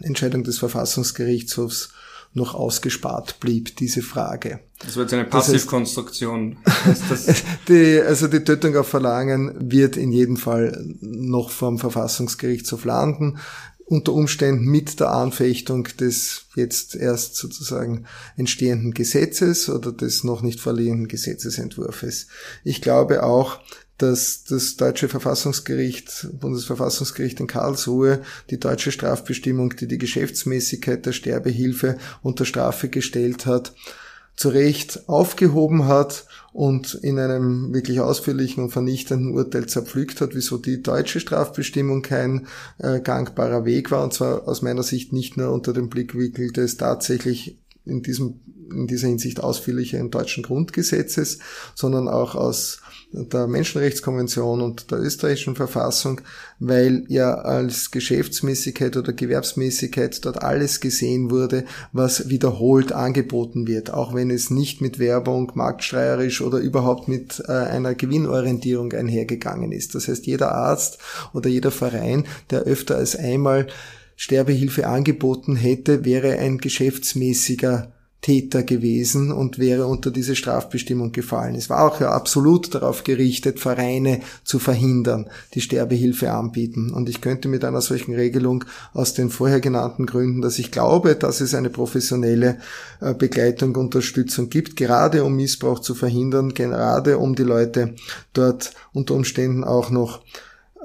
Entscheidung 0.00 0.44
des 0.44 0.58
Verfassungsgerichtshofs 0.58 1.90
noch 2.34 2.54
ausgespart 2.54 3.40
blieb, 3.40 3.76
diese 3.76 4.00
Frage. 4.00 4.60
Das 4.78 4.96
wird 4.96 5.12
eine 5.12 5.26
Passivkonstruktion. 5.26 6.56
Das 6.88 7.26
heißt, 7.28 7.44
die, 7.68 8.00
also 8.00 8.26
die 8.26 8.42
Tötung 8.42 8.74
auf 8.76 8.88
Verlangen 8.88 9.70
wird 9.70 9.96
in 9.96 10.12
jedem 10.12 10.38
Fall 10.38 10.96
noch 11.00 11.50
vom 11.50 11.78
Verfassungsgerichtshof 11.78 12.84
landen 12.84 13.38
unter 13.86 14.12
Umständen 14.12 14.66
mit 14.66 15.00
der 15.00 15.10
Anfechtung 15.10 15.88
des 15.98 16.46
jetzt 16.54 16.94
erst 16.94 17.36
sozusagen 17.36 18.06
entstehenden 18.36 18.94
Gesetzes 18.94 19.68
oder 19.68 19.92
des 19.92 20.24
noch 20.24 20.42
nicht 20.42 20.60
vorliegenden 20.60 21.08
Gesetzesentwurfs. 21.08 22.26
Ich 22.64 22.80
glaube 22.80 23.22
auch, 23.22 23.60
dass 23.98 24.44
das 24.44 24.76
deutsche 24.76 25.08
Verfassungsgericht, 25.08 26.28
Bundesverfassungsgericht 26.40 27.38
in 27.38 27.46
Karlsruhe 27.46 28.22
die 28.50 28.58
deutsche 28.58 28.90
Strafbestimmung, 28.90 29.76
die 29.76 29.86
die 29.86 29.98
Geschäftsmäßigkeit 29.98 31.06
der 31.06 31.12
Sterbehilfe 31.12 31.98
unter 32.22 32.44
Strafe 32.44 32.88
gestellt 32.88 33.46
hat, 33.46 33.74
zu 34.34 34.48
Recht 34.48 35.08
aufgehoben 35.08 35.86
hat 35.86 36.26
und 36.52 36.94
in 36.94 37.18
einem 37.18 37.72
wirklich 37.72 38.00
ausführlichen 38.00 38.64
und 38.64 38.70
vernichtenden 38.70 39.34
Urteil 39.34 39.66
zerpflückt 39.66 40.20
hat, 40.20 40.34
wieso 40.34 40.58
die 40.58 40.82
deutsche 40.82 41.20
Strafbestimmung 41.20 42.02
kein 42.02 42.46
äh, 42.78 43.00
gangbarer 43.00 43.64
Weg 43.64 43.90
war, 43.90 44.04
und 44.04 44.12
zwar 44.12 44.46
aus 44.46 44.60
meiner 44.60 44.82
Sicht 44.82 45.12
nicht 45.12 45.36
nur 45.36 45.50
unter 45.50 45.72
dem 45.72 45.88
Blickwinkel 45.88 46.52
des 46.52 46.76
tatsächlich 46.76 47.61
in 47.84 48.02
diesem 48.02 48.40
in 48.72 48.86
dieser 48.86 49.08
Hinsicht 49.08 49.40
ausführlicheren 49.40 50.10
deutschen 50.10 50.42
Grundgesetzes, 50.42 51.38
sondern 51.74 52.08
auch 52.08 52.34
aus 52.34 52.80
der 53.12 53.46
Menschenrechtskonvention 53.46 54.62
und 54.62 54.90
der 54.90 54.98
österreichischen 54.98 55.54
Verfassung, 55.54 56.22
weil 56.58 57.04
ja 57.08 57.34
als 57.34 57.90
Geschäftsmäßigkeit 57.90 58.96
oder 58.96 59.12
Gewerbsmäßigkeit 59.12 60.24
dort 60.24 60.42
alles 60.42 60.80
gesehen 60.80 61.30
wurde, 61.30 61.64
was 61.92 62.30
wiederholt 62.30 62.92
angeboten 62.92 63.66
wird, 63.66 63.92
auch 63.92 64.14
wenn 64.14 64.30
es 64.30 64.48
nicht 64.50 64.80
mit 64.80 64.98
Werbung, 64.98 65.52
marktstreierisch 65.54 66.40
oder 66.40 66.58
überhaupt 66.58 67.08
mit 67.08 67.42
äh, 67.46 67.52
einer 67.52 67.94
Gewinnorientierung 67.94 68.92
einhergegangen 68.92 69.72
ist. 69.72 69.94
Das 69.94 70.08
heißt, 70.08 70.26
jeder 70.26 70.52
Arzt 70.52 70.98
oder 71.34 71.50
jeder 71.50 71.70
Verein, 71.70 72.24
der 72.50 72.62
öfter 72.62 72.96
als 72.96 73.14
einmal 73.14 73.66
Sterbehilfe 74.22 74.86
angeboten 74.86 75.56
hätte, 75.56 76.04
wäre 76.04 76.38
ein 76.38 76.58
geschäftsmäßiger 76.58 77.90
Täter 78.20 78.62
gewesen 78.62 79.32
und 79.32 79.58
wäre 79.58 79.88
unter 79.88 80.12
diese 80.12 80.36
Strafbestimmung 80.36 81.10
gefallen. 81.10 81.56
Es 81.56 81.68
war 81.68 81.84
auch 81.84 82.00
ja 82.00 82.12
absolut 82.12 82.72
darauf 82.72 83.02
gerichtet, 83.02 83.58
Vereine 83.58 84.20
zu 84.44 84.60
verhindern, 84.60 85.28
die 85.54 85.60
Sterbehilfe 85.60 86.30
anbieten. 86.30 86.92
Und 86.92 87.08
ich 87.08 87.20
könnte 87.20 87.48
mit 87.48 87.64
einer 87.64 87.80
solchen 87.80 88.14
Regelung 88.14 88.64
aus 88.92 89.12
den 89.12 89.28
vorher 89.28 89.58
genannten 89.58 90.06
Gründen, 90.06 90.40
dass 90.40 90.60
ich 90.60 90.70
glaube, 90.70 91.16
dass 91.16 91.40
es 91.40 91.52
eine 91.52 91.70
professionelle 91.70 92.58
äh, 93.00 93.14
Begleitung, 93.14 93.74
Unterstützung 93.74 94.50
gibt, 94.50 94.76
gerade 94.76 95.24
um 95.24 95.34
Missbrauch 95.34 95.80
zu 95.80 95.96
verhindern, 95.96 96.54
gerade 96.54 97.18
um 97.18 97.34
die 97.34 97.42
Leute 97.42 97.96
dort 98.34 98.72
unter 98.92 99.14
Umständen 99.16 99.64
auch 99.64 99.90
noch 99.90 100.22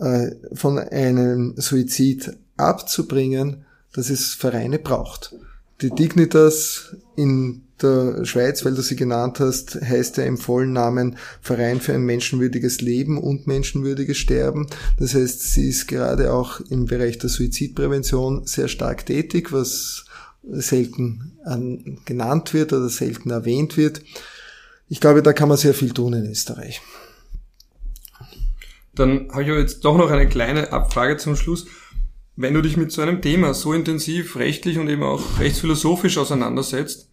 äh, 0.02 0.32
von 0.56 0.80
einem 0.80 1.54
Suizid 1.56 2.36
abzubringen, 2.58 3.66
dass 3.94 4.10
es 4.10 4.34
Vereine 4.34 4.80
braucht. 4.80 5.36
Die 5.82 5.92
Dignitas 5.92 6.96
in 7.16 7.64
der 7.82 8.26
Schweiz, 8.26 8.66
weil 8.66 8.74
du 8.74 8.82
sie 8.82 8.96
genannt 8.96 9.40
hast, 9.40 9.76
heißt 9.80 10.18
ja 10.18 10.24
im 10.24 10.38
vollen 10.38 10.74
Namen 10.74 11.18
Verein 11.42 11.80
für 11.80 11.94
ein 11.94 12.02
menschenwürdiges 12.02 12.82
Leben 12.82 13.20
und 13.20 13.46
menschenwürdiges 13.46 14.18
Sterben. 14.18 14.68
Das 14.98 15.14
heißt, 15.14 15.54
sie 15.54 15.70
ist 15.70 15.88
gerade 15.88 16.34
auch 16.34 16.60
im 16.70 16.86
Bereich 16.86 17.20
der 17.20 17.30
Suizidprävention 17.30 18.48
sehr 18.48 18.68
stark 18.68 19.06
tätig, 19.06 19.52
was 19.52 20.06
selten 20.50 21.38
an, 21.44 22.00
genannt 22.06 22.54
wird 22.54 22.74
oder 22.74 22.90
selten 22.90 23.30
erwähnt 23.30 23.78
wird. 23.78 24.02
Ich 24.90 25.02
glaube, 25.02 25.22
da 25.22 25.34
kann 25.34 25.50
man 25.50 25.58
sehr 25.58 25.74
viel 25.74 25.94
tun 25.94 26.14
in 26.14 26.32
Österreich. 26.32 26.82
Dann 28.96 29.30
habe 29.32 29.44
ich 29.44 29.50
jetzt 29.50 29.86
doch 29.86 29.98
noch 29.98 30.10
eine 30.10 30.28
kleine 30.28 30.72
Abfrage 30.72 31.18
zum 31.18 31.36
Schluss. 31.36 31.68
Wenn 32.38 32.54
du 32.54 32.62
dich 32.62 32.78
mit 32.78 32.92
so 32.92 33.02
einem 33.02 33.22
Thema 33.22 33.56
so 33.56 33.74
intensiv 33.74 34.36
rechtlich 34.36 34.78
und 34.78 34.88
eben 34.88 35.02
auch 35.02 35.40
rechtsphilosophisch 35.40 36.20
auseinandersetzt, 36.20 37.10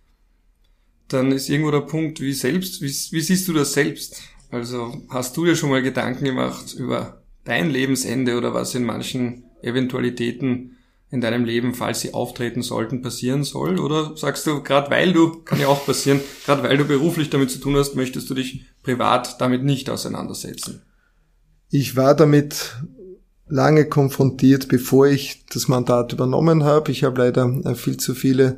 dann 1.09 1.33
ist 1.33 1.49
irgendwo 1.49 1.71
der 1.71 1.81
Punkt, 1.81 2.21
wie 2.21 2.35
selbst, 2.35 2.83
wie, 2.83 2.89
wie 2.89 3.21
siehst 3.21 3.49
du 3.49 3.55
das 3.55 3.73
selbst? 3.73 4.21
Also 4.51 5.03
hast 5.09 5.35
du 5.37 5.47
dir 5.47 5.57
schon 5.57 5.71
mal 5.71 5.83
Gedanken 5.83 6.27
gemacht 6.27 6.75
über 6.75 7.23
dein 7.45 7.71
Lebensende 7.71 8.37
oder 8.37 8.53
was 8.53 8.75
in 8.75 8.85
manchen 8.85 9.45
Eventualitäten 9.63 10.77
in 11.11 11.23
deinem 11.23 11.45
Leben, 11.47 11.75
falls 11.75 12.01
sie 12.01 12.13
auftreten 12.13 12.61
sollten, 12.61 13.01
passieren 13.01 13.45
soll? 13.45 13.79
Oder 13.79 14.17
sagst 14.17 14.47
du, 14.47 14.63
gerade 14.63 14.91
weil 14.91 15.15
du, 15.15 15.43
kann 15.43 15.59
ja 15.59 15.69
auch 15.69 15.87
passieren, 15.87 16.21
gerade 16.45 16.63
weil 16.65 16.77
du 16.77 16.85
beruflich 16.85 17.31
damit 17.31 17.51
zu 17.51 17.61
tun 17.61 17.77
hast, 17.77 17.95
möchtest 17.95 18.29
du 18.29 18.35
dich 18.35 18.67
privat 18.83 19.41
damit 19.41 19.65
nicht 19.65 19.89
auseinandersetzen? 19.89 20.83
Ich 21.71 21.97
war 21.97 22.15
damit 22.15 22.77
lange 23.49 23.87
konfrontiert, 23.87 24.69
bevor 24.69 25.07
ich 25.07 25.45
das 25.53 25.69
Mandat 25.69 26.13
übernommen 26.13 26.65
habe. 26.65 26.91
Ich 26.91 27.05
habe 27.05 27.21
leider 27.21 27.47
äh, 27.65 27.75
viel 27.75 27.97
zu 27.97 28.15
viele 28.15 28.57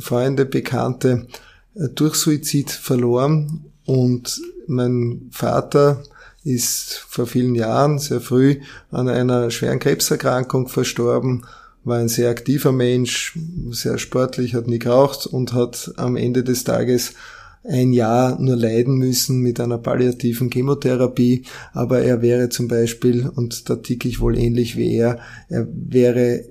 Freunde, 0.00 0.44
Bekannte 0.44 1.26
äh, 1.74 1.88
durch 1.94 2.14
Suizid 2.14 2.70
verloren 2.70 3.66
und 3.86 4.40
mein 4.66 5.28
Vater 5.30 6.02
ist 6.42 7.04
vor 7.08 7.26
vielen 7.26 7.54
Jahren 7.54 7.98
sehr 7.98 8.20
früh 8.20 8.60
an 8.90 9.08
einer 9.08 9.50
schweren 9.50 9.78
Krebserkrankung 9.78 10.68
verstorben, 10.68 11.44
war 11.84 11.98
ein 11.98 12.08
sehr 12.08 12.30
aktiver 12.30 12.72
Mensch, 12.72 13.38
sehr 13.70 13.98
sportlich, 13.98 14.54
hat 14.54 14.66
nie 14.66 14.78
geraucht 14.78 15.26
und 15.26 15.52
hat 15.52 15.92
am 15.96 16.16
Ende 16.16 16.44
des 16.44 16.64
Tages 16.64 17.12
ein 17.64 17.92
Jahr 17.92 18.38
nur 18.40 18.56
leiden 18.56 18.96
müssen 18.96 19.40
mit 19.40 19.58
einer 19.58 19.78
palliativen 19.78 20.50
Chemotherapie, 20.50 21.44
aber 21.72 22.02
er 22.02 22.22
wäre 22.22 22.50
zum 22.50 22.68
Beispiel, 22.68 23.26
und 23.26 23.68
da 23.68 23.76
ticke 23.76 24.08
ich 24.08 24.20
wohl 24.20 24.38
ähnlich 24.38 24.76
wie 24.76 24.94
er, 24.94 25.18
er 25.48 25.66
wäre 25.72 26.44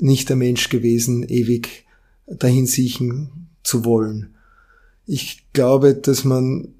nicht 0.00 0.28
der 0.28 0.36
Mensch 0.36 0.68
gewesen, 0.68 1.22
ewig 1.22 1.86
dahin 2.26 2.66
siechen 2.66 3.48
zu 3.62 3.84
wollen. 3.84 4.34
Ich 5.06 5.46
glaube, 5.52 5.94
dass 5.94 6.24
man 6.24 6.74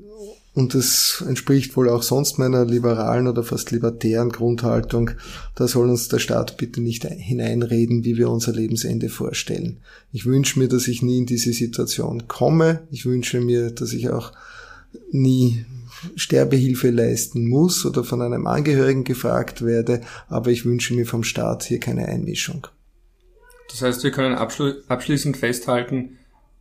und 0.54 0.74
das 0.74 1.24
entspricht 1.26 1.76
wohl 1.76 1.88
auch 1.88 2.02
sonst 2.02 2.38
meiner 2.38 2.66
liberalen 2.66 3.26
oder 3.26 3.42
fast 3.42 3.70
libertären 3.70 4.28
Grundhaltung. 4.28 5.12
Da 5.54 5.66
soll 5.66 5.88
uns 5.88 6.08
der 6.08 6.18
Staat 6.18 6.58
bitte 6.58 6.82
nicht 6.82 7.04
hineinreden, 7.04 8.04
wie 8.04 8.18
wir 8.18 8.28
unser 8.28 8.52
Lebensende 8.52 9.08
vorstellen. 9.08 9.78
Ich 10.12 10.26
wünsche 10.26 10.58
mir, 10.58 10.68
dass 10.68 10.88
ich 10.88 11.00
nie 11.00 11.18
in 11.18 11.26
diese 11.26 11.54
Situation 11.54 12.28
komme. 12.28 12.86
Ich 12.90 13.06
wünsche 13.06 13.40
mir, 13.40 13.70
dass 13.70 13.94
ich 13.94 14.10
auch 14.10 14.32
nie 15.10 15.64
Sterbehilfe 16.16 16.90
leisten 16.90 17.48
muss 17.48 17.86
oder 17.86 18.04
von 18.04 18.20
einem 18.20 18.46
Angehörigen 18.46 19.04
gefragt 19.04 19.64
werde, 19.64 20.02
aber 20.28 20.50
ich 20.50 20.66
wünsche 20.66 20.94
mir 20.94 21.06
vom 21.06 21.24
Staat 21.24 21.62
hier 21.62 21.80
keine 21.80 22.06
Einmischung. 22.08 22.66
Das 23.70 23.80
heißt, 23.80 24.04
wir 24.04 24.10
können 24.10 24.34
abschließend 24.34 25.38
festhalten, 25.38 26.18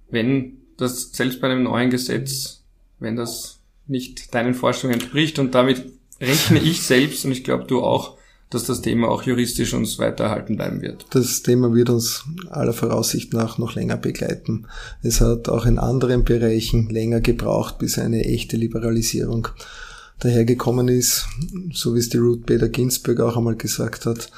wenn 0.10 0.58
das 0.78 1.12
selbst 1.12 1.42
bei 1.42 1.50
einem 1.50 1.64
neuen 1.64 1.90
Gesetz, 1.90 2.64
wenn 3.00 3.18
das 3.18 3.61
nicht 3.92 4.34
deinen 4.34 4.54
Vorstellungen 4.54 5.00
entspricht 5.00 5.38
und 5.38 5.54
damit 5.54 5.86
rechne 6.20 6.60
ich 6.60 6.82
selbst 6.82 7.26
und 7.26 7.32
ich 7.32 7.44
glaube 7.44 7.66
du 7.66 7.82
auch, 7.82 8.18
dass 8.50 8.66
das 8.66 8.82
Thema 8.82 9.08
auch 9.08 9.24
juristisch 9.24 9.74
uns 9.74 9.98
weiterhalten 9.98 10.58
bleiben 10.58 10.82
wird. 10.82 11.06
Das 11.12 11.42
Thema 11.42 11.74
wird 11.74 11.90
uns 11.90 12.26
aller 12.50 12.74
Voraussicht 12.74 13.34
nach 13.34 13.58
noch 13.58 13.76
länger 13.76 13.98
begleiten. 13.98 14.68
Es 15.02 15.22
hat 15.22 15.48
auch 15.48 15.66
in 15.66 15.80
anderen 15.80 16.24
Bereichen 16.26 16.90
länger 16.90 17.22
gebraucht, 17.22 17.80
bis 17.80 17.98
eine 17.98 18.26
echte 18.26 18.58
Liberalisierung 18.58 19.48
dahergekommen 20.20 20.88
ist, 20.90 21.28
so 21.74 21.96
wie 21.96 22.00
es 22.00 22.10
die 22.10 22.18
Ruth 22.18 22.46
Bader 22.46 22.70
Ginsburg 22.70 23.22
auch 23.22 23.38
einmal 23.38 23.56
gesagt 23.56 24.06
hat, 24.06 24.30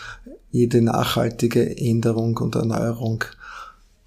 jede 0.52 0.82
nachhaltige 0.82 1.78
Änderung 1.78 2.38
und 2.38 2.56
Erneuerung 2.56 3.24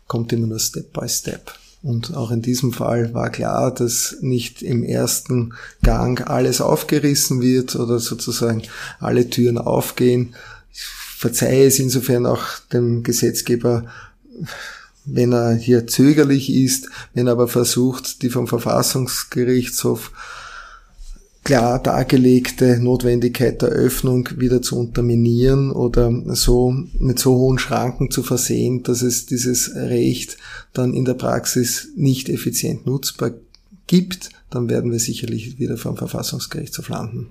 kommt 0.06 0.32
immer 0.32 0.46
nur 0.46 0.60
Step 0.60 0.92
by 0.92 1.08
Step. 1.08 1.52
Und 1.86 2.16
auch 2.16 2.32
in 2.32 2.42
diesem 2.42 2.72
Fall 2.72 3.14
war 3.14 3.30
klar, 3.30 3.72
dass 3.72 4.16
nicht 4.20 4.60
im 4.60 4.82
ersten 4.82 5.54
Gang 5.84 6.28
alles 6.28 6.60
aufgerissen 6.60 7.40
wird 7.40 7.76
oder 7.76 8.00
sozusagen 8.00 8.62
alle 8.98 9.30
Türen 9.30 9.56
aufgehen. 9.56 10.34
Ich 10.72 10.82
verzeihe 10.82 11.64
es 11.64 11.78
insofern 11.78 12.26
auch 12.26 12.42
dem 12.72 13.04
Gesetzgeber, 13.04 13.84
wenn 15.04 15.32
er 15.32 15.54
hier 15.54 15.86
zögerlich 15.86 16.52
ist, 16.52 16.88
wenn 17.14 17.28
er 17.28 17.34
aber 17.34 17.46
versucht, 17.46 18.22
die 18.22 18.30
vom 18.30 18.48
Verfassungsgerichtshof 18.48 20.10
klar 21.46 21.80
dargelegte 21.80 22.80
Notwendigkeit 22.80 23.62
der 23.62 23.68
Öffnung 23.68 24.28
wieder 24.36 24.62
zu 24.62 24.76
unterminieren 24.76 25.70
oder 25.70 26.10
so 26.34 26.74
mit 26.98 27.20
so 27.20 27.36
hohen 27.36 27.60
Schranken 27.60 28.10
zu 28.10 28.24
versehen, 28.24 28.82
dass 28.82 29.00
es 29.00 29.26
dieses 29.26 29.76
Recht 29.76 30.38
dann 30.72 30.92
in 30.92 31.04
der 31.04 31.14
Praxis 31.14 31.92
nicht 31.94 32.28
effizient 32.28 32.84
nutzbar 32.84 33.30
gibt, 33.86 34.30
dann 34.50 34.68
werden 34.68 34.90
wir 34.90 34.98
sicherlich 34.98 35.60
wieder 35.60 35.76
vom 35.76 35.96
Verfassungsgerichtshof 35.96 36.88
landen. 36.88 37.28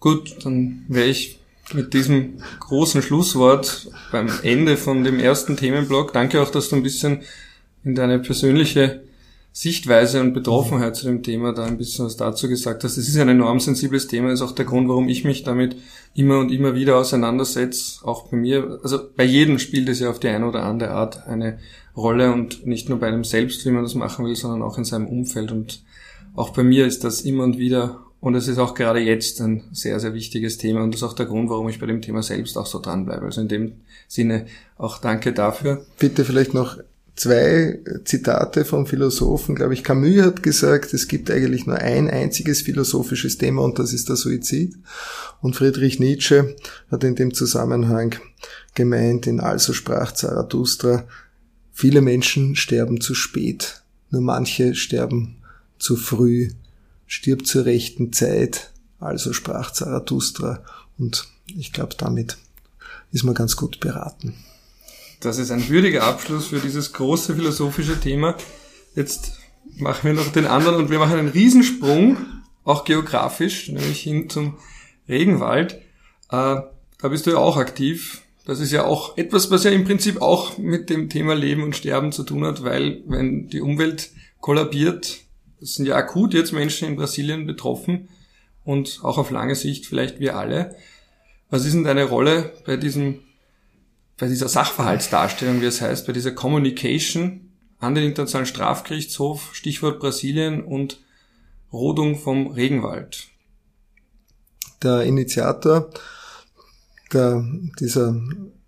Gut, 0.00 0.34
dann 0.46 0.86
wäre 0.88 1.08
ich 1.08 1.38
mit 1.74 1.92
diesem 1.92 2.38
großen 2.60 3.02
Schlusswort 3.02 3.90
beim 4.10 4.30
Ende 4.42 4.78
von 4.78 5.04
dem 5.04 5.18
ersten 5.18 5.58
Themenblock. 5.58 6.14
Danke 6.14 6.40
auch, 6.40 6.50
dass 6.50 6.70
du 6.70 6.76
ein 6.76 6.82
bisschen 6.82 7.20
in 7.84 7.94
deine 7.94 8.20
persönliche 8.20 9.02
Sichtweise 9.54 10.20
und 10.20 10.32
Betroffenheit 10.32 10.96
zu 10.96 11.06
dem 11.06 11.22
Thema 11.22 11.52
da 11.52 11.64
ein 11.64 11.76
bisschen 11.76 12.06
was 12.06 12.16
dazu 12.16 12.48
gesagt 12.48 12.84
hast. 12.84 12.96
Das 12.96 13.06
ist 13.06 13.18
ein 13.18 13.28
enorm 13.28 13.60
sensibles 13.60 14.06
Thema, 14.06 14.32
ist 14.32 14.40
auch 14.40 14.52
der 14.52 14.64
Grund, 14.64 14.88
warum 14.88 15.08
ich 15.08 15.24
mich 15.24 15.42
damit 15.42 15.76
immer 16.14 16.38
und 16.38 16.50
immer 16.50 16.74
wieder 16.74 16.96
auseinandersetze. 16.96 18.06
Auch 18.06 18.28
bei 18.28 18.38
mir, 18.38 18.80
also 18.82 18.98
bei 19.14 19.24
jedem 19.24 19.58
spielt 19.58 19.90
es 19.90 20.00
ja 20.00 20.08
auf 20.08 20.20
die 20.20 20.28
eine 20.28 20.46
oder 20.46 20.62
andere 20.62 20.92
Art 20.92 21.26
eine 21.26 21.58
Rolle 21.94 22.32
und 22.32 22.66
nicht 22.66 22.88
nur 22.88 22.98
bei 22.98 23.08
einem 23.08 23.24
selbst, 23.24 23.66
wie 23.66 23.70
man 23.70 23.82
das 23.82 23.94
machen 23.94 24.24
will, 24.24 24.36
sondern 24.36 24.62
auch 24.62 24.78
in 24.78 24.84
seinem 24.84 25.06
Umfeld. 25.06 25.52
Und 25.52 25.82
auch 26.34 26.50
bei 26.50 26.62
mir 26.62 26.86
ist 26.86 27.04
das 27.04 27.20
immer 27.20 27.44
und 27.44 27.58
wieder 27.58 28.00
und 28.20 28.34
es 28.36 28.48
ist 28.48 28.58
auch 28.58 28.74
gerade 28.74 29.00
jetzt 29.00 29.40
ein 29.42 29.64
sehr, 29.72 30.00
sehr 30.00 30.14
wichtiges 30.14 30.56
Thema 30.56 30.82
und 30.82 30.94
das 30.94 31.02
ist 31.02 31.08
auch 31.08 31.12
der 31.12 31.26
Grund, 31.26 31.50
warum 31.50 31.68
ich 31.68 31.78
bei 31.78 31.86
dem 31.86 32.00
Thema 32.00 32.22
selbst 32.22 32.56
auch 32.56 32.66
so 32.66 32.78
dranbleibe. 32.78 33.26
Also 33.26 33.42
in 33.42 33.48
dem 33.48 33.72
Sinne 34.08 34.46
auch 34.78 34.98
danke 34.98 35.32
dafür. 35.32 35.84
Bitte 35.98 36.24
vielleicht 36.24 36.54
noch 36.54 36.78
zwei 37.14 37.80
Zitate 38.04 38.64
von 38.64 38.86
Philosophen, 38.86 39.54
glaube 39.54 39.74
ich, 39.74 39.84
Camus 39.84 40.22
hat 40.22 40.42
gesagt, 40.42 40.94
es 40.94 41.08
gibt 41.08 41.30
eigentlich 41.30 41.66
nur 41.66 41.78
ein 41.78 42.08
einziges 42.08 42.62
philosophisches 42.62 43.38
Thema 43.38 43.62
und 43.62 43.78
das 43.78 43.92
ist 43.92 44.08
der 44.08 44.16
Suizid. 44.16 44.74
Und 45.40 45.56
Friedrich 45.56 46.00
Nietzsche 46.00 46.56
hat 46.90 47.04
in 47.04 47.14
dem 47.14 47.34
Zusammenhang 47.34 48.14
gemeint, 48.74 49.26
in 49.26 49.40
Also 49.40 49.72
sprach 49.72 50.12
Zarathustra, 50.12 51.06
viele 51.72 52.00
Menschen 52.00 52.56
sterben 52.56 53.00
zu 53.00 53.14
spät, 53.14 53.82
nur 54.10 54.22
manche 54.22 54.74
sterben 54.74 55.36
zu 55.78 55.96
früh, 55.96 56.50
stirbt 57.06 57.46
zur 57.46 57.64
rechten 57.64 58.12
Zeit, 58.12 58.70
also 58.98 59.32
sprach 59.32 59.72
Zarathustra. 59.72 60.64
Und 60.98 61.26
ich 61.46 61.72
glaube, 61.72 61.94
damit 61.98 62.38
ist 63.10 63.24
man 63.24 63.34
ganz 63.34 63.56
gut 63.56 63.80
beraten. 63.80 64.34
Das 65.22 65.38
ist 65.38 65.52
ein 65.52 65.68
würdiger 65.68 66.02
Abschluss 66.02 66.48
für 66.48 66.58
dieses 66.58 66.92
große 66.92 67.36
philosophische 67.36 68.00
Thema. 68.00 68.36
Jetzt 68.96 69.38
machen 69.76 70.02
wir 70.02 70.14
noch 70.14 70.32
den 70.32 70.46
anderen 70.46 70.76
und 70.76 70.90
wir 70.90 70.98
machen 70.98 71.16
einen 71.16 71.28
Riesensprung, 71.28 72.16
auch 72.64 72.84
geografisch, 72.84 73.68
nämlich 73.68 74.00
hin 74.00 74.28
zum 74.28 74.58
Regenwald. 75.08 75.74
Äh, 76.28 76.62
da 76.98 77.08
bist 77.08 77.26
du 77.26 77.30
ja 77.30 77.36
auch 77.36 77.56
aktiv. 77.56 78.22
Das 78.46 78.58
ist 78.58 78.72
ja 78.72 78.84
auch 78.84 79.16
etwas, 79.16 79.48
was 79.52 79.62
ja 79.62 79.70
im 79.70 79.84
Prinzip 79.84 80.20
auch 80.20 80.58
mit 80.58 80.90
dem 80.90 81.08
Thema 81.08 81.36
Leben 81.36 81.62
und 81.62 81.76
Sterben 81.76 82.10
zu 82.10 82.24
tun 82.24 82.44
hat, 82.44 82.64
weil 82.64 83.04
wenn 83.06 83.46
die 83.46 83.60
Umwelt 83.60 84.10
kollabiert, 84.40 85.20
sind 85.60 85.86
ja 85.86 85.94
akut 85.94 86.34
jetzt 86.34 86.52
Menschen 86.52 86.88
in 86.88 86.96
Brasilien 86.96 87.46
betroffen 87.46 88.08
und 88.64 88.98
auch 89.04 89.18
auf 89.18 89.30
lange 89.30 89.54
Sicht 89.54 89.86
vielleicht 89.86 90.18
wir 90.18 90.36
alle. 90.36 90.74
Was 91.48 91.64
ist 91.64 91.74
denn 91.74 91.84
deine 91.84 92.04
Rolle 92.04 92.52
bei 92.66 92.76
diesem 92.76 93.20
bei 94.18 94.28
dieser 94.28 94.48
Sachverhaltsdarstellung, 94.48 95.60
wie 95.60 95.66
es 95.66 95.80
heißt, 95.80 96.06
bei 96.06 96.12
dieser 96.12 96.32
Communication 96.32 97.52
an 97.78 97.94
den 97.94 98.04
Internationalen 98.04 98.46
Strafgerichtshof, 98.46 99.54
Stichwort 99.54 99.98
Brasilien 99.98 100.62
und 100.62 101.00
Rodung 101.72 102.18
vom 102.18 102.48
Regenwald. 102.48 103.28
Der 104.82 105.02
Initiator 105.02 105.90
der, 107.12 107.44
dieser 107.78 108.20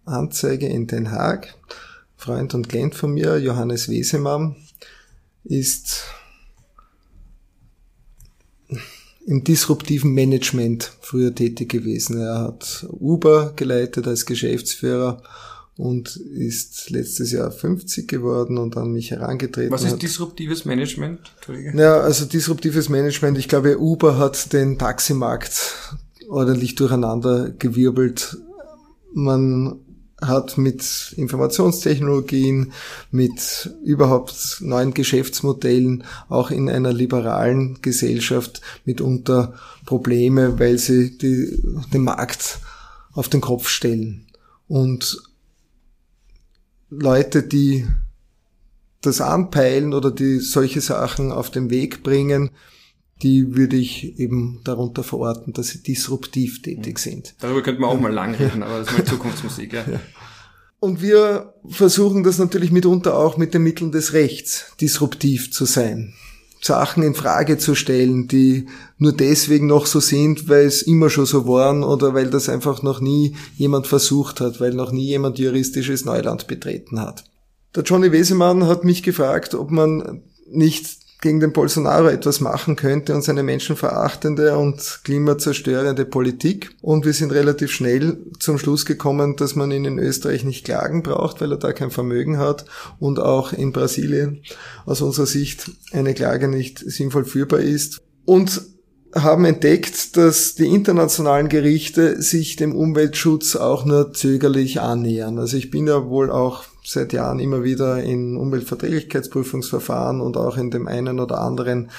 Anzeige 0.05 0.67
in 0.67 0.87
Den 0.87 1.11
Haag, 1.11 1.55
Freund 2.17 2.55
und 2.55 2.69
Klient 2.69 2.95
von 2.95 3.13
mir, 3.13 3.39
Johannes 3.39 3.89
Wesemann, 3.89 4.57
ist 5.45 6.05
im 9.27 9.45
disruptiven 9.45 10.13
Management 10.13 10.93
früher 11.01 11.35
tätig 11.35 11.71
gewesen. 11.71 12.21
Er 12.21 12.41
hat 12.41 12.87
Uber 12.91 13.53
geleitet 13.57 14.07
als 14.07 14.27
Geschäftsführer 14.27 15.23
und 15.77 16.17
ist 16.17 16.91
letztes 16.91 17.33
Jahr 17.33 17.51
50 17.51 18.07
geworden 18.07 18.59
und 18.59 18.77
an 18.77 18.93
mich 18.93 19.11
herangetreten. 19.11 19.73
Was 19.73 19.85
ist 19.85 20.03
disruptives 20.03 20.65
Management? 20.65 21.21
Ja, 21.75 22.01
also 22.01 22.27
disruptives 22.27 22.89
Management, 22.89 23.39
ich 23.39 23.49
glaube, 23.49 23.79
Uber 23.79 24.19
hat 24.19 24.53
den 24.53 24.79
Taximarkt 24.79 25.75
ordentlich 26.29 26.75
durcheinander 26.75 27.51
gewirbelt. 27.51 28.37
Man 29.13 29.81
hat 30.27 30.59
mit 30.59 31.15
Informationstechnologien, 31.17 32.73
mit 33.11 33.71
überhaupt 33.85 34.59
neuen 34.61 34.95
Geschäftsmodellen 34.95 36.05
auch 36.29 36.51
in 36.51 36.69
einer 36.69 36.93
liberalen 36.93 37.81
Gesellschaft 37.83 38.61
mitunter 38.85 39.55
Probleme, 39.87 40.59
weil 40.59 40.79
sie 40.79 41.17
die, 41.19 41.63
den 41.93 42.03
Markt 42.03 42.59
auf 43.13 43.29
den 43.29 43.41
Kopf 43.41 43.69
stellen. 43.69 44.27
Und 44.69 45.23
Leute, 46.91 47.43
die 47.43 47.87
das 49.01 49.21
anpeilen 49.21 49.95
oder 49.95 50.11
die 50.11 50.39
solche 50.39 50.81
Sachen 50.81 51.31
auf 51.31 51.51
den 51.51 51.71
Weg 51.71 52.03
bringen, 52.03 52.51
die 53.25 53.57
würde 53.57 53.77
ich 53.77 54.19
eben 54.21 54.61
darunter 54.65 55.03
verorten, 55.03 55.55
dass 55.55 55.69
sie 55.69 55.83
disruptiv 55.83 56.63
tätig 56.63 56.99
sind. 56.99 57.35
Darüber 57.41 57.63
könnte 57.63 57.81
man 57.81 57.91
auch 57.91 57.99
mal 57.99 58.13
lang 58.13 58.35
reden, 58.35 58.63
aber 58.63 58.79
das 58.79 58.89
ist 58.89 58.99
mal 58.99 59.05
Zukunftsmusik. 59.07 59.73
Ja. 59.73 59.85
ja. 59.91 60.01
Und 60.79 61.01
wir 61.01 61.55
versuchen 61.67 62.23
das 62.23 62.39
natürlich 62.39 62.71
mitunter 62.71 63.17
auch 63.17 63.39
mit 63.39 63.55
den 63.55 63.63
Mitteln 63.63 63.91
des 63.91 64.13
Rechts 64.13 64.77
disruptiv 64.79 65.51
zu 65.51 65.65
sein. 65.65 66.13
Sachen 66.61 67.03
in 67.03 67.15
Frage 67.15 67.57
zu 67.57 67.75
stellen, 67.75 68.29
die 68.29 68.67
nur 68.99 69.13
deswegen 69.13 69.67
noch 69.67 69.87
so 69.87 70.01
sind, 70.01 70.49
weil 70.49 70.67
es 70.67 70.83
immer 70.83 71.09
schon 71.09 71.27
so 71.27 71.47
waren 71.49 71.83
oder 71.83 72.13
weil 72.13 72.29
das 72.29 72.51
einfach 72.51 72.83
noch 72.83 73.01
nie 73.01 73.37
jemand 73.57 73.87
versucht 73.87 74.41
hat, 74.41 74.61
weil 74.61 74.75
noch 74.75 74.93
nie 74.93 75.07
jemand 75.07 75.39
juristisches 75.39 76.05
Neuland 76.05 76.47
betreten 76.47 77.01
hat. 77.01 77.25
Der 77.75 77.83
Johnny 77.83 78.13
Wesemann 78.13 78.67
hat 78.67 78.85
mich 78.85 79.03
gefragt, 79.03 79.55
ob 79.55 79.71
man 79.71 80.23
nicht 80.51 81.04
gegen 81.25 81.41
den 81.41 81.55
Bolsonaro 81.55 82.09
etwas 82.09 82.41
machen 82.41 82.77
könnte 82.77 83.15
und 83.15 83.23
seine 83.23 83.43
menschenverachtende 83.43 84.59
und 84.59 85.01
klimazerstörende 85.05 86.05
Politik. 86.05 86.77
Und 86.83 87.07
wir 87.07 87.15
sind 87.15 87.33
relativ 87.33 87.73
schnell 87.73 88.19
zum 88.39 88.59
Schluss 88.59 88.85
gekommen, 88.85 89.35
dass 89.35 89.57
man 89.57 89.71
ihn 89.71 89.87
in 89.87 89.99
Österreich 89.99 90.45
nicht 90.45 90.67
klagen 90.67 91.03
braucht, 91.03 91.41
weil 91.41 91.51
er 91.51 91.57
da 91.57 91.73
kein 91.73 91.91
Vermögen 91.91 92.37
hat 92.37 92.67
und 93.01 93.21
auch 93.21 93.55
in 93.55 93.73
Brasilien 93.73 94.43
aus 94.85 95.01
unserer 95.01 95.25
Sicht 95.25 95.71
eine 95.93 96.13
Klage 96.13 96.47
nicht 96.47 96.79
sinnvoll 96.79 97.25
führbar 97.25 97.61
ist. 97.61 98.03
Und 98.27 98.61
haben 99.15 99.47
entdeckt, 99.47 100.19
dass 100.19 100.57
die 100.57 100.67
internationalen 100.67 101.49
Gerichte 101.49 102.21
sich 102.21 102.57
dem 102.57 102.75
Umweltschutz 102.75 103.57
auch 103.57 103.87
nur 103.87 104.13
zögerlich 104.13 104.81
annähern. 104.81 105.39
Also 105.39 105.57
ich 105.57 105.71
bin 105.71 105.87
ja 105.87 106.07
wohl 106.07 106.31
auch 106.31 106.65
seit 106.85 107.13
Jahren 107.13 107.41
immer 107.41 107.65
wieder 107.65 108.03
in 108.03 108.37
Umweltverträglichkeitsprüfungsverfahren 108.37 110.21
und 110.21 110.37
auch 110.37 110.57
in 110.57 110.71
dem 110.71 110.87
einen 110.87 111.19
oder 111.19 111.41
anderen 111.41 111.91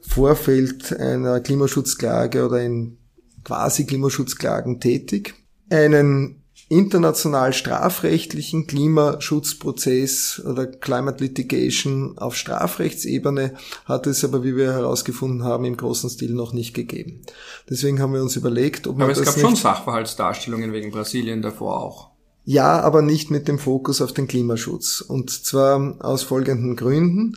Vorfeld 0.00 0.98
einer 0.98 1.40
Klimaschutzklage 1.40 2.46
oder 2.46 2.62
in 2.62 2.98
quasi 3.44 3.84
Klimaschutzklagen 3.84 4.80
tätig. 4.80 5.34
Einen 5.70 6.42
international 6.68 7.52
strafrechtlichen 7.52 8.66
Klimaschutzprozess 8.66 10.42
oder 10.44 10.66
Climate 10.66 11.24
Litigation 11.24 12.18
auf 12.18 12.36
Strafrechtsebene 12.36 13.54
hat 13.86 14.06
es 14.06 14.24
aber, 14.24 14.44
wie 14.44 14.54
wir 14.54 14.72
herausgefunden 14.72 15.44
haben, 15.44 15.64
im 15.64 15.76
großen 15.76 16.10
Stil 16.10 16.34
noch 16.34 16.52
nicht 16.52 16.74
gegeben. 16.74 17.22
Deswegen 17.70 18.00
haben 18.00 18.12
wir 18.12 18.22
uns 18.22 18.36
überlegt, 18.36 18.86
ob 18.86 18.98
man 18.98 19.04
aber 19.04 19.14
das 19.14 19.20
es 19.20 19.34
gab 19.34 19.40
schon 19.42 19.56
Sachverhaltsdarstellungen 19.56 20.72
wegen 20.72 20.90
Brasilien 20.90 21.40
davor 21.40 21.82
auch. 21.82 22.17
Ja, 22.50 22.80
aber 22.80 23.02
nicht 23.02 23.30
mit 23.30 23.46
dem 23.46 23.58
Fokus 23.58 24.00
auf 24.00 24.14
den 24.14 24.26
Klimaschutz. 24.26 25.02
Und 25.02 25.28
zwar 25.28 25.96
aus 25.98 26.22
folgenden 26.22 26.76
Gründen. 26.76 27.34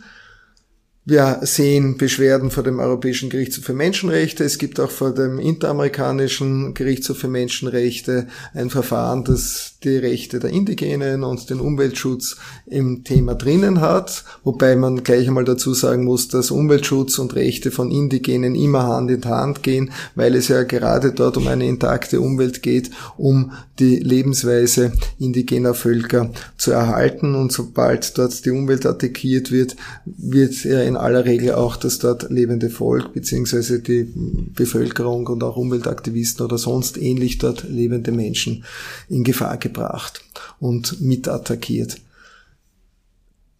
Wir 1.04 1.40
sehen 1.42 1.96
Beschwerden 1.96 2.52
vor 2.52 2.62
dem 2.62 2.78
Europäischen 2.78 3.28
Gerichtshof 3.28 3.64
für 3.64 3.74
Menschenrechte. 3.74 4.44
Es 4.44 4.56
gibt 4.56 4.78
auch 4.78 4.90
vor 4.90 5.12
dem 5.12 5.40
Interamerikanischen 5.40 6.74
Gerichtshof 6.74 7.18
für 7.18 7.26
Menschenrechte 7.26 8.28
ein 8.54 8.70
Verfahren, 8.70 9.24
das 9.24 9.78
die 9.82 9.96
Rechte 9.96 10.38
der 10.38 10.50
Indigenen 10.50 11.24
und 11.24 11.50
den 11.50 11.58
Umweltschutz 11.58 12.36
im 12.66 13.02
Thema 13.02 13.34
drinnen 13.34 13.80
hat. 13.80 14.24
Wobei 14.44 14.76
man 14.76 15.02
gleich 15.02 15.26
einmal 15.26 15.42
dazu 15.42 15.74
sagen 15.74 16.04
muss, 16.04 16.28
dass 16.28 16.52
Umweltschutz 16.52 17.18
und 17.18 17.34
Rechte 17.34 17.72
von 17.72 17.90
Indigenen 17.90 18.54
immer 18.54 18.84
Hand 18.84 19.10
in 19.10 19.24
Hand 19.24 19.64
gehen, 19.64 19.90
weil 20.14 20.36
es 20.36 20.46
ja 20.46 20.62
gerade 20.62 21.10
dort 21.10 21.36
um 21.36 21.48
eine 21.48 21.66
intakte 21.66 22.20
Umwelt 22.20 22.62
geht, 22.62 22.92
um 23.16 23.50
die 23.80 23.96
Lebensweise 23.96 24.92
indigener 25.18 25.74
Völker 25.74 26.30
zu 26.56 26.70
erhalten. 26.70 27.34
Und 27.34 27.50
sobald 27.50 28.16
dort 28.18 28.44
die 28.44 28.50
Umwelt 28.50 28.86
attackiert 28.86 29.50
wird, 29.50 29.74
wird 30.04 30.62
ja 30.62 30.91
in 30.92 30.98
aller 30.98 31.24
Regel 31.24 31.54
auch 31.54 31.76
das 31.76 31.98
dort 31.98 32.30
lebende 32.30 32.68
Volk 32.68 33.14
beziehungsweise 33.14 33.80
die 33.80 34.12
Bevölkerung 34.14 35.26
und 35.26 35.42
auch 35.42 35.56
Umweltaktivisten 35.56 36.44
oder 36.44 36.58
sonst 36.58 36.98
ähnlich 36.98 37.38
dort 37.38 37.64
lebende 37.64 38.12
Menschen 38.12 38.64
in 39.08 39.24
Gefahr 39.24 39.56
gebracht 39.56 40.22
und 40.60 41.00
mit 41.00 41.28
attackiert. 41.28 41.96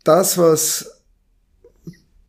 Das, 0.05 0.37
was 0.37 0.91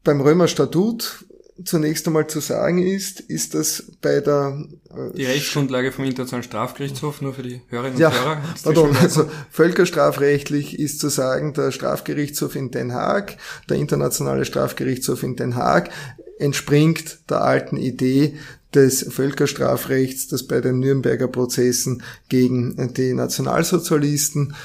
beim 0.03 0.21
Römerstatut 0.21 1.22
zunächst 1.63 2.07
einmal 2.07 2.27
zu 2.27 2.39
sagen 2.39 2.79
ist, 2.79 3.19
ist, 3.19 3.53
dass 3.53 3.83
bei 4.01 4.19
der... 4.21 4.65
Äh, 4.89 5.15
die 5.15 5.25
Rechtsgrundlage 5.25 5.91
vom 5.91 6.05
Internationalen 6.05 6.43
Strafgerichtshof, 6.43 7.21
nur 7.21 7.33
für 7.33 7.43
die 7.43 7.61
Hörerinnen 7.67 7.95
und 7.95 8.01
ja, 8.01 8.11
Hörer. 8.11 8.41
Pardon, 8.63 8.95
also 8.97 9.29
völkerstrafrechtlich 9.51 10.79
ist 10.79 10.99
zu 10.99 11.09
sagen, 11.09 11.53
der 11.53 11.71
Strafgerichtshof 11.71 12.55
in 12.55 12.71
Den 12.71 12.93
Haag, 12.93 13.37
der 13.69 13.77
Internationale 13.77 14.45
Strafgerichtshof 14.45 15.23
in 15.23 15.35
Den 15.35 15.55
Haag, 15.55 15.91
entspringt 16.39 17.19
der 17.29 17.41
alten 17.41 17.77
Idee 17.77 18.35
des 18.73 19.05
Völkerstrafrechts, 19.13 20.27
das 20.29 20.43
bei 20.43 20.59
den 20.59 20.79
Nürnberger 20.79 21.27
Prozessen 21.27 22.01
gegen 22.29 22.93
die 22.95 23.13
Nationalsozialisten 23.13 24.55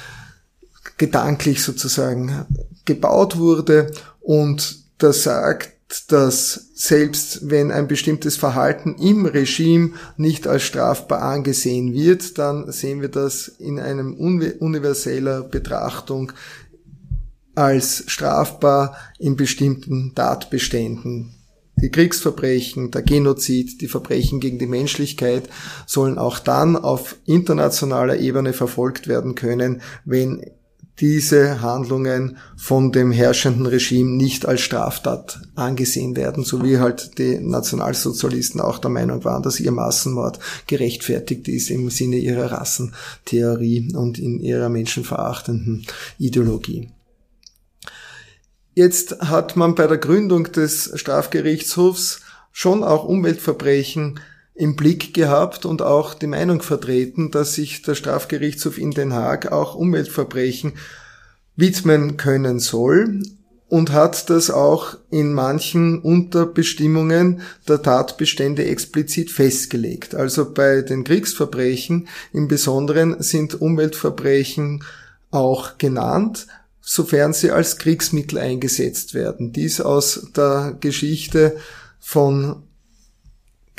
gedanklich 0.97 1.61
sozusagen 1.61 2.45
gebaut 2.85 3.37
wurde 3.37 3.91
und 4.19 4.79
das 4.97 5.23
sagt, 5.23 5.78
dass 6.11 6.69
selbst 6.75 7.49
wenn 7.49 7.71
ein 7.71 7.87
bestimmtes 7.87 8.37
Verhalten 8.37 8.95
im 8.95 9.25
Regime 9.25 9.93
nicht 10.17 10.47
als 10.47 10.63
strafbar 10.63 11.21
angesehen 11.21 11.93
wird, 11.93 12.37
dann 12.37 12.71
sehen 12.71 13.01
wir 13.01 13.09
das 13.09 13.47
in 13.47 13.79
einem 13.79 14.13
universeller 14.13 15.41
Betrachtung 15.41 16.31
als 17.55 18.03
strafbar 18.07 18.95
in 19.17 19.35
bestimmten 19.35 20.13
Tatbeständen. 20.15 21.35
Die 21.81 21.89
Kriegsverbrechen, 21.89 22.91
der 22.91 23.03
Genozid, 23.03 23.81
die 23.81 23.87
Verbrechen 23.87 24.39
gegen 24.39 24.59
die 24.59 24.67
Menschlichkeit 24.67 25.49
sollen 25.85 26.17
auch 26.17 26.39
dann 26.39 26.75
auf 26.75 27.15
internationaler 27.25 28.17
Ebene 28.19 28.53
verfolgt 28.53 29.07
werden 29.07 29.35
können, 29.35 29.81
wenn 30.03 30.43
diese 30.99 31.61
Handlungen 31.61 32.37
von 32.57 32.91
dem 32.91 33.11
herrschenden 33.11 33.65
Regime 33.65 34.17
nicht 34.17 34.45
als 34.45 34.61
Straftat 34.61 35.41
angesehen 35.55 36.15
werden, 36.15 36.43
so 36.43 36.63
wie 36.63 36.79
halt 36.79 37.17
die 37.17 37.39
Nationalsozialisten 37.39 38.59
auch 38.59 38.79
der 38.79 38.89
Meinung 38.89 39.23
waren, 39.23 39.43
dass 39.43 39.59
ihr 39.59 39.71
Massenmord 39.71 40.39
gerechtfertigt 40.67 41.47
ist 41.47 41.69
im 41.69 41.89
Sinne 41.89 42.17
ihrer 42.17 42.51
Rassentheorie 42.51 43.93
und 43.95 44.19
in 44.19 44.39
ihrer 44.39 44.69
menschenverachtenden 44.69 45.85
Ideologie. 46.17 46.91
Jetzt 48.75 49.19
hat 49.21 49.55
man 49.55 49.75
bei 49.75 49.87
der 49.87 49.97
Gründung 49.97 50.51
des 50.51 50.91
Strafgerichtshofs 50.95 52.21
schon 52.51 52.83
auch 52.83 53.03
Umweltverbrechen 53.05 54.19
im 54.59 54.75
Blick 54.75 55.13
gehabt 55.13 55.65
und 55.65 55.81
auch 55.81 56.13
die 56.13 56.27
Meinung 56.27 56.61
vertreten, 56.61 57.31
dass 57.31 57.53
sich 57.53 57.81
der 57.81 57.95
Strafgerichtshof 57.95 58.77
in 58.77 58.91
Den 58.91 59.13
Haag 59.13 59.53
auch 59.53 59.73
Umweltverbrechen 59.73 60.73
widmen 61.55 62.17
können 62.17 62.59
soll 62.59 63.21
und 63.69 63.93
hat 63.93 64.29
das 64.29 64.51
auch 64.51 64.97
in 65.09 65.31
manchen 65.31 65.99
Unterbestimmungen 65.99 67.41
der 67.69 67.81
Tatbestände 67.81 68.65
explizit 68.65 69.31
festgelegt. 69.31 70.13
Also 70.13 70.51
bei 70.51 70.81
den 70.81 71.05
Kriegsverbrechen 71.05 72.09
im 72.33 72.49
Besonderen 72.49 73.23
sind 73.23 73.61
Umweltverbrechen 73.61 74.83
auch 75.31 75.77
genannt, 75.77 76.47
sofern 76.81 77.31
sie 77.31 77.51
als 77.51 77.77
Kriegsmittel 77.77 78.39
eingesetzt 78.39 79.13
werden. 79.13 79.53
Dies 79.53 79.79
aus 79.79 80.27
der 80.35 80.75
Geschichte 80.81 81.55
von 82.01 82.63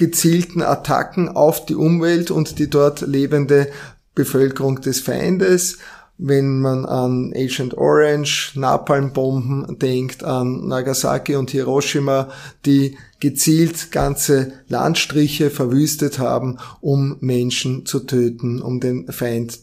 gezielten 0.01 0.63
Attacken 0.63 1.29
auf 1.29 1.67
die 1.67 1.75
Umwelt 1.75 2.31
und 2.31 2.59
die 2.59 2.71
dort 2.71 3.03
lebende 3.03 3.71
Bevölkerung 4.15 4.81
des 4.81 4.99
Feindes. 4.99 5.77
Wenn 6.17 6.61
man 6.61 6.87
an 6.87 7.35
Agent 7.37 7.77
Orange, 7.77 8.53
Napalmbomben 8.55 9.79
denkt, 9.79 10.25
an 10.25 10.67
Nagasaki 10.67 11.37
und 11.37 11.51
Hiroshima, 11.51 12.31
die 12.65 12.97
gezielt 13.21 13.93
ganze 13.93 14.53
Landstriche 14.69 15.51
verwüstet 15.51 16.19
haben, 16.19 16.57
um 16.81 17.19
Menschen 17.21 17.85
zu 17.85 18.01
töten, 18.01 18.63
um 18.63 18.81
den 18.81 19.07
Feind 19.13 19.59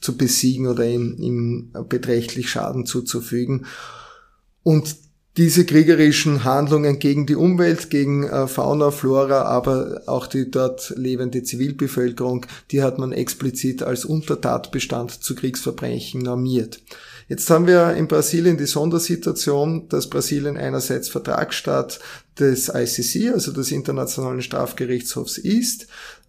zu 0.00 0.16
besiegen 0.16 0.68
oder 0.68 0.86
ihm, 0.86 1.16
ihm 1.18 1.72
beträchtlich 1.88 2.50
Schaden 2.50 2.86
zuzufügen. 2.86 3.66
Und 4.62 5.05
diese 5.36 5.66
kriegerischen 5.66 6.44
Handlungen 6.44 6.98
gegen 6.98 7.26
die 7.26 7.34
Umwelt, 7.34 7.90
gegen 7.90 8.24
äh, 8.24 8.46
Fauna, 8.46 8.90
Flora, 8.90 9.42
aber 9.42 10.02
auch 10.06 10.26
die 10.26 10.50
dort 10.50 10.94
lebende 10.96 11.42
Zivilbevölkerung, 11.42 12.46
die 12.70 12.82
hat 12.82 12.98
man 12.98 13.12
explizit 13.12 13.82
als 13.82 14.04
Untertatbestand 14.04 15.22
zu 15.22 15.34
Kriegsverbrechen 15.34 16.22
normiert. 16.22 16.80
Jetzt 17.28 17.50
haben 17.50 17.66
wir 17.66 17.92
in 17.94 18.08
Brasilien 18.08 18.56
die 18.56 18.66
Sondersituation, 18.66 19.88
dass 19.88 20.08
Brasilien 20.08 20.56
einerseits 20.56 21.08
Vertragsstaat 21.08 21.98
des 22.38 22.68
ICC, 22.68 23.32
also 23.32 23.52
des 23.52 23.72
Internationalen 23.72 24.42
Strafgerichtshofs 24.42 25.36
ist, 25.36 25.86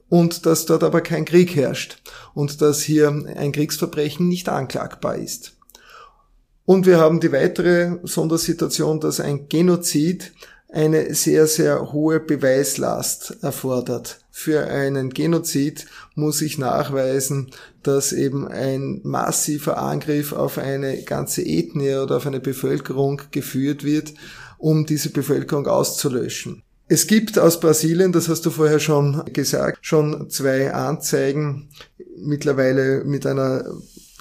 und 0.09 0.45
dass 0.45 0.65
dort 0.65 0.83
aber 0.83 1.01
kein 1.01 1.25
Krieg 1.25 1.55
herrscht 1.55 2.01
und 2.33 2.61
dass 2.61 2.81
hier 2.81 3.09
ein 3.09 3.51
Kriegsverbrechen 3.51 4.27
nicht 4.27 4.49
anklagbar 4.49 5.17
ist. 5.17 5.56
Und 6.67 6.85
wir 6.85 6.97
haben 6.97 7.21
die 7.21 7.31
weitere 7.31 7.97
Sondersituation, 8.03 8.99
dass 8.99 9.21
ein 9.21 9.47
Genozid 9.47 10.33
eine 10.69 11.15
sehr, 11.15 11.47
sehr 11.47 11.93
hohe 11.93 12.19
Beweislast 12.19 13.37
erfordert. 13.41 14.19
Für 14.31 14.67
einen 14.67 15.11
Genozid 15.11 15.85
muss 16.13 16.41
ich 16.41 16.57
nachweisen, 16.57 17.51
dass 17.83 18.11
eben 18.11 18.49
ein 18.49 18.99
massiver 19.03 19.77
Angriff 19.77 20.33
auf 20.33 20.57
eine 20.57 21.03
ganze 21.03 21.41
Ethnie 21.41 21.95
oder 21.95 22.17
auf 22.17 22.27
eine 22.27 22.41
Bevölkerung 22.41 23.21
geführt 23.31 23.85
wird, 23.85 24.13
um 24.57 24.85
diese 24.85 25.11
Bevölkerung 25.11 25.67
auszulöschen. 25.67 26.63
Es 26.89 27.07
gibt 27.07 27.39
aus 27.39 27.61
Brasilien, 27.61 28.11
das 28.11 28.27
hast 28.27 28.45
du 28.45 28.49
vorher 28.49 28.81
schon 28.81 29.23
gesagt, 29.31 29.77
schon 29.83 30.29
zwei 30.29 30.73
Anzeigen, 30.73 31.69
mittlerweile 32.17 33.05
mit 33.05 33.25
einer 33.25 33.63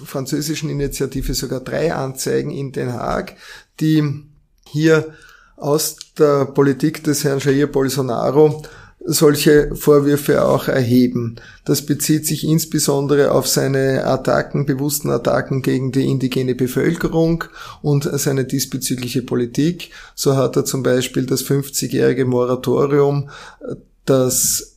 französischen 0.03 0.69
Initiative 0.69 1.33
sogar 1.33 1.59
drei 1.59 1.93
Anzeigen 1.93 2.51
in 2.51 2.71
Den 2.71 2.93
Haag, 2.93 3.35
die 3.79 4.23
hier 4.65 5.13
aus 5.55 5.97
der 6.17 6.45
Politik 6.45 7.03
des 7.03 7.23
Herrn 7.23 7.39
Jair 7.39 7.67
Bolsonaro 7.67 8.63
solche 9.09 9.73
Vorwürfe 9.73 10.43
auch 10.43 10.67
erheben. 10.67 11.37
Das 11.63 11.85
bezieht 11.85 12.27
sich 12.27 12.45
insbesondere 12.45 13.31
auf 13.31 13.47
seine 13.47 14.05
Attacken, 14.05 14.65
bewussten 14.65 15.09
Attacken 15.09 15.61
gegen 15.61 15.93
die 15.93 16.09
indigene 16.09 16.55
Bevölkerung 16.55 17.45
und 17.81 18.03
seine 18.03 18.43
diesbezügliche 18.43 19.21
Politik. 19.21 19.91
So 20.13 20.35
hat 20.35 20.57
er 20.57 20.65
zum 20.65 20.83
Beispiel 20.83 21.25
das 21.25 21.45
50-jährige 21.45 22.25
Moratorium, 22.25 23.29
das 24.03 24.76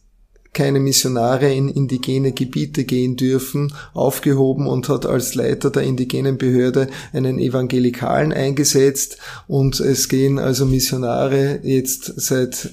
keine 0.53 0.81
Missionare 0.81 1.53
in 1.53 1.69
indigene 1.69 2.33
Gebiete 2.33 2.85
gehen 2.85 3.17
dürfen, 3.17 3.73
aufgehoben 3.95 4.67
und 4.67 4.89
hat 4.89 5.07
als 5.07 5.35
Leiter 5.35 5.71
der 5.71 5.83
indigenen 5.83 6.39
Behörde 6.39 6.89
einen 7.13 7.39
Evangelikalen 7.39 8.33
eingesetzt 8.33 9.19
und 9.47 9.79
es 9.81 10.09
gehen 10.09 10.39
also 10.39 10.67
Missionare 10.67 11.61
jetzt 11.63 12.13
seit 12.21 12.71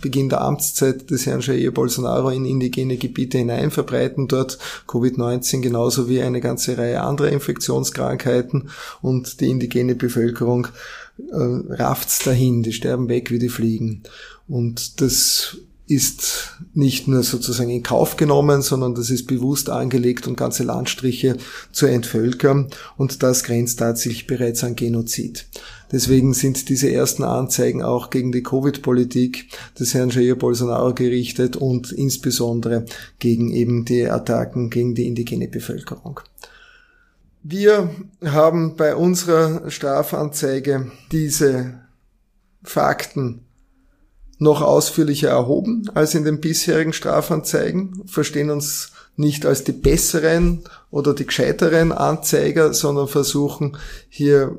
Beginn 0.00 0.28
der 0.28 0.42
Amtszeit 0.42 1.10
des 1.10 1.26
Herrn 1.26 1.40
Jair 1.40 1.72
Bolsonaro 1.72 2.30
in 2.30 2.44
indigene 2.44 2.96
Gebiete 2.96 3.38
hinein, 3.38 3.72
verbreiten 3.72 4.28
dort 4.28 4.58
Covid-19 4.86 5.62
genauso 5.62 6.08
wie 6.08 6.22
eine 6.22 6.40
ganze 6.40 6.78
Reihe 6.78 7.00
anderer 7.00 7.30
Infektionskrankheiten 7.30 8.68
und 9.02 9.40
die 9.40 9.50
indigene 9.50 9.96
Bevölkerung 9.96 10.68
äh, 11.18 11.72
rafft's 11.74 12.20
dahin, 12.20 12.62
die 12.62 12.72
sterben 12.72 13.08
weg 13.08 13.30
wie 13.30 13.40
die 13.40 13.48
Fliegen. 13.48 14.04
Und 14.46 15.00
das 15.00 15.56
ist 15.90 16.56
nicht 16.72 17.08
nur 17.08 17.24
sozusagen 17.24 17.68
in 17.68 17.82
Kauf 17.82 18.16
genommen, 18.16 18.62
sondern 18.62 18.94
das 18.94 19.10
ist 19.10 19.26
bewusst 19.26 19.68
angelegt, 19.68 20.28
um 20.28 20.36
ganze 20.36 20.62
Landstriche 20.62 21.36
zu 21.72 21.86
entvölkern 21.86 22.68
und 22.96 23.24
das 23.24 23.42
grenzt 23.42 23.80
tatsächlich 23.80 24.28
bereits 24.28 24.62
an 24.62 24.76
Genozid. 24.76 25.46
Deswegen 25.90 26.32
sind 26.32 26.68
diese 26.68 26.92
ersten 26.92 27.24
Anzeigen 27.24 27.82
auch 27.82 28.10
gegen 28.10 28.30
die 28.30 28.44
Covid-Politik 28.44 29.48
des 29.80 29.92
Herrn 29.92 30.10
Jair 30.10 30.36
Bolsonaro 30.36 30.94
gerichtet 30.94 31.56
und 31.56 31.90
insbesondere 31.90 32.84
gegen 33.18 33.52
eben 33.52 33.84
die 33.84 34.08
Attacken 34.08 34.70
gegen 34.70 34.94
die 34.94 35.08
indigene 35.08 35.48
Bevölkerung. 35.48 36.20
Wir 37.42 37.90
haben 38.24 38.76
bei 38.76 38.94
unserer 38.94 39.68
Strafanzeige 39.70 40.92
diese 41.10 41.80
Fakten 42.62 43.40
noch 44.40 44.62
ausführlicher 44.62 45.28
erhoben 45.28 45.88
als 45.94 46.14
in 46.14 46.24
den 46.24 46.40
bisherigen 46.40 46.94
Strafanzeigen, 46.94 48.02
verstehen 48.06 48.50
uns 48.50 48.90
nicht 49.16 49.44
als 49.44 49.64
die 49.64 49.72
besseren 49.72 50.64
oder 50.90 51.14
die 51.14 51.26
gescheiteren 51.26 51.92
Anzeiger, 51.92 52.72
sondern 52.72 53.06
versuchen 53.06 53.76
hier 54.08 54.58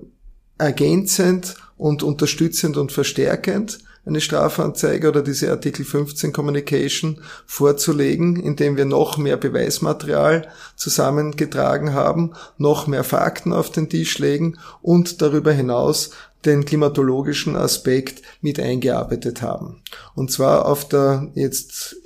ergänzend 0.59 1.55
und 1.77 2.03
unterstützend 2.03 2.77
und 2.77 2.91
verstärkend 2.91 3.79
eine 4.05 4.21
Strafanzeige 4.21 5.07
oder 5.07 5.21
diese 5.21 5.51
Artikel 5.51 5.85
15 5.85 6.33
Communication 6.33 7.21
vorzulegen, 7.45 8.35
indem 8.35 8.77
wir 8.77 8.85
noch 8.85 9.17
mehr 9.17 9.37
Beweismaterial 9.37 10.47
zusammengetragen 10.75 11.93
haben, 11.93 12.33
noch 12.57 12.87
mehr 12.87 13.03
Fakten 13.03 13.53
auf 13.53 13.71
den 13.71 13.89
Tisch 13.89 14.17
legen 14.17 14.57
und 14.81 15.21
darüber 15.21 15.51
hinaus 15.51 16.11
den 16.45 16.65
klimatologischen 16.65 17.55
Aspekt 17.55 18.23
mit 18.41 18.59
eingearbeitet 18.59 19.43
haben. 19.43 19.81
Und 20.15 20.31
zwar 20.31 20.65
auf 20.65 20.87
der 20.87 21.31
jetzt 21.35 21.97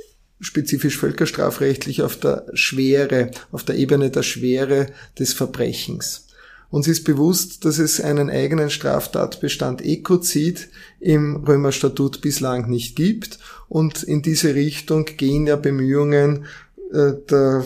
spezifisch 0.41 0.97
völkerstrafrechtlich 0.97 2.01
auf 2.03 2.17
der 2.17 2.45
Schwere, 2.53 3.31
auf 3.51 3.63
der 3.63 3.75
Ebene 3.75 4.11
der 4.11 4.23
Schwere 4.23 4.87
des 5.17 5.33
Verbrechens. 5.33 6.27
Uns 6.69 6.87
ist 6.87 7.05
bewusst, 7.05 7.63
dass 7.63 7.77
es 7.77 8.01
einen 8.01 8.29
eigenen 8.29 8.69
Straftatbestand 8.69 9.85
Ekozid 9.85 10.67
im 11.05 11.45
Römerstatut 11.45 12.19
bislang 12.21 12.67
nicht 12.67 12.95
gibt 12.95 13.37
und 13.69 14.01
in 14.01 14.23
diese 14.23 14.55
Richtung 14.55 15.05
gehen 15.05 15.45
ja 15.45 15.55
Bemühungen 15.55 16.45
äh, 16.91 17.13
der 17.29 17.63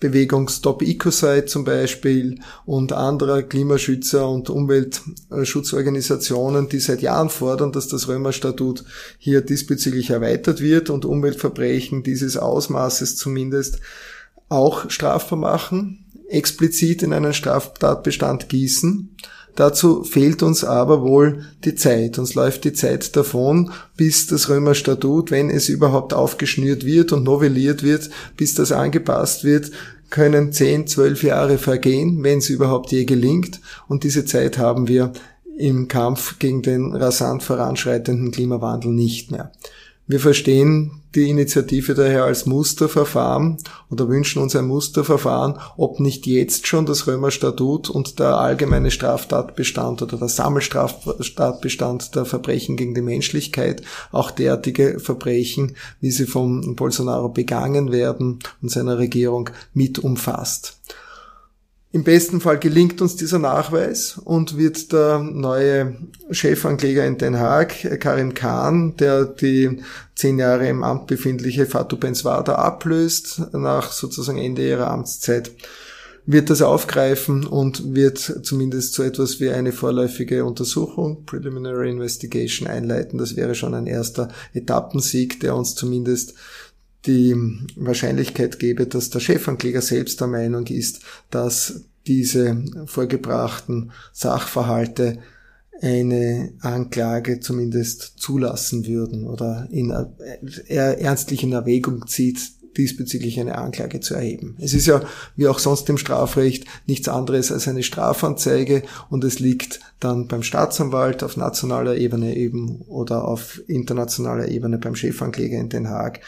Bewegung 0.00 0.48
Stop 0.48 0.80
Ecocide 0.80 1.44
zum 1.44 1.64
Beispiel 1.64 2.40
und 2.64 2.94
anderer 2.94 3.42
Klimaschützer 3.42 4.26
und 4.26 4.48
Umweltschutzorganisationen, 4.48 6.70
die 6.70 6.80
seit 6.80 7.02
Jahren 7.02 7.28
fordern, 7.28 7.72
dass 7.72 7.88
das 7.88 8.08
Römerstatut 8.08 8.82
hier 9.18 9.42
diesbezüglich 9.42 10.08
erweitert 10.08 10.62
wird 10.62 10.88
und 10.88 11.04
Umweltverbrechen 11.04 12.02
dieses 12.02 12.38
Ausmaßes 12.38 13.16
zumindest 13.16 13.80
auch 14.48 14.88
strafbar 14.88 15.38
machen, 15.38 16.06
explizit 16.30 17.02
in 17.02 17.12
einen 17.12 17.34
Straftatbestand 17.34 18.48
gießen. 18.48 19.14
Dazu 19.58 20.04
fehlt 20.04 20.44
uns 20.44 20.62
aber 20.62 21.02
wohl 21.02 21.44
die 21.64 21.74
Zeit. 21.74 22.20
Uns 22.20 22.36
läuft 22.36 22.62
die 22.62 22.74
Zeit 22.74 23.16
davon, 23.16 23.72
bis 23.96 24.28
das 24.28 24.48
Römerstatut, 24.48 25.32
wenn 25.32 25.50
es 25.50 25.68
überhaupt 25.68 26.14
aufgeschnürt 26.14 26.86
wird 26.86 27.10
und 27.10 27.24
novelliert 27.24 27.82
wird, 27.82 28.08
bis 28.36 28.54
das 28.54 28.70
angepasst 28.70 29.42
wird, 29.42 29.72
können 30.10 30.52
10, 30.52 30.86
12 30.86 31.24
Jahre 31.24 31.58
vergehen, 31.58 32.22
wenn 32.22 32.38
es 32.38 32.50
überhaupt 32.50 32.92
je 32.92 33.04
gelingt. 33.04 33.60
Und 33.88 34.04
diese 34.04 34.24
Zeit 34.24 34.58
haben 34.58 34.86
wir 34.86 35.12
im 35.56 35.88
Kampf 35.88 36.38
gegen 36.38 36.62
den 36.62 36.94
rasant 36.94 37.42
voranschreitenden 37.42 38.30
Klimawandel 38.30 38.92
nicht 38.92 39.32
mehr. 39.32 39.50
Wir 40.10 40.20
verstehen 40.20 41.02
die 41.14 41.28
Initiative 41.28 41.92
daher 41.92 42.24
als 42.24 42.46
Musterverfahren 42.46 43.58
oder 43.90 44.08
wünschen 44.08 44.40
uns 44.40 44.56
ein 44.56 44.66
Musterverfahren, 44.66 45.58
ob 45.76 46.00
nicht 46.00 46.26
jetzt 46.26 46.66
schon 46.66 46.86
das 46.86 47.06
Römerstatut 47.06 47.90
und 47.90 48.18
der 48.18 48.38
allgemeine 48.38 48.90
Straftatbestand 48.90 50.00
oder 50.00 50.16
der 50.16 50.28
Sammelstraftatbestand 50.28 52.14
der 52.14 52.24
Verbrechen 52.24 52.78
gegen 52.78 52.94
die 52.94 53.02
Menschlichkeit 53.02 53.82
auch 54.10 54.30
derartige 54.30 54.98
Verbrechen, 54.98 55.76
wie 56.00 56.10
sie 56.10 56.26
von 56.26 56.74
Bolsonaro 56.74 57.28
begangen 57.28 57.92
werden 57.92 58.38
und 58.62 58.70
seiner 58.70 58.96
Regierung 58.96 59.50
mit 59.74 59.98
umfasst. 59.98 60.78
Im 61.90 62.04
besten 62.04 62.42
Fall 62.42 62.58
gelingt 62.58 63.00
uns 63.00 63.16
dieser 63.16 63.38
Nachweis 63.38 64.20
und 64.22 64.58
wird 64.58 64.92
der 64.92 65.20
neue 65.20 65.96
Chefankläger 66.30 67.06
in 67.06 67.16
Den 67.16 67.38
Haag, 67.38 67.98
Karim 67.98 68.34
Khan, 68.34 68.94
der 68.98 69.24
die 69.24 69.80
zehn 70.14 70.38
Jahre 70.38 70.68
im 70.68 70.82
Amt 70.82 71.06
befindliche 71.06 71.64
Fatou 71.64 71.96
Benswada 71.96 72.56
ablöst, 72.56 73.40
nach 73.52 73.90
sozusagen 73.92 74.38
Ende 74.38 74.68
ihrer 74.68 74.90
Amtszeit, 74.90 75.50
wird 76.26 76.50
das 76.50 76.60
aufgreifen 76.60 77.46
und 77.46 77.94
wird 77.94 78.18
zumindest 78.18 78.92
so 78.92 79.02
etwas 79.02 79.40
wie 79.40 79.48
eine 79.48 79.72
vorläufige 79.72 80.44
Untersuchung, 80.44 81.24
Preliminary 81.24 81.90
Investigation 81.90 82.68
einleiten. 82.68 83.18
Das 83.18 83.34
wäre 83.34 83.54
schon 83.54 83.72
ein 83.72 83.86
erster 83.86 84.28
Etappensieg, 84.52 85.40
der 85.40 85.56
uns 85.56 85.74
zumindest 85.74 86.34
die 87.06 87.34
Wahrscheinlichkeit 87.76 88.58
gäbe, 88.58 88.86
dass 88.86 89.10
der 89.10 89.20
Chefankläger 89.20 89.82
selbst 89.82 90.20
der 90.20 90.26
Meinung 90.26 90.66
ist, 90.66 91.00
dass 91.30 91.84
diese 92.06 92.64
vorgebrachten 92.86 93.92
Sachverhalte 94.12 95.18
eine 95.80 96.52
Anklage 96.60 97.40
zumindest 97.40 98.14
zulassen 98.18 98.86
würden 98.86 99.26
oder 99.26 99.68
in, 99.70 99.94
er 100.66 101.00
ernstlich 101.00 101.44
in 101.44 101.52
Erwägung 101.52 102.06
zieht, 102.08 102.40
diesbezüglich 102.76 103.40
eine 103.40 103.58
Anklage 103.58 104.00
zu 104.00 104.14
erheben. 104.14 104.56
Es 104.60 104.72
ist 104.72 104.86
ja, 104.86 105.02
wie 105.36 105.48
auch 105.48 105.58
sonst 105.58 105.88
im 105.88 105.98
Strafrecht, 105.98 106.64
nichts 106.86 107.08
anderes 107.08 107.50
als 107.50 107.66
eine 107.66 107.82
Strafanzeige 107.82 108.82
und 109.10 109.24
es 109.24 109.40
liegt 109.40 109.80
dann 110.00 110.28
beim 110.28 110.42
Staatsanwalt 110.42 111.22
auf 111.22 111.36
nationaler 111.36 111.96
Ebene 111.96 112.36
eben 112.36 112.82
oder 112.82 113.26
auf 113.26 113.60
internationaler 113.66 114.48
Ebene 114.48 114.78
beim 114.78 114.94
Chefankläger 114.94 115.58
in 115.58 115.68
Den 115.68 115.88
Haag 115.88 116.20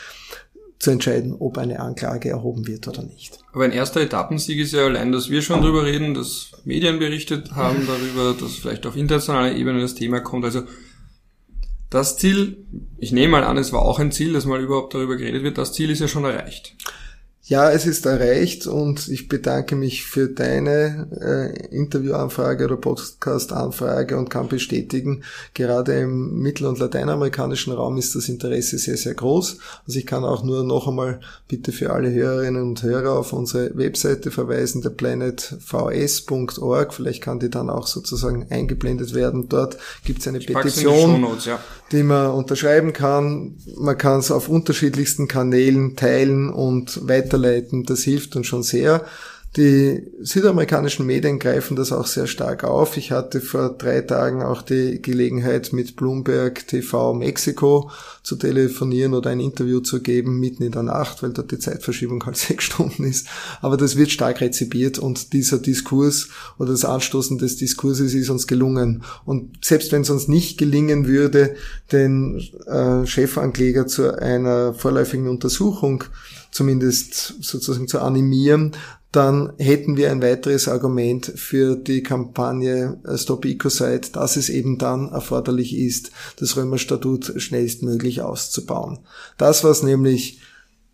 zu 0.80 0.90
entscheiden, 0.90 1.36
ob 1.38 1.58
eine 1.58 1.78
Anklage 1.78 2.30
erhoben 2.30 2.66
wird 2.66 2.88
oder 2.88 3.02
nicht. 3.02 3.38
Aber 3.52 3.64
ein 3.64 3.70
erster 3.70 4.00
Etappensieg 4.00 4.58
ist 4.58 4.72
ja 4.72 4.86
allein, 4.86 5.12
dass 5.12 5.28
wir 5.28 5.42
schon 5.42 5.60
darüber 5.60 5.84
reden, 5.84 6.14
dass 6.14 6.52
Medien 6.64 6.98
berichtet 6.98 7.52
haben 7.52 7.86
darüber, 7.86 8.34
dass 8.40 8.56
vielleicht 8.56 8.86
auf 8.86 8.96
internationaler 8.96 9.54
Ebene 9.54 9.82
das 9.82 9.94
Thema 9.94 10.20
kommt. 10.20 10.46
Also 10.46 10.62
das 11.90 12.16
Ziel, 12.16 12.64
ich 12.98 13.12
nehme 13.12 13.32
mal 13.32 13.44
an, 13.44 13.58
es 13.58 13.74
war 13.74 13.82
auch 13.82 13.98
ein 13.98 14.10
Ziel, 14.10 14.32
dass 14.32 14.46
mal 14.46 14.60
überhaupt 14.60 14.94
darüber 14.94 15.16
geredet 15.16 15.42
wird, 15.42 15.58
das 15.58 15.74
Ziel 15.74 15.90
ist 15.90 16.00
ja 16.00 16.08
schon 16.08 16.24
erreicht. 16.24 16.74
Ja, 17.50 17.70
es 17.72 17.84
ist 17.84 18.06
erreicht 18.06 18.68
und 18.68 19.08
ich 19.08 19.26
bedanke 19.26 19.74
mich 19.74 20.04
für 20.04 20.28
deine 20.28 21.08
äh, 21.20 21.74
Interviewanfrage 21.74 22.66
oder 22.66 22.76
Podcast-Anfrage 22.76 24.16
und 24.16 24.30
kann 24.30 24.46
bestätigen, 24.46 25.24
gerade 25.52 25.98
im 25.98 26.38
mittel- 26.38 26.68
und 26.68 26.78
lateinamerikanischen 26.78 27.72
Raum 27.72 27.96
ist 27.96 28.14
das 28.14 28.28
Interesse 28.28 28.78
sehr, 28.78 28.96
sehr 28.96 29.14
groß. 29.14 29.58
Also 29.84 29.98
ich 29.98 30.06
kann 30.06 30.22
auch 30.22 30.44
nur 30.44 30.62
noch 30.62 30.86
einmal 30.86 31.18
bitte 31.48 31.72
für 31.72 31.92
alle 31.92 32.12
Hörerinnen 32.12 32.62
und 32.62 32.84
Hörer 32.84 33.18
auf 33.18 33.32
unsere 33.32 33.76
Webseite 33.76 34.30
verweisen, 34.30 34.82
der 34.82 34.90
planetvs.org. 34.90 36.94
Vielleicht 36.94 37.20
kann 37.20 37.40
die 37.40 37.50
dann 37.50 37.68
auch 37.68 37.88
sozusagen 37.88 38.46
eingeblendet 38.50 39.12
werden. 39.12 39.48
Dort 39.48 39.76
gibt 40.04 40.20
es 40.20 40.28
eine 40.28 40.38
ich 40.38 40.46
Petition, 40.46 41.22
Notes, 41.22 41.46
ja. 41.46 41.58
die 41.90 42.04
man 42.04 42.30
unterschreiben 42.30 42.92
kann. 42.92 43.56
Man 43.76 43.98
kann 43.98 44.20
es 44.20 44.30
auf 44.30 44.48
unterschiedlichsten 44.48 45.26
Kanälen 45.26 45.96
teilen 45.96 46.50
und 46.50 47.08
weiter 47.08 47.39
weiterleiten. 47.40 47.84
Das 47.84 48.02
hilft 48.02 48.36
uns 48.36 48.46
schon 48.46 48.62
sehr. 48.62 49.04
Die 49.56 50.06
südamerikanischen 50.20 51.04
Medien 51.06 51.40
greifen 51.40 51.74
das 51.74 51.90
auch 51.90 52.06
sehr 52.06 52.28
stark 52.28 52.62
auf. 52.62 52.96
Ich 52.96 53.10
hatte 53.10 53.40
vor 53.40 53.70
drei 53.70 54.00
Tagen 54.00 54.44
auch 54.44 54.62
die 54.62 55.02
Gelegenheit, 55.02 55.72
mit 55.72 55.96
Bloomberg 55.96 56.68
TV 56.68 57.14
Mexiko 57.14 57.90
zu 58.22 58.36
telefonieren 58.36 59.12
oder 59.12 59.30
ein 59.30 59.40
Interview 59.40 59.80
zu 59.80 60.02
geben, 60.02 60.38
mitten 60.38 60.62
in 60.62 60.70
der 60.70 60.84
Nacht, 60.84 61.24
weil 61.24 61.32
dort 61.32 61.50
die 61.50 61.58
Zeitverschiebung 61.58 62.24
halt 62.24 62.36
sechs 62.36 62.62
Stunden 62.62 63.02
ist. 63.02 63.26
Aber 63.60 63.76
das 63.76 63.96
wird 63.96 64.12
stark 64.12 64.40
rezipiert 64.40 65.00
und 65.00 65.32
dieser 65.32 65.58
Diskurs 65.58 66.28
oder 66.60 66.70
das 66.70 66.84
Anstoßen 66.84 67.36
des 67.38 67.56
Diskurses 67.56 68.14
ist 68.14 68.30
uns 68.30 68.46
gelungen. 68.46 69.02
Und 69.24 69.64
selbst 69.64 69.90
wenn 69.90 70.02
es 70.02 70.10
uns 70.10 70.28
nicht 70.28 70.58
gelingen 70.58 71.08
würde, 71.08 71.56
den 71.90 72.40
äh, 72.66 73.04
Chefankläger 73.04 73.88
zu 73.88 74.16
einer 74.16 74.74
vorläufigen 74.74 75.26
Untersuchung 75.26 76.04
zumindest 76.50 77.42
sozusagen 77.42 77.88
zu 77.88 78.00
animieren, 78.00 78.72
dann 79.12 79.52
hätten 79.58 79.96
wir 79.96 80.10
ein 80.10 80.22
weiteres 80.22 80.68
Argument 80.68 81.32
für 81.34 81.74
die 81.74 82.02
Kampagne 82.02 83.00
Stop 83.16 83.44
Ecocide, 83.44 84.02
dass 84.12 84.36
es 84.36 84.48
eben 84.48 84.78
dann 84.78 85.08
erforderlich 85.08 85.76
ist, 85.76 86.12
das 86.38 86.56
Römerstatut 86.56 87.32
schnellstmöglich 87.36 88.22
auszubauen. 88.22 89.00
Das, 89.36 89.64
was 89.64 89.82
nämlich 89.82 90.40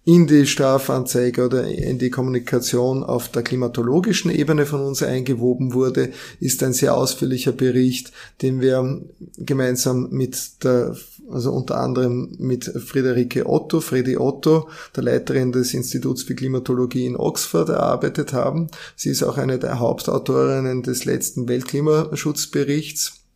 in 0.06 0.28
die 0.28 0.46
Strafanzeige 0.46 1.44
oder 1.44 1.66
in 1.66 1.98
die 1.98 2.10
Kommunikation 2.10 3.02
auf 3.02 3.28
der 3.28 3.42
klimatologischen 3.42 4.30
Ebene 4.30 4.64
von 4.64 4.80
uns 4.80 5.02
eingewoben 5.02 5.74
wurde, 5.74 6.12
ist 6.38 6.62
ein 6.62 6.72
sehr 6.72 6.96
ausführlicher 6.96 7.50
Bericht, 7.50 8.12
den 8.40 8.60
wir 8.60 9.02
gemeinsam 9.36 10.08
mit 10.10 10.62
der, 10.62 10.96
also 11.30 11.52
unter 11.52 11.78
anderem 11.78 12.34
mit 12.38 12.64
Friederike 12.64 13.46
Otto, 13.46 13.80
Fredi 13.80 14.16
Otto, 14.16 14.68
der 14.94 15.04
Leiterin 15.04 15.52
des 15.52 15.74
Instituts 15.74 16.22
für 16.22 16.34
Klimatologie 16.34 17.06
in 17.06 17.16
Oxford, 17.16 17.68
erarbeitet 17.68 18.32
haben. 18.32 18.68
Sie 18.94 19.10
ist 19.10 19.22
auch 19.22 19.38
eine 19.38 19.58
der 19.58 19.78
Hauptautorinnen 19.78 20.82
des 20.82 21.04
letzten 21.04 21.48
Weltklimaschutzberichts 21.48 23.26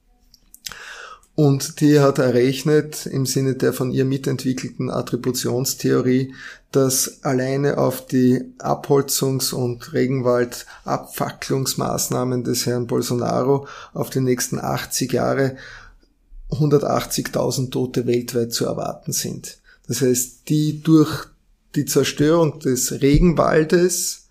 und 1.40 1.80
die 1.80 2.00
hat 2.00 2.18
errechnet 2.18 3.06
im 3.06 3.24
Sinne 3.24 3.54
der 3.54 3.72
von 3.72 3.92
ihr 3.92 4.04
mitentwickelten 4.04 4.90
Attributionstheorie, 4.90 6.34
dass 6.70 7.24
alleine 7.24 7.78
auf 7.78 8.06
die 8.06 8.52
Abholzungs- 8.58 9.54
und 9.54 9.94
Regenwaldabfacklungsmaßnahmen 9.94 12.44
des 12.44 12.66
Herrn 12.66 12.86
Bolsonaro 12.86 13.66
auf 13.94 14.10
die 14.10 14.20
nächsten 14.20 14.58
80 14.58 15.14
Jahre 15.14 15.56
180.000 16.50 17.70
Tote 17.70 18.06
weltweit 18.06 18.52
zu 18.52 18.66
erwarten 18.66 19.12
sind. 19.12 19.58
Das 19.86 20.00
heißt, 20.00 20.48
die 20.48 20.82
durch 20.82 21.26
die 21.74 21.84
Zerstörung 21.84 22.58
des 22.60 23.00
Regenwaldes 23.00 24.28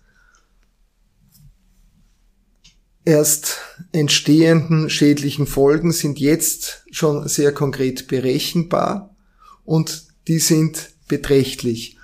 erst 3.04 3.58
entstehenden 3.92 4.90
schädlichen 4.90 5.46
Folgen 5.46 5.92
sind 5.92 6.20
jetzt 6.20 6.84
schon 6.90 7.26
sehr 7.28 7.52
konkret 7.52 8.08
berechenbar 8.08 9.16
und 9.64 10.04
die 10.28 10.38
sind 10.38 10.90
beträchtlich. 11.08 11.98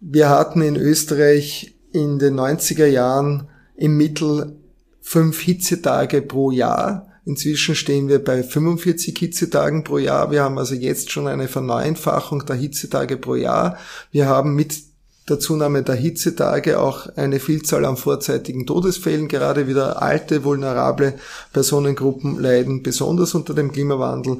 Wir 0.00 0.28
hatten 0.28 0.60
in 0.62 0.76
Österreich 0.76 1.74
in 1.92 2.18
den 2.18 2.38
90er 2.38 2.86
Jahren 2.86 3.48
im 3.74 3.96
Mittel 3.96 4.60
fünf 5.00 5.40
Hitzetage 5.40 6.22
pro 6.22 6.50
Jahr. 6.50 7.15
Inzwischen 7.26 7.74
stehen 7.74 8.08
wir 8.08 8.22
bei 8.22 8.44
45 8.44 9.18
Hitzetagen 9.18 9.82
pro 9.82 9.98
Jahr. 9.98 10.30
Wir 10.30 10.44
haben 10.44 10.58
also 10.58 10.76
jetzt 10.76 11.10
schon 11.10 11.26
eine 11.26 11.48
Verneunfachung 11.48 12.46
der 12.46 12.54
Hitzetage 12.54 13.16
pro 13.16 13.34
Jahr. 13.34 13.78
Wir 14.12 14.26
haben 14.26 14.54
mit 14.54 14.76
der 15.28 15.40
Zunahme 15.40 15.82
der 15.82 15.96
Hitzetage 15.96 16.78
auch 16.78 17.08
eine 17.16 17.40
Vielzahl 17.40 17.84
an 17.84 17.96
vorzeitigen 17.96 18.64
Todesfällen. 18.64 19.26
Gerade 19.26 19.66
wieder 19.66 20.00
alte, 20.00 20.44
vulnerable 20.44 21.14
Personengruppen 21.52 22.38
leiden 22.38 22.84
besonders 22.84 23.34
unter 23.34 23.54
dem 23.54 23.72
Klimawandel. 23.72 24.38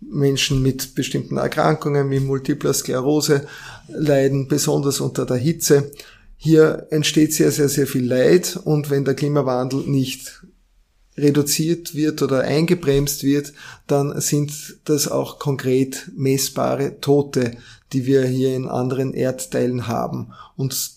Menschen 0.00 0.62
mit 0.62 0.94
bestimmten 0.94 1.38
Erkrankungen 1.38 2.08
wie 2.12 2.20
Multipler 2.20 2.72
Sklerose 2.72 3.48
leiden 3.88 4.46
besonders 4.46 5.00
unter 5.00 5.26
der 5.26 5.38
Hitze. 5.38 5.90
Hier 6.36 6.86
entsteht 6.90 7.34
sehr, 7.34 7.50
sehr, 7.50 7.68
sehr 7.68 7.88
viel 7.88 8.06
Leid 8.06 8.60
und 8.62 8.90
wenn 8.90 9.04
der 9.04 9.14
Klimawandel 9.14 9.80
nicht 9.80 10.40
reduziert 11.18 11.94
wird 11.94 12.22
oder 12.22 12.40
eingebremst 12.42 13.22
wird, 13.24 13.52
dann 13.86 14.20
sind 14.20 14.78
das 14.84 15.08
auch 15.08 15.38
konkret 15.38 16.10
messbare 16.16 17.00
Tote, 17.00 17.52
die 17.92 18.06
wir 18.06 18.24
hier 18.24 18.54
in 18.54 18.66
anderen 18.66 19.14
Erdteilen 19.14 19.86
haben. 19.88 20.32
Und 20.56 20.90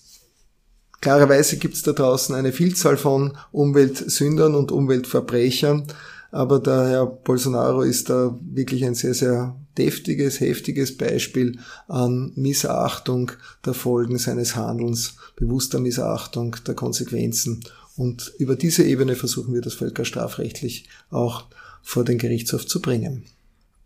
klarerweise 0.99 1.57
gibt 1.57 1.75
es 1.75 1.83
da 1.83 1.93
draußen 1.93 2.35
eine 2.35 2.51
Vielzahl 2.51 2.97
von 2.97 3.37
Umweltsündern 3.51 4.55
und 4.55 4.71
Umweltverbrechern, 4.71 5.87
aber 6.31 6.59
der 6.59 6.87
Herr 6.87 7.05
Bolsonaro 7.05 7.81
ist 7.81 8.09
da 8.09 8.37
wirklich 8.41 8.85
ein 8.85 8.95
sehr, 8.95 9.13
sehr 9.13 9.55
deftiges, 9.77 10.39
heftiges 10.39 10.97
Beispiel 10.97 11.59
an 11.87 12.31
Missachtung 12.35 13.31
der 13.65 13.73
Folgen 13.73 14.17
seines 14.17 14.55
Handelns, 14.55 15.15
bewusster 15.35 15.79
Missachtung 15.79 16.55
der 16.65 16.75
Konsequenzen. 16.75 17.63
Und 17.97 18.33
über 18.37 18.55
diese 18.55 18.83
Ebene 18.83 19.15
versuchen 19.15 19.53
wir 19.53 19.61
das 19.61 19.73
völkerstrafrechtlich 19.73 20.85
auch 21.09 21.45
vor 21.83 22.03
den 22.03 22.17
Gerichtshof 22.17 22.65
zu 22.65 22.81
bringen. 22.81 23.25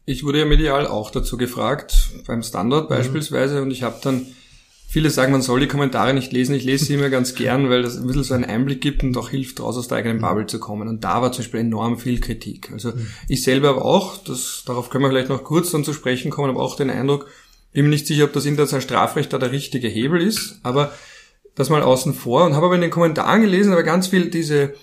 Ich 0.06 0.24
wurde 0.24 0.40
ja 0.40 0.46
medial 0.46 0.86
auch 0.86 1.10
dazu 1.10 1.38
gefragt, 1.38 2.10
beim 2.28 2.44
Standard 2.44 2.90
mhm. 2.90 2.96
beispielsweise, 2.96 3.62
und 3.62 3.72
ich 3.72 3.82
habe 3.82 3.98
dann, 4.04 4.28
viele 4.88 5.10
sagen, 5.10 5.32
man 5.32 5.42
soll 5.42 5.62
die 5.62 5.68
Kommentare 5.68 6.14
nicht 6.14 6.32
lesen, 6.32 6.54
ich 6.54 6.64
lese 6.64 6.86
sie 6.86 6.94
immer 6.94 7.10
ganz 7.10 7.34
gern, 7.34 7.70
weil 7.70 7.82
das 7.82 7.98
ein 7.98 8.06
bisschen 8.06 8.24
so 8.24 8.34
einen 8.36 8.46
Einblick 8.46 8.82
gibt 8.82 9.04
und 9.04 9.18
auch 9.18 9.30
hilft, 9.30 9.60
raus 9.60 9.78
aus 9.78 9.88
der 9.88 9.98
eigenen 9.98 10.22
Bubble 10.22 10.46
zu 10.46 10.60
kommen. 10.60 10.88
Und 10.88 11.04
da 11.04 11.22
war 11.24 11.32
zum 11.32 11.44
Beispiel 11.44 11.62
enorm 11.62 11.98
viel 11.98 12.20
Kritik. 12.20 12.72
Also 12.72 12.92
mhm. 12.92 13.08
ich 13.28 13.42
selber 13.42 13.70
aber 13.70 13.86
auch, 13.86 14.18
das, 14.18 14.64
darauf 14.66 14.92
können 14.92 15.04
wir 15.04 15.10
vielleicht 15.10 15.30
noch 15.30 15.44
kurz 15.44 15.72
dann 15.72 15.84
zu 15.84 15.94
sprechen 15.94 16.30
kommen, 16.30 16.52
aber 16.52 16.62
auch 16.62 16.76
den 16.76 16.92
Eindruck, 16.92 17.28
bin 17.74 17.86
mir 17.86 17.90
nicht 17.90 18.08
sicher, 18.08 18.26
ob 18.26 18.34
das 18.34 18.46
internationale 18.46 18.84
Strafrecht 18.84 19.34
da 19.34 19.38
der 19.38 19.52
richtige 19.52 19.90
Hebel 19.90 20.22
ist, 20.22 20.60
aber 20.64 20.94
das 21.56 21.70
mal 21.70 21.82
außen 21.82 22.14
vor 22.14 22.46
und 22.46 22.56
habe 22.56 22.68
aber 22.68 22.76
in 22.76 22.82
den 22.82 22.92
Kommentaren 22.92 23.42
gelesen, 23.42 23.74
aber 23.74 23.84
ganz 23.84 24.08
viel 24.08 24.30
diese 24.30 24.74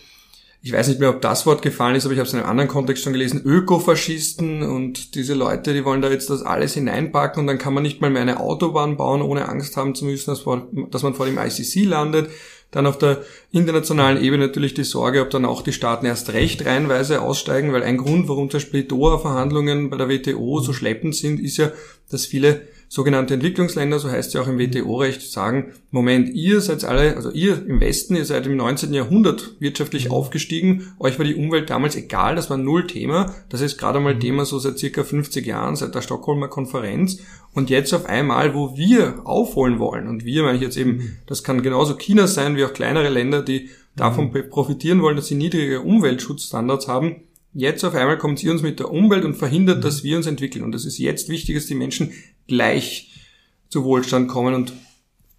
ich 0.64 0.72
weiß 0.72 0.86
nicht 0.86 1.00
mehr, 1.00 1.10
ob 1.10 1.20
das 1.20 1.44
Wort 1.44 1.60
gefallen 1.60 1.96
ist, 1.96 2.04
aber 2.04 2.14
ich 2.14 2.20
habe 2.20 2.28
es 2.28 2.32
in 2.32 2.38
einem 2.38 2.48
anderen 2.48 2.68
Kontext 2.68 3.02
schon 3.02 3.12
gelesen, 3.12 3.42
Ökofaschisten 3.44 4.62
und 4.62 5.16
diese 5.16 5.34
Leute, 5.34 5.74
die 5.74 5.84
wollen 5.84 6.02
da 6.02 6.08
jetzt 6.08 6.30
das 6.30 6.42
alles 6.42 6.74
hineinpacken 6.74 7.40
und 7.40 7.48
dann 7.48 7.58
kann 7.58 7.74
man 7.74 7.82
nicht 7.82 8.00
mal 8.00 8.10
mehr 8.10 8.22
eine 8.22 8.38
Autobahn 8.38 8.96
bauen, 8.96 9.22
ohne 9.22 9.48
Angst 9.48 9.76
haben 9.76 9.96
zu 9.96 10.04
müssen, 10.04 10.30
dass 10.30 11.02
man 11.02 11.14
vor 11.14 11.26
dem 11.26 11.38
ICC 11.38 11.84
landet. 11.84 12.30
Dann 12.70 12.86
auf 12.86 12.96
der 12.96 13.22
internationalen 13.50 14.22
Ebene 14.22 14.46
natürlich 14.46 14.72
die 14.72 14.84
Sorge, 14.84 15.20
ob 15.20 15.30
dann 15.30 15.44
auch 15.44 15.62
die 15.62 15.72
Staaten 15.74 16.06
erst 16.06 16.32
recht 16.32 16.64
reihenweise 16.64 17.20
aussteigen, 17.20 17.72
weil 17.72 17.82
ein 17.82 17.98
Grund, 17.98 18.28
warum 18.28 18.48
zum 18.48 18.60
Beispiel 18.60 18.84
Doha-Verhandlungen 18.84 19.90
bei 19.90 19.96
der 19.96 20.08
WTO 20.08 20.60
so 20.60 20.72
schleppend 20.72 21.16
sind, 21.16 21.40
ist 21.40 21.56
ja, 21.58 21.72
dass 22.08 22.24
viele 22.24 22.62
sogenannte 22.92 23.32
Entwicklungsländer, 23.32 23.98
so 23.98 24.10
heißt 24.10 24.28
es 24.28 24.34
ja 24.34 24.42
auch 24.42 24.48
im 24.48 24.58
WTO-Recht, 24.58 25.22
sagen, 25.22 25.72
Moment, 25.90 26.28
ihr 26.34 26.60
seid 26.60 26.84
alle, 26.84 27.16
also 27.16 27.30
ihr 27.30 27.66
im 27.66 27.80
Westen, 27.80 28.16
ihr 28.16 28.26
seid 28.26 28.46
im 28.46 28.54
19. 28.58 28.92
Jahrhundert 28.92 29.56
wirtschaftlich 29.60 30.08
mhm. 30.08 30.10
aufgestiegen, 30.10 30.92
euch 30.98 31.18
war 31.18 31.24
die 31.24 31.34
Umwelt 31.34 31.70
damals 31.70 31.96
egal, 31.96 32.36
das 32.36 32.50
war 32.50 32.58
null 32.58 32.86
Thema, 32.86 33.34
das 33.48 33.62
ist 33.62 33.78
gerade 33.78 33.98
mal 33.98 34.16
mhm. 34.16 34.20
Thema 34.20 34.44
so 34.44 34.58
seit 34.58 34.78
circa 34.78 35.04
50 35.04 35.46
Jahren, 35.46 35.74
seit 35.74 35.94
der 35.94 36.02
Stockholmer 36.02 36.48
Konferenz 36.48 37.22
und 37.54 37.70
jetzt 37.70 37.94
auf 37.94 38.04
einmal, 38.04 38.52
wo 38.52 38.76
wir 38.76 39.22
aufholen 39.24 39.78
wollen, 39.78 40.06
und 40.06 40.26
wir 40.26 40.42
meine 40.42 40.56
ich 40.56 40.62
jetzt 40.62 40.76
eben, 40.76 40.96
mhm. 40.96 41.16
das 41.24 41.42
kann 41.42 41.62
genauso 41.62 41.96
China 41.96 42.26
sein 42.26 42.56
wie 42.56 42.64
auch 42.66 42.74
kleinere 42.74 43.08
Länder, 43.08 43.40
die 43.40 43.70
davon 43.96 44.30
profitieren 44.50 45.00
wollen, 45.00 45.16
dass 45.16 45.28
sie 45.28 45.34
niedrige 45.34 45.80
Umweltschutzstandards 45.80 46.88
haben, 46.88 47.22
Jetzt 47.54 47.84
auf 47.84 47.94
einmal 47.94 48.16
kommt 48.16 48.38
sie 48.38 48.48
uns 48.48 48.62
mit 48.62 48.78
der 48.78 48.90
Umwelt 48.90 49.26
und 49.26 49.34
verhindert, 49.34 49.84
dass 49.84 50.02
wir 50.02 50.16
uns 50.16 50.26
entwickeln. 50.26 50.64
Und 50.64 50.74
es 50.74 50.86
ist 50.86 50.96
jetzt 50.96 51.28
wichtig, 51.28 51.54
dass 51.54 51.66
die 51.66 51.74
Menschen 51.74 52.12
gleich 52.46 53.10
zu 53.68 53.84
Wohlstand 53.84 54.28
kommen 54.28 54.54
und 54.54 54.72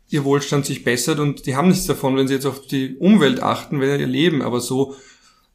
ihr 0.10 0.24
Wohlstand 0.24 0.66
sich 0.66 0.84
bessert. 0.84 1.20
Und 1.20 1.46
die 1.46 1.56
haben 1.56 1.70
nichts 1.70 1.86
davon, 1.86 2.16
wenn 2.16 2.28
sie 2.28 2.36
jetzt 2.36 2.46
auf 2.46 2.66
die 2.68 2.96
Umwelt 2.98 3.42
achten, 3.42 3.80
wenn 3.80 4.00
ihr 4.00 4.08
Leben. 4.08 4.42
Aber 4.42 4.62
so 4.62 4.96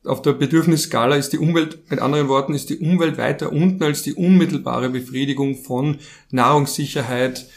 auf 0.05 0.23
der 0.23 0.33
Bedürfnisskala 0.33 1.17
ist 1.17 1.33
die 1.33 1.39
Umwelt, 1.39 1.91
mit 1.91 2.01
anderen 2.01 2.29
Worten, 2.29 2.55
ist 2.55 2.71
die 2.71 2.79
Umwelt 2.79 3.19
weiter 3.19 3.53
unten 3.53 3.83
als 3.83 4.03
die 4.03 4.15
unmittelbare 4.15 4.91
Befriedigung 4.91 5.57
von 5.57 5.99
Nahrungssicherheit, 6.31 7.49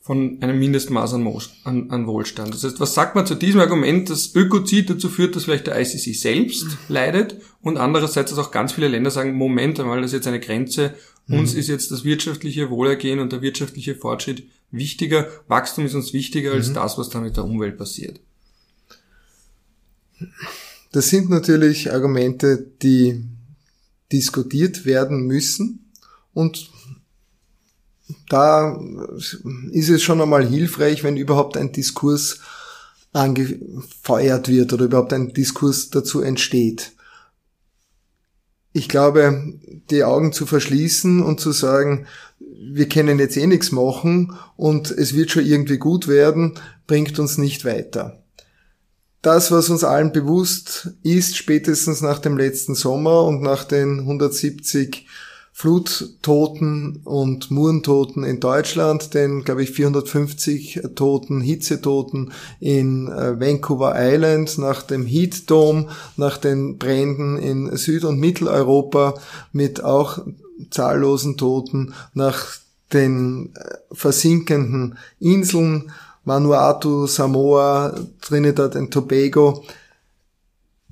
von 0.00 0.38
einem 0.40 0.58
Mindestmaß 0.58 1.14
an, 1.14 1.28
an, 1.64 1.90
an, 1.90 2.06
Wohlstand. 2.06 2.54
Das 2.54 2.64
heißt, 2.64 2.80
was 2.80 2.94
sagt 2.94 3.14
man 3.14 3.26
zu 3.26 3.34
diesem 3.34 3.60
Argument, 3.60 4.08
dass 4.08 4.34
Ökozid 4.34 4.88
dazu 4.90 5.08
führt, 5.08 5.36
dass 5.36 5.44
vielleicht 5.44 5.66
der 5.66 5.78
ICC 5.78 6.14
selbst 6.14 6.64
mhm. 6.64 6.78
leidet 6.88 7.36
und 7.60 7.76
andererseits, 7.76 8.30
dass 8.30 8.38
auch 8.38 8.50
ganz 8.50 8.72
viele 8.72 8.88
Länder 8.88 9.10
sagen, 9.10 9.34
Moment 9.34 9.78
einmal, 9.78 10.00
das 10.00 10.10
ist 10.10 10.16
jetzt 10.16 10.26
eine 10.26 10.40
Grenze, 10.40 10.94
mhm. 11.26 11.40
uns 11.40 11.54
ist 11.54 11.68
jetzt 11.68 11.90
das 11.90 12.04
wirtschaftliche 12.04 12.70
Wohlergehen 12.70 13.18
und 13.18 13.32
der 13.32 13.42
wirtschaftliche 13.42 13.94
Fortschritt 13.94 14.44
wichtiger, 14.70 15.28
Wachstum 15.48 15.86
ist 15.86 15.94
uns 15.94 16.12
wichtiger 16.12 16.52
als 16.52 16.68
mhm. 16.68 16.74
das, 16.74 16.98
was 16.98 17.08
da 17.08 17.20
mit 17.20 17.36
der 17.36 17.44
Umwelt 17.44 17.78
passiert. 17.78 18.20
Das 20.92 21.08
sind 21.08 21.30
natürlich 21.30 21.92
Argumente, 21.92 22.66
die 22.82 23.24
diskutiert 24.12 24.84
werden 24.84 25.26
müssen 25.26 25.90
und 26.34 26.70
da 28.28 28.80
ist 29.70 29.88
es 29.88 30.02
schon 30.02 30.20
einmal 30.20 30.46
hilfreich, 30.46 31.04
wenn 31.04 31.16
überhaupt 31.16 31.56
ein 31.56 31.72
Diskurs 31.72 32.40
angefeuert 33.12 34.48
wird 34.48 34.72
oder 34.72 34.84
überhaupt 34.84 35.12
ein 35.12 35.32
Diskurs 35.32 35.90
dazu 35.90 36.20
entsteht. 36.20 36.92
Ich 38.72 38.88
glaube, 38.88 39.54
die 39.90 40.04
Augen 40.04 40.32
zu 40.32 40.46
verschließen 40.46 41.22
und 41.22 41.40
zu 41.40 41.52
sagen, 41.52 42.06
wir 42.38 42.88
können 42.88 43.18
jetzt 43.18 43.36
eh 43.36 43.46
nichts 43.46 43.72
machen 43.72 44.36
und 44.56 44.90
es 44.90 45.14
wird 45.14 45.30
schon 45.30 45.44
irgendwie 45.46 45.78
gut 45.78 46.06
werden, 46.06 46.54
bringt 46.86 47.18
uns 47.18 47.38
nicht 47.38 47.64
weiter. 47.64 48.22
Das, 49.22 49.50
was 49.50 49.68
uns 49.68 49.84
allen 49.84 50.12
bewusst 50.12 50.90
ist, 51.02 51.36
spätestens 51.36 52.00
nach 52.00 52.18
dem 52.18 52.38
letzten 52.38 52.74
Sommer 52.74 53.24
und 53.24 53.42
nach 53.42 53.64
den 53.64 54.00
170 54.00 55.06
Fluttoten 55.52 57.00
und 57.04 57.50
Murentoten 57.50 58.24
in 58.24 58.40
Deutschland, 58.40 59.12
den, 59.12 59.44
glaube 59.44 59.62
ich, 59.62 59.72
450 59.72 60.80
Toten, 60.94 61.40
Hitzetoten 61.40 62.32
in 62.60 63.08
äh, 63.08 63.38
Vancouver 63.38 63.94
Island, 63.96 64.56
nach 64.58 64.82
dem 64.82 65.04
Heat 65.04 65.50
Dome, 65.50 65.88
nach 66.16 66.38
den 66.38 66.78
Bränden 66.78 67.36
in 67.36 67.76
Süd- 67.76 68.04
und 68.04 68.18
Mitteleuropa 68.18 69.14
mit 69.52 69.84
auch 69.84 70.20
zahllosen 70.70 71.36
Toten, 71.36 71.94
nach 72.14 72.56
den 72.92 73.54
äh, 73.54 73.74
versinkenden 73.92 74.98
Inseln 75.18 75.90
Vanuatu, 76.24 77.06
Samoa, 77.06 77.94
Trinidad 78.20 78.76
und 78.76 78.92
Tobago, 78.92 79.64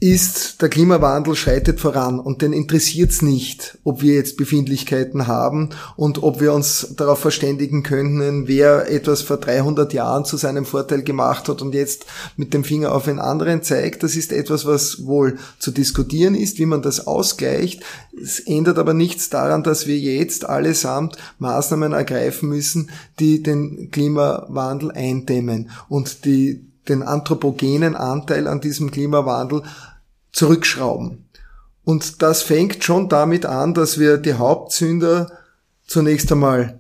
ist, 0.01 0.63
der 0.63 0.69
Klimawandel 0.69 1.35
schreitet 1.35 1.81
voran 1.81 2.21
und 2.21 2.41
den 2.41 2.53
interessiert's 2.53 3.21
nicht, 3.21 3.79
ob 3.83 4.01
wir 4.01 4.15
jetzt 4.15 4.37
Befindlichkeiten 4.37 5.27
haben 5.27 5.71
und 5.97 6.23
ob 6.23 6.41
wir 6.41 6.53
uns 6.53 6.95
darauf 6.97 7.19
verständigen 7.19 7.83
können, 7.83 8.47
wer 8.47 8.89
etwas 8.91 9.23
vor 9.23 9.39
300 9.39 9.93
Jahren 9.93 10.25
zu 10.25 10.37
seinem 10.37 10.65
Vorteil 10.65 11.03
gemacht 11.03 11.49
hat 11.49 11.63
und 11.63 11.75
jetzt 11.75 12.07
mit 12.37 12.55
dem 12.55 12.63
Finger 12.63 12.95
auf 12.95 13.09
einen 13.09 13.19
anderen 13.19 13.65
zeigt. 13.65 14.05
Das 14.05 14.15
ist 14.15 14.31
etwas, 14.31 14.67
was 14.67 15.05
wohl 15.05 15.39
zu 15.59 15.73
diskutieren 15.73 16.37
ist, 16.37 16.61
wie 16.61 16.67
man 16.67 16.83
das 16.83 17.09
ausgleicht. 17.09 17.83
Es 18.21 18.39
ändert 18.39 18.79
aber 18.79 18.95
nichts 18.95 19.31
daran, 19.31 19.65
dass 19.65 19.89
wir 19.89 19.99
jetzt 19.99 20.49
allesamt 20.49 21.17
Maßnahmen 21.41 21.93
ergreifen 21.93 22.49
müssen, 22.49 22.91
die 23.19 23.43
den 23.43 23.91
Klimawandel 23.91 24.93
eindämmen 24.93 25.71
und 25.89 26.25
die 26.25 26.68
den 26.89 27.03
anthropogenen 27.03 27.95
Anteil 27.97 28.47
an 28.47 28.61
diesem 28.61 28.91
Klimawandel 28.91 29.63
zurückschrauben. 30.33 31.29
Und 31.85 32.23
das 32.23 32.43
fängt 32.43 32.85
schon 32.85 33.09
damit 33.09 33.47
an, 33.47 33.75
dass 33.75 33.99
wir 33.99 34.19
die 34.19 34.35
Hauptsünder 34.35 35.33
zunächst 35.87 36.31
einmal 36.31 36.79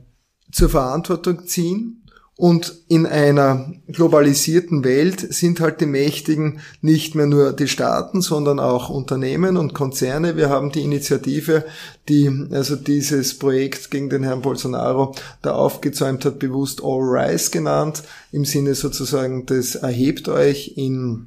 zur 0.52 0.68
Verantwortung 0.68 1.46
ziehen. 1.46 2.04
Und 2.38 2.84
in 2.86 3.04
einer 3.04 3.72
globalisierten 3.88 4.84
Welt 4.84 5.34
sind 5.34 5.58
halt 5.58 5.80
die 5.80 5.86
Mächtigen 5.86 6.60
nicht 6.80 7.16
mehr 7.16 7.26
nur 7.26 7.52
die 7.52 7.66
Staaten, 7.66 8.20
sondern 8.20 8.60
auch 8.60 8.90
Unternehmen 8.90 9.56
und 9.56 9.74
Konzerne. 9.74 10.36
Wir 10.36 10.48
haben 10.48 10.70
die 10.70 10.82
Initiative, 10.82 11.64
die 12.08 12.30
also 12.52 12.76
dieses 12.76 13.36
Projekt 13.36 13.90
gegen 13.90 14.08
den 14.08 14.22
Herrn 14.22 14.42
Bolsonaro 14.42 15.16
da 15.42 15.54
aufgezäumt 15.54 16.24
hat, 16.24 16.38
bewusst 16.38 16.80
All 16.80 17.00
Rise 17.00 17.50
genannt, 17.50 18.04
im 18.30 18.44
Sinne 18.44 18.76
sozusagen 18.76 19.44
des 19.46 19.74
Erhebt 19.74 20.28
euch 20.28 20.74
in 20.76 21.26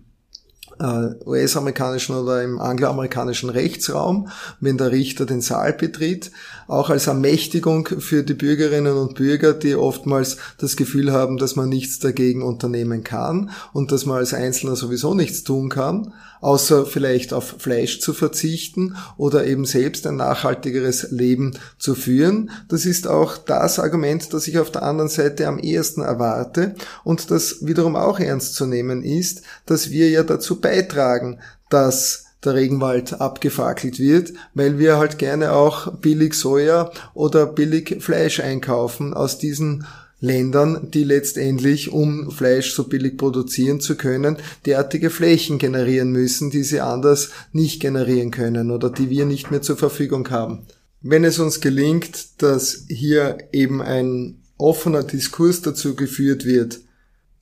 äh, 0.80 1.10
US-amerikanischen 1.26 2.16
oder 2.16 2.42
im 2.42 2.60
angloamerikanischen 2.60 3.50
Rechtsraum, 3.50 4.30
wenn 4.60 4.78
der 4.78 4.92
Richter 4.92 5.26
den 5.26 5.42
Saal 5.42 5.74
betritt, 5.74 6.32
auch 6.68 6.90
als 6.90 7.08
Ermächtigung 7.08 7.88
für 7.88 8.24
die 8.24 8.34
Bürgerinnen 8.34 8.98
und 8.98 9.16
Bürger, 9.16 9.54
die 9.54 9.76
oftmals 9.76 10.38
das 10.58 10.76
Gefühl 10.76 11.12
haben, 11.12 11.38
dass 11.38 11.56
man 11.56 11.70
nichts 11.70 12.00
dagegen 12.00 12.44
unternehmen 12.44 13.04
kann 13.04 13.52
und 13.74 13.92
dass 13.92 14.06
man 14.06 14.18
als 14.18 14.34
Einzelner 14.34 14.76
sowieso 14.76 15.14
nichts 15.14 15.44
tun 15.44 15.70
kann, 15.70 16.14
außer 16.42 16.86
vielleicht 16.86 17.34
auf 17.34 17.56
Fleisch 17.60 18.00
zu 18.00 18.14
verzichten 18.14 18.96
oder 19.18 19.46
eben 19.46 19.66
selbst 19.66 20.08
ein 20.08 20.16
nachhaltigeres 20.18 21.12
Leben 21.12 21.58
zu 21.78 21.96
führen. 21.96 22.52
Das 22.68 22.86
ist 22.86 23.08
auch 23.08 23.38
das 23.38 23.80
Argument, 23.80 24.34
das 24.34 24.48
ich 24.48 24.60
auf 24.60 24.72
der 24.72 24.84
anderen 24.84 25.10
Seite 25.10 25.48
am 25.48 25.60
ehesten 25.60 26.02
erwarte 26.02 26.76
und 27.04 27.32
das 27.32 27.66
wiederum 27.66 27.96
auch 27.96 28.20
ernst 28.20 28.56
zu 28.56 28.66
nehmen 28.66 29.04
ist, 29.04 29.44
dass 29.66 29.92
wir 29.92 30.10
ja 30.10 30.24
dazu 30.24 30.60
beitragen, 30.60 31.40
dass 31.70 32.26
der 32.44 32.56
Regenwald 32.56 33.22
abgefackelt 33.22 34.00
wird, 34.00 34.34
weil 34.54 34.80
wir 34.80 34.98
halt 34.98 35.18
gerne 35.18 35.54
auch 35.54 35.94
billig 35.98 36.34
Soja 36.34 36.92
oder 37.14 37.46
billig 37.46 37.98
Fleisch 38.02 38.40
einkaufen 38.40 39.14
aus 39.14 39.38
diesen 39.38 39.86
Ländern, 40.22 40.92
die 40.92 41.04
letztendlich, 41.04 41.92
um 41.92 42.30
Fleisch 42.32 42.74
so 42.74 42.84
billig 42.84 43.18
produzieren 43.18 43.82
zu 43.82 43.96
können, 43.96 44.38
derartige 44.68 45.10
Flächen 45.10 45.58
generieren 45.58 46.12
müssen, 46.12 46.52
die 46.52 46.64
sie 46.64 46.80
anders 46.80 47.32
nicht 47.52 47.82
generieren 47.82 48.30
können 48.30 48.70
oder 48.70 48.92
die 48.92 49.10
wir 49.10 49.26
nicht 49.26 49.50
mehr 49.50 49.64
zur 49.64 49.78
Verfügung 49.78 50.30
haben. 50.30 50.68
Wenn 51.02 51.24
es 51.24 51.40
uns 51.40 51.60
gelingt, 51.60 52.42
dass 52.44 52.86
hier 52.88 53.40
eben 53.52 53.82
ein 53.82 54.44
offener 54.58 55.04
Diskurs 55.04 55.62
dazu 55.62 55.96
geführt 55.96 56.46
wird, 56.46 56.82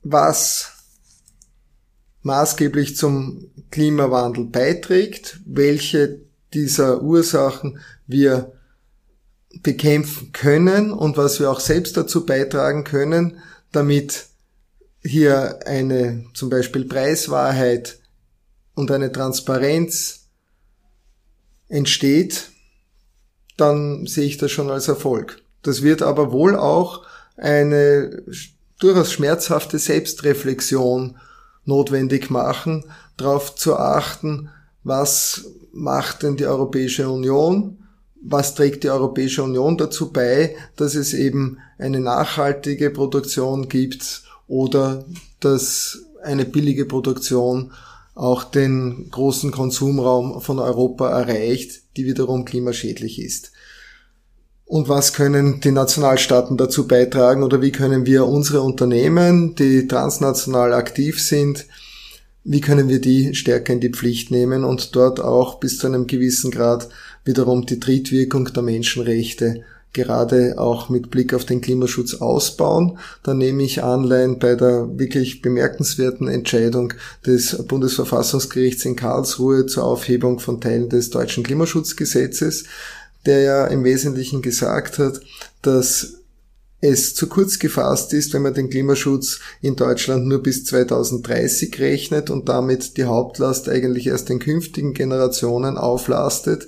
was 0.01 0.78
maßgeblich 2.21 2.95
zum 2.95 3.49
Klimawandel 3.71 4.45
beiträgt, 4.45 5.39
welche 5.45 6.19
dieser 6.53 7.01
Ursachen 7.01 7.79
wir 8.07 8.53
bekämpfen 9.61 10.31
können 10.31 10.91
und 10.91 11.17
was 11.17 11.39
wir 11.39 11.49
auch 11.49 11.59
selbst 11.59 11.97
dazu 11.97 12.25
beitragen 12.25 12.83
können, 12.83 13.37
damit 13.71 14.27
hier 15.01 15.59
eine 15.65 16.25
zum 16.33 16.49
Beispiel 16.49 16.85
Preiswahrheit 16.85 17.99
und 18.75 18.91
eine 18.91 19.11
Transparenz 19.11 20.27
entsteht, 21.67 22.49
dann 23.57 24.05
sehe 24.05 24.25
ich 24.25 24.37
das 24.37 24.51
schon 24.51 24.69
als 24.69 24.87
Erfolg. 24.87 25.41
Das 25.61 25.81
wird 25.81 26.01
aber 26.01 26.31
wohl 26.31 26.55
auch 26.55 27.05
eine 27.37 28.23
durchaus 28.79 29.11
schmerzhafte 29.11 29.77
Selbstreflexion 29.77 31.17
notwendig 31.65 32.29
machen, 32.29 32.83
darauf 33.17 33.55
zu 33.55 33.75
achten, 33.75 34.49
was 34.83 35.45
macht 35.71 36.23
denn 36.23 36.37
die 36.37 36.45
Europäische 36.45 37.09
Union, 37.09 37.77
was 38.21 38.55
trägt 38.55 38.83
die 38.83 38.89
Europäische 38.89 39.43
Union 39.43 39.77
dazu 39.77 40.11
bei, 40.11 40.55
dass 40.75 40.95
es 40.95 41.13
eben 41.13 41.57
eine 41.77 41.99
nachhaltige 41.99 42.89
Produktion 42.89 43.69
gibt 43.69 44.23
oder 44.47 45.05
dass 45.39 45.99
eine 46.23 46.45
billige 46.45 46.85
Produktion 46.85 47.71
auch 48.15 48.43
den 48.43 49.09
großen 49.11 49.51
Konsumraum 49.51 50.41
von 50.41 50.59
Europa 50.59 51.09
erreicht, 51.09 51.83
die 51.95 52.05
wiederum 52.05 52.43
klimaschädlich 52.43 53.21
ist. 53.21 53.53
Und 54.69 54.87
was 54.87 55.13
können 55.13 55.61
die 55.61 55.71
Nationalstaaten 55.71 56.55
dazu 56.55 56.87
beitragen 56.87 57.41
oder 57.41 57.59
wie 57.59 57.71
können 57.71 58.05
wir 58.05 58.27
unsere 58.27 58.61
Unternehmen, 58.61 59.55
die 59.55 59.87
transnational 59.87 60.73
aktiv 60.73 61.19
sind, 61.19 61.65
wie 62.43 62.61
können 62.61 62.87
wir 62.87 63.01
die 63.01 63.33
stärker 63.33 63.73
in 63.73 63.79
die 63.79 63.89
Pflicht 63.89 64.29
nehmen 64.29 64.63
und 64.63 64.95
dort 64.95 65.21
auch 65.21 65.59
bis 65.59 65.79
zu 65.79 65.87
einem 65.87 66.05
gewissen 66.05 66.51
Grad 66.51 66.87
wiederum 67.25 67.65
die 67.65 67.79
Trittwirkung 67.79 68.53
der 68.53 68.61
Menschenrechte 68.61 69.63
gerade 69.91 70.59
auch 70.59 70.89
mit 70.89 71.09
Blick 71.09 71.33
auf 71.33 71.45
den 71.45 71.61
Klimaschutz 71.61 72.15
ausbauen. 72.15 72.99
Da 73.23 73.33
nehme 73.33 73.63
ich 73.63 73.83
Anleihen 73.83 74.37
bei 74.37 74.55
der 74.55 74.99
wirklich 74.99 75.41
bemerkenswerten 75.41 76.27
Entscheidung 76.27 76.93
des 77.25 77.65
Bundesverfassungsgerichts 77.65 78.85
in 78.85 78.95
Karlsruhe 78.95 79.65
zur 79.65 79.85
Aufhebung 79.85 80.39
von 80.39 80.61
Teilen 80.61 80.89
des 80.89 81.09
deutschen 81.09 81.43
Klimaschutzgesetzes, 81.43 82.65
der 83.25 83.41
ja 83.41 83.67
im 83.67 83.83
Wesentlichen 83.83 84.41
gesagt 84.41 84.99
hat, 84.99 85.19
dass 85.61 86.19
es 86.81 87.13
zu 87.13 87.27
kurz 87.27 87.59
gefasst 87.59 88.13
ist, 88.13 88.33
wenn 88.33 88.41
man 88.41 88.53
den 88.53 88.69
Klimaschutz 88.69 89.39
in 89.61 89.75
Deutschland 89.75 90.27
nur 90.27 90.41
bis 90.41 90.63
2030 90.65 91.77
rechnet 91.79 92.29
und 92.29 92.47
damit 92.47 92.95
die 92.95 93.03
Hauptlast 93.03 93.67
eigentlich 93.67 94.07
erst 94.07 94.29
den 94.29 94.39
künftigen 94.39 94.93
Generationen 94.93 95.77
auflastet 95.77 96.67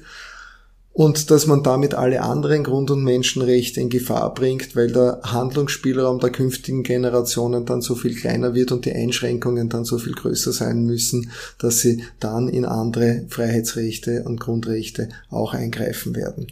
und 0.94 1.32
dass 1.32 1.48
man 1.48 1.64
damit 1.64 1.94
alle 1.94 2.22
anderen 2.22 2.66
Grund- 2.66 2.92
und 2.92 3.04
Menschenrechte 3.04 3.80
in 3.80 3.90
Gefahr 3.90 4.34
bringt, 4.34 4.76
weil 4.76 4.92
der 4.92 5.22
Handlungsspielraum 5.24 6.20
der 6.20 6.32
künftigen 6.32 6.84
Generationen 6.84 7.66
dann 7.66 7.82
so 7.82 7.96
viel 7.96 8.14
kleiner 8.14 8.54
wird 8.54 8.74
und 8.74 8.86
die 8.86 8.92
Einschränkungen 8.92 9.70
dann 9.70 9.86
so 9.86 9.98
viel 9.98 10.14
größer 10.14 10.52
sein 10.52 10.86
müssen, 10.86 11.32
dass 11.60 11.80
sie 11.80 12.04
dann 12.20 12.50
in 12.50 12.66
andere 12.66 13.26
Freiheitsrechte 13.30 14.24
und 14.24 14.42
Grundrechte 14.42 15.08
auch 15.30 15.54
eingreifen 15.54 16.14
werden. 16.16 16.48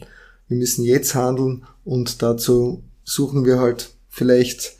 Wir 0.48 0.56
müssen 0.56 0.84
jetzt 0.84 1.14
handeln 1.14 1.64
und 1.84 2.22
dazu 2.22 2.82
suchen 3.04 3.44
wir 3.44 3.60
halt 3.60 3.90
vielleicht 4.08 4.76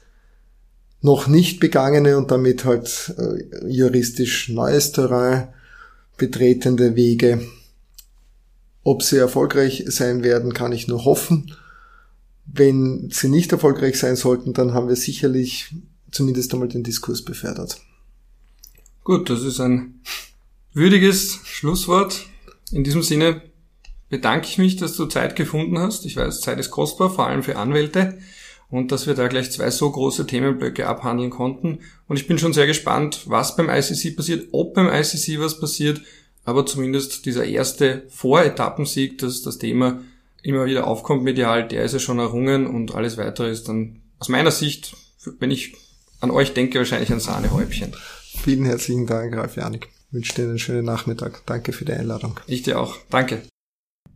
noch 1.02 1.28
nicht 1.28 1.60
begangene 1.60 2.16
und 2.16 2.30
damit 2.30 2.64
halt 2.64 3.14
äh, 3.18 3.68
juristisch 3.68 4.48
neues 4.48 4.92
Terrain 4.92 5.48
betretende 6.16 6.96
Wege. 6.96 7.40
Ob 8.82 9.02
sie 9.02 9.18
erfolgreich 9.18 9.84
sein 9.86 10.22
werden, 10.22 10.54
kann 10.54 10.72
ich 10.72 10.88
nur 10.88 11.04
hoffen. 11.04 11.54
Wenn 12.46 13.10
sie 13.10 13.28
nicht 13.28 13.52
erfolgreich 13.52 13.98
sein 13.98 14.16
sollten, 14.16 14.52
dann 14.52 14.74
haben 14.74 14.88
wir 14.88 14.96
sicherlich 14.96 15.74
zumindest 16.10 16.52
einmal 16.52 16.68
den 16.68 16.82
Diskurs 16.82 17.22
befördert. 17.22 17.80
Gut, 19.04 19.30
das 19.30 19.42
ist 19.42 19.60
ein 19.60 20.00
würdiges 20.72 21.40
Schlusswort. 21.44 22.26
In 22.72 22.84
diesem 22.84 23.02
Sinne 23.02 23.42
bedanke 24.08 24.46
ich 24.46 24.58
mich, 24.58 24.76
dass 24.76 24.96
du 24.96 25.06
Zeit 25.06 25.36
gefunden 25.36 25.78
hast. 25.78 26.04
Ich 26.04 26.16
weiß, 26.16 26.40
Zeit 26.40 26.58
ist 26.58 26.70
kostbar, 26.70 27.10
vor 27.10 27.26
allem 27.26 27.42
für 27.42 27.56
Anwälte. 27.56 28.18
Und 28.68 28.92
dass 28.92 29.06
wir 29.06 29.14
da 29.14 29.26
gleich 29.26 29.50
zwei 29.50 29.70
so 29.70 29.90
große 29.90 30.26
Themenblöcke 30.26 30.86
abhandeln 30.86 31.30
konnten. 31.30 31.80
Und 32.06 32.18
ich 32.18 32.28
bin 32.28 32.38
schon 32.38 32.52
sehr 32.52 32.66
gespannt, 32.66 33.24
was 33.26 33.56
beim 33.56 33.68
ICC 33.68 34.16
passiert, 34.16 34.48
ob 34.52 34.74
beim 34.74 34.88
ICC 34.88 35.40
was 35.40 35.58
passiert. 35.58 36.00
Aber 36.44 36.66
zumindest 36.66 37.26
dieser 37.26 37.44
erste 37.44 38.04
Voretappensieg, 38.08 39.18
dass 39.18 39.42
das 39.42 39.58
Thema 39.58 40.00
immer 40.42 40.64
wieder 40.64 40.86
aufkommt 40.86 41.22
medial, 41.22 41.68
der 41.68 41.84
ist 41.84 41.92
ja 41.92 41.98
schon 41.98 42.18
errungen 42.18 42.66
und 42.66 42.94
alles 42.94 43.18
weitere 43.18 43.50
ist 43.50 43.68
dann 43.68 44.00
aus 44.18 44.28
meiner 44.28 44.50
Sicht, 44.50 44.96
wenn 45.38 45.50
ich 45.50 45.74
an 46.20 46.30
euch 46.30 46.54
denke, 46.54 46.78
wahrscheinlich 46.78 47.12
ein 47.12 47.20
Sahnehäubchen. 47.20 47.94
Vielen 48.42 48.64
herzlichen 48.64 49.06
Dank, 49.06 49.36
Ralf 49.36 49.56
Janik. 49.56 49.88
Ich 50.08 50.14
wünsche 50.14 50.34
dir 50.34 50.42
einen 50.44 50.58
schönen 50.58 50.84
Nachmittag. 50.84 51.42
Danke 51.46 51.72
für 51.72 51.84
die 51.84 51.92
Einladung. 51.92 52.40
Ich 52.46 52.62
dir 52.62 52.80
auch. 52.80 52.96
Danke. 53.10 53.42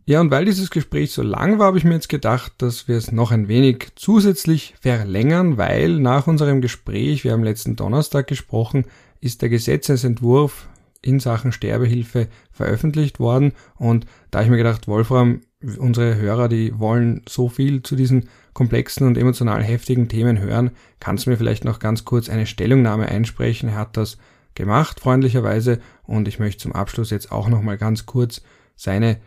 Ja, 0.07 0.21
und 0.21 0.29
weil 0.29 0.45
dieses 0.45 0.69
Gespräch 0.69 1.11
so 1.11 1.23
lang 1.23 1.57
war, 1.57 1.67
habe 1.67 1.79
ich 1.79 1.83
mir 1.83 1.95
jetzt 1.95 2.09
gedacht, 2.09 2.53
dass 2.59 2.87
wir 2.87 2.95
es 2.95 3.11
noch 3.11 3.31
ein 3.31 3.47
wenig 3.47 3.87
zusätzlich 3.95 4.75
verlängern, 4.79 5.57
weil 5.57 5.99
nach 5.99 6.27
unserem 6.27 6.61
Gespräch, 6.61 7.23
wir 7.23 7.31
haben 7.31 7.43
letzten 7.43 7.75
Donnerstag 7.75 8.27
gesprochen, 8.27 8.85
ist 9.19 9.41
der 9.41 9.49
Gesetzesentwurf 9.49 10.67
in 11.05 11.19
Sachen 11.19 11.51
Sterbehilfe 11.51 12.27
veröffentlicht 12.51 13.19
worden 13.19 13.53
und 13.77 14.05
da 14.31 14.41
ich 14.41 14.49
mir 14.49 14.57
gedacht, 14.57 14.87
Wolfram, 14.87 15.41
unsere 15.77 16.15
Hörer, 16.15 16.49
die 16.49 16.77
wollen 16.79 17.21
so 17.29 17.47
viel 17.47 17.83
zu 17.83 17.95
diesen 17.95 18.29
komplexen 18.53 19.05
und 19.05 19.17
emotional 19.17 19.63
heftigen 19.63 20.09
Themen 20.09 20.39
hören, 20.39 20.71
kannst 20.99 21.25
du 21.25 21.29
mir 21.29 21.37
vielleicht 21.37 21.65
noch 21.65 21.79
ganz 21.79 22.05
kurz 22.05 22.29
eine 22.29 22.45
Stellungnahme 22.45 23.07
einsprechen? 23.07 23.69
Er 23.69 23.75
hat 23.77 23.97
das 23.97 24.17
gemacht, 24.55 24.99
freundlicherweise, 24.99 25.79
und 26.03 26.27
ich 26.27 26.39
möchte 26.39 26.63
zum 26.63 26.73
Abschluss 26.73 27.11
jetzt 27.11 27.31
auch 27.31 27.49
nochmal 27.49 27.77
ganz 27.77 28.05
kurz 28.05 28.41
seine 28.75 29.17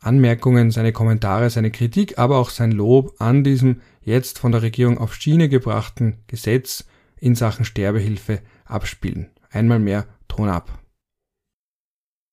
Anmerkungen, 0.00 0.70
seine 0.70 0.92
Kommentare, 0.92 1.50
seine 1.50 1.70
Kritik, 1.70 2.18
aber 2.18 2.38
auch 2.38 2.50
sein 2.50 2.72
Lob 2.72 3.14
an 3.18 3.44
diesem 3.44 3.80
jetzt 4.02 4.38
von 4.38 4.52
der 4.52 4.62
Regierung 4.62 4.98
auf 4.98 5.14
Schiene 5.14 5.48
gebrachten 5.48 6.18
Gesetz 6.26 6.84
in 7.16 7.34
Sachen 7.34 7.64
Sterbehilfe 7.64 8.40
abspielen. 8.64 9.30
Einmal 9.50 9.78
mehr 9.78 10.06
Ton 10.28 10.48
ab. 10.48 10.78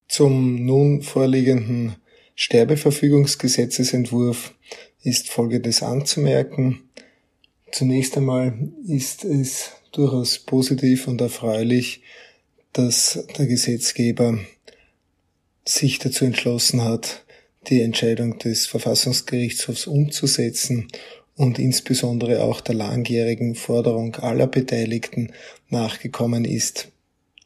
Zum 0.08 0.66
nun 0.66 1.02
vorliegenden 1.02 1.96
Sterbeverfügungsgesetzesentwurf 2.36 4.54
ist 5.02 5.30
Folgendes 5.30 5.82
anzumerken. 5.84 6.90
Zunächst 7.72 8.18
einmal 8.18 8.58
ist 8.88 9.24
es 9.24 9.72
durchaus 9.92 10.40
positiv 10.40 11.08
und 11.08 11.22
erfreulich, 11.22 12.02
dass 12.74 13.26
der 13.38 13.46
Gesetzgeber 13.48 14.38
sich 15.66 16.00
dazu 16.00 16.26
entschlossen 16.26 16.84
hat, 16.84 17.24
die 17.68 17.82
Entscheidung 17.82 18.38
des 18.38 18.68
Verfassungsgerichtshofs 18.68 19.88
umzusetzen 19.88 20.88
und 21.36 21.60
insbesondere 21.60 22.44
auch 22.44 22.62
der 22.62 22.76
langjährigen 22.76 23.56
Forderung 23.56 24.16
aller 24.16 24.48
Beteiligten 24.48 25.34
nachgekommen 25.70 26.46
ist, 26.46 26.92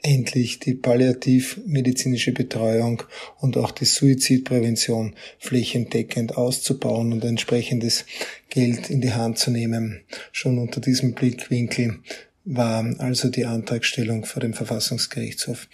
endlich 0.01 0.59
die 0.59 0.75
palliativmedizinische 0.75 2.31
Betreuung 2.31 3.03
und 3.39 3.57
auch 3.57 3.71
die 3.71 3.85
Suizidprävention 3.85 5.15
flächendeckend 5.39 6.37
auszubauen 6.37 7.11
und 7.11 7.25
entsprechendes 7.25 8.05
Geld 8.49 8.89
in 8.89 9.01
die 9.01 9.13
Hand 9.13 9.37
zu 9.39 9.51
nehmen. 9.51 10.01
Schon 10.31 10.57
unter 10.57 10.79
diesem 10.79 11.13
Blickwinkel 11.13 11.99
war 12.45 12.85
also 12.99 13.29
die 13.29 13.45
Antragstellung 13.45 14.25
vor 14.25 14.41
dem 14.41 14.53
Verfassungsgerichtshof 14.53 15.67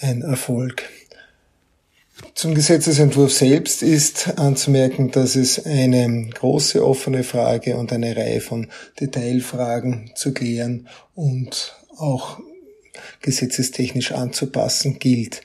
ein 0.00 0.22
Erfolg. 0.22 0.82
Zum 2.34 2.54
Gesetzesentwurf 2.54 3.32
selbst 3.32 3.82
ist 3.82 4.38
anzumerken, 4.38 5.12
dass 5.12 5.36
es 5.36 5.64
eine 5.64 6.28
große 6.34 6.84
offene 6.84 7.22
Frage 7.22 7.76
und 7.76 7.92
eine 7.92 8.16
Reihe 8.16 8.40
von 8.40 8.66
Detailfragen 8.98 10.10
zu 10.16 10.34
klären 10.34 10.88
und 11.14 11.76
auch 11.96 12.40
gesetzestechnisch 13.22 14.12
anzupassen 14.12 14.98
gilt. 14.98 15.42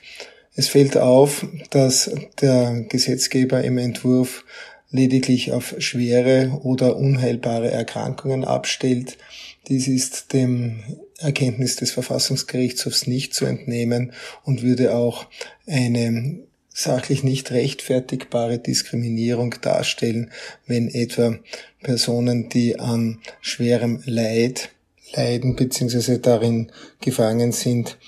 Es 0.56 0.68
fällt 0.68 0.96
auf, 0.96 1.46
dass 1.70 2.10
der 2.40 2.84
Gesetzgeber 2.88 3.64
im 3.64 3.78
Entwurf 3.78 4.44
lediglich 4.90 5.50
auf 5.50 5.74
schwere 5.78 6.60
oder 6.62 6.96
unheilbare 6.96 7.70
Erkrankungen 7.70 8.44
abstellt. 8.44 9.18
Dies 9.66 9.88
ist 9.88 10.32
dem 10.32 10.84
Erkenntnis 11.18 11.76
des 11.76 11.90
Verfassungsgerichtshofs 11.90 13.08
nicht 13.08 13.34
zu 13.34 13.46
entnehmen 13.46 14.12
und 14.44 14.62
würde 14.62 14.94
auch 14.94 15.26
eine 15.66 16.38
sachlich 16.68 17.24
nicht 17.24 17.50
rechtfertigbare 17.50 18.58
Diskriminierung 18.58 19.54
darstellen, 19.60 20.30
wenn 20.66 20.88
etwa 20.88 21.38
Personen, 21.82 22.48
die 22.48 22.78
an 22.78 23.20
schwerem 23.40 24.02
Leid 24.06 24.70
leiden 25.16 25.56
bzw. 25.56 26.18
darin 26.18 26.72
gefangen 27.00 27.52
sind, 27.52 27.98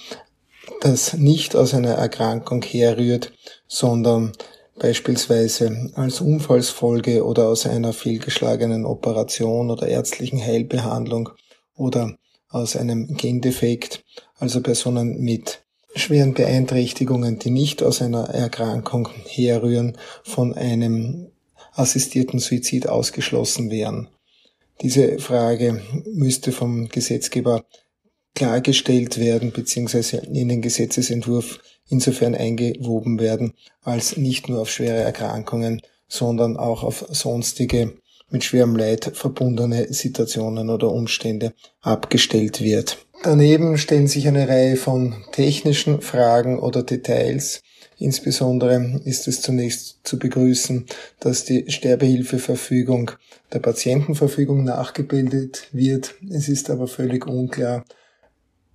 das 0.80 1.14
nicht 1.14 1.56
aus 1.56 1.74
einer 1.74 1.94
Erkrankung 1.94 2.62
herrührt, 2.62 3.32
sondern 3.66 4.32
beispielsweise 4.78 5.90
als 5.94 6.20
Unfallsfolge 6.20 7.24
oder 7.24 7.48
aus 7.48 7.66
einer 7.66 7.92
fehlgeschlagenen 7.92 8.84
Operation 8.84 9.70
oder 9.70 9.88
ärztlichen 9.88 10.40
Heilbehandlung 10.40 11.30
oder 11.74 12.16
aus 12.48 12.76
einem 12.76 13.16
Gendefekt, 13.16 14.04
also 14.38 14.60
Personen 14.60 15.20
mit 15.20 15.62
schweren 15.94 16.34
Beeinträchtigungen, 16.34 17.38
die 17.38 17.50
nicht 17.50 17.82
aus 17.82 18.02
einer 18.02 18.28
Erkrankung 18.28 19.08
herrühren, 19.26 19.96
von 20.24 20.54
einem 20.54 21.30
assistierten 21.72 22.38
Suizid 22.38 22.88
ausgeschlossen 22.88 23.70
wären. 23.70 24.08
Diese 24.82 25.18
Frage 25.18 25.82
müsste 26.04 26.52
vom 26.52 26.88
Gesetzgeber 26.88 27.64
klargestellt 28.34 29.18
werden 29.18 29.52
bzw. 29.52 30.18
in 30.32 30.48
den 30.48 30.62
Gesetzesentwurf 30.62 31.60
insofern 31.88 32.34
eingewoben 32.34 33.18
werden, 33.18 33.54
als 33.82 34.16
nicht 34.16 34.48
nur 34.48 34.60
auf 34.60 34.70
schwere 34.70 34.98
Erkrankungen, 34.98 35.80
sondern 36.08 36.56
auch 36.56 36.82
auf 36.84 37.06
sonstige 37.10 37.94
mit 38.30 38.44
schwerem 38.44 38.76
Leid 38.76 39.12
verbundene 39.14 39.92
Situationen 39.92 40.68
oder 40.68 40.90
Umstände 40.90 41.54
abgestellt 41.80 42.60
wird. 42.60 42.98
Daneben 43.22 43.78
stellen 43.78 44.08
sich 44.08 44.28
eine 44.28 44.48
Reihe 44.48 44.76
von 44.76 45.14
technischen 45.32 46.00
Fragen 46.02 46.58
oder 46.58 46.82
Details. 46.82 47.62
Insbesondere 47.98 49.00
ist 49.04 49.26
es 49.26 49.40
zunächst 49.40 50.00
zu 50.04 50.18
begrüßen, 50.18 50.84
dass 51.18 51.44
die 51.44 51.64
Sterbehilfeverfügung 51.68 53.12
der 53.52 53.60
Patientenverfügung 53.60 54.64
nachgebildet 54.64 55.68
wird. 55.72 56.14
Es 56.30 56.48
ist 56.48 56.68
aber 56.68 56.88
völlig 56.88 57.26
unklar 57.26 57.84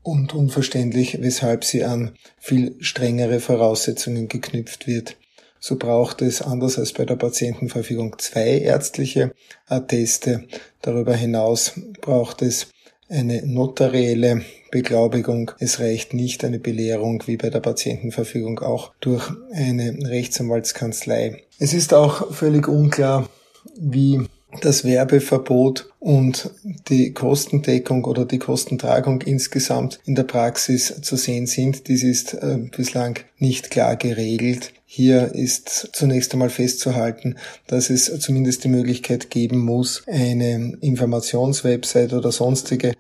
und 0.02 0.34
unverständlich, 0.34 1.22
weshalb 1.22 1.64
sie 1.64 1.84
an 1.84 2.16
viel 2.40 2.76
strengere 2.80 3.40
Voraussetzungen 3.40 4.28
geknüpft 4.28 4.88
wird. 4.88 5.18
So 5.60 5.76
braucht 5.76 6.24
es, 6.24 6.42
anders 6.42 6.80
als 6.80 6.92
bei 6.92 7.06
der 7.06 7.18
Patientenverfügung, 7.18 8.16
zwei 8.18 8.58
ärztliche 8.58 9.36
Atteste. 9.68 10.48
Darüber 10.82 11.14
hinaus 11.14 11.74
braucht 12.02 12.42
es 12.42 12.70
eine 13.08 13.46
notarielle 13.46 14.44
Beglaubigung. 14.72 15.52
Es 15.60 15.80
reicht 15.80 16.14
nicht 16.14 16.44
eine 16.44 16.60
Belehrung 16.60 17.24
wie 17.28 17.38
bei 17.38 17.50
der 17.50 17.60
Patientenverfügung 17.60 18.60
auch 18.60 18.94
durch 19.02 19.30
eine 19.54 19.98
Rechtsanwaltskanzlei. 20.10 21.44
Es 21.60 21.74
ist 21.74 21.94
auch 21.94 22.34
völlig 22.34 22.68
unklar, 22.68 23.30
wie 23.78 24.22
das 24.60 24.84
Werbeverbot 24.84 25.90
und 26.00 26.50
die 26.90 27.14
Kostendeckung 27.14 28.04
oder 28.04 28.26
die 28.26 28.40
Kostentragung 28.40 29.22
insgesamt 29.22 30.00
in 30.06 30.16
der 30.16 30.24
Praxis 30.24 31.02
zu 31.02 31.16
sehen 31.16 31.48
sind. 31.48 31.88
Dies 31.88 32.04
ist 32.04 32.34
äh, 32.34 32.58
bislang 32.76 33.20
nicht 33.38 33.72
klar 33.72 33.96
geregelt. 33.96 34.74
Hier 34.86 35.34
ist 35.34 35.92
zunächst 35.94 36.34
einmal 36.34 36.50
festzuhalten, 36.50 37.38
dass 37.68 37.90
es 37.90 38.20
zumindest 38.20 38.66
die 38.66 38.70
Möglichkeit 38.70 39.30
geben 39.30 39.60
muss, 39.60 40.04
eine 40.06 40.78
Informationswebsite 40.82 42.18
oder 42.18 42.34
sonstige 42.34 42.94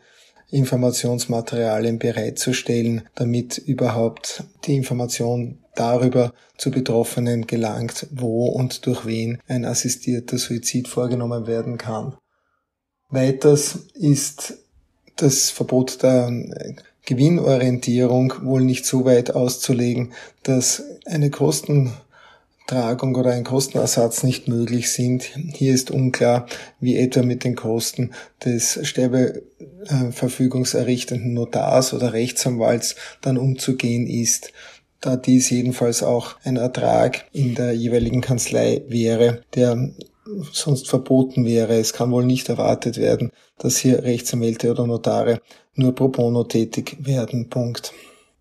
Informationsmaterialien 0.51 1.97
bereitzustellen, 1.97 3.03
damit 3.15 3.57
überhaupt 3.57 4.43
die 4.65 4.75
Information 4.75 5.57
darüber 5.75 6.33
zu 6.57 6.69
Betroffenen 6.71 7.47
gelangt, 7.47 8.07
wo 8.11 8.47
und 8.47 8.85
durch 8.85 9.05
wen 9.05 9.39
ein 9.47 9.65
assistierter 9.65 10.37
Suizid 10.37 10.87
vorgenommen 10.87 11.47
werden 11.47 11.77
kann. 11.77 12.15
Weiters 13.09 13.79
ist 13.93 14.59
das 15.15 15.49
Verbot 15.49 16.03
der 16.03 16.31
Gewinnorientierung 17.05 18.33
wohl 18.43 18.61
nicht 18.61 18.85
so 18.85 19.05
weit 19.05 19.33
auszulegen, 19.33 20.13
dass 20.43 20.83
eine 21.05 21.29
Kostentragung 22.71 23.15
oder 23.15 23.31
ein 23.31 23.43
Kostenersatz 23.43 24.23
nicht 24.23 24.47
möglich 24.47 24.91
sind. 24.91 25.23
Hier 25.23 25.73
ist 25.73 25.91
unklar, 25.91 26.45
wie 26.79 26.97
etwa 26.97 27.21
mit 27.21 27.43
den 27.43 27.55
Kosten 27.55 28.11
des 28.45 28.79
Sterbe 28.87 29.43
äh, 29.87 30.11
verfügungserrichtenden 30.11 31.33
Notars 31.33 31.93
oder 31.93 32.13
Rechtsanwalts 32.13 32.95
dann 33.21 33.37
umzugehen 33.37 34.07
ist 34.07 34.53
da 35.03 35.15
dies 35.15 35.49
jedenfalls 35.49 36.03
auch 36.03 36.35
ein 36.43 36.57
Ertrag 36.57 37.25
in 37.31 37.55
der 37.55 37.73
jeweiligen 37.73 38.21
Kanzlei 38.21 38.83
wäre, 38.87 39.41
der 39.55 39.89
sonst 40.53 40.87
verboten 40.87 41.43
wäre. 41.43 41.73
Es 41.73 41.93
kann 41.93 42.11
wohl 42.11 42.23
nicht 42.23 42.49
erwartet 42.49 42.97
werden, 42.97 43.31
dass 43.57 43.77
hier 43.77 44.03
Rechtsanwälte 44.03 44.69
oder 44.69 44.85
Notare 44.85 45.41
nur 45.73 45.95
pro 45.95 46.09
bono 46.09 46.43
tätig 46.43 46.97
werden. 46.99 47.49
Punkt. 47.49 47.93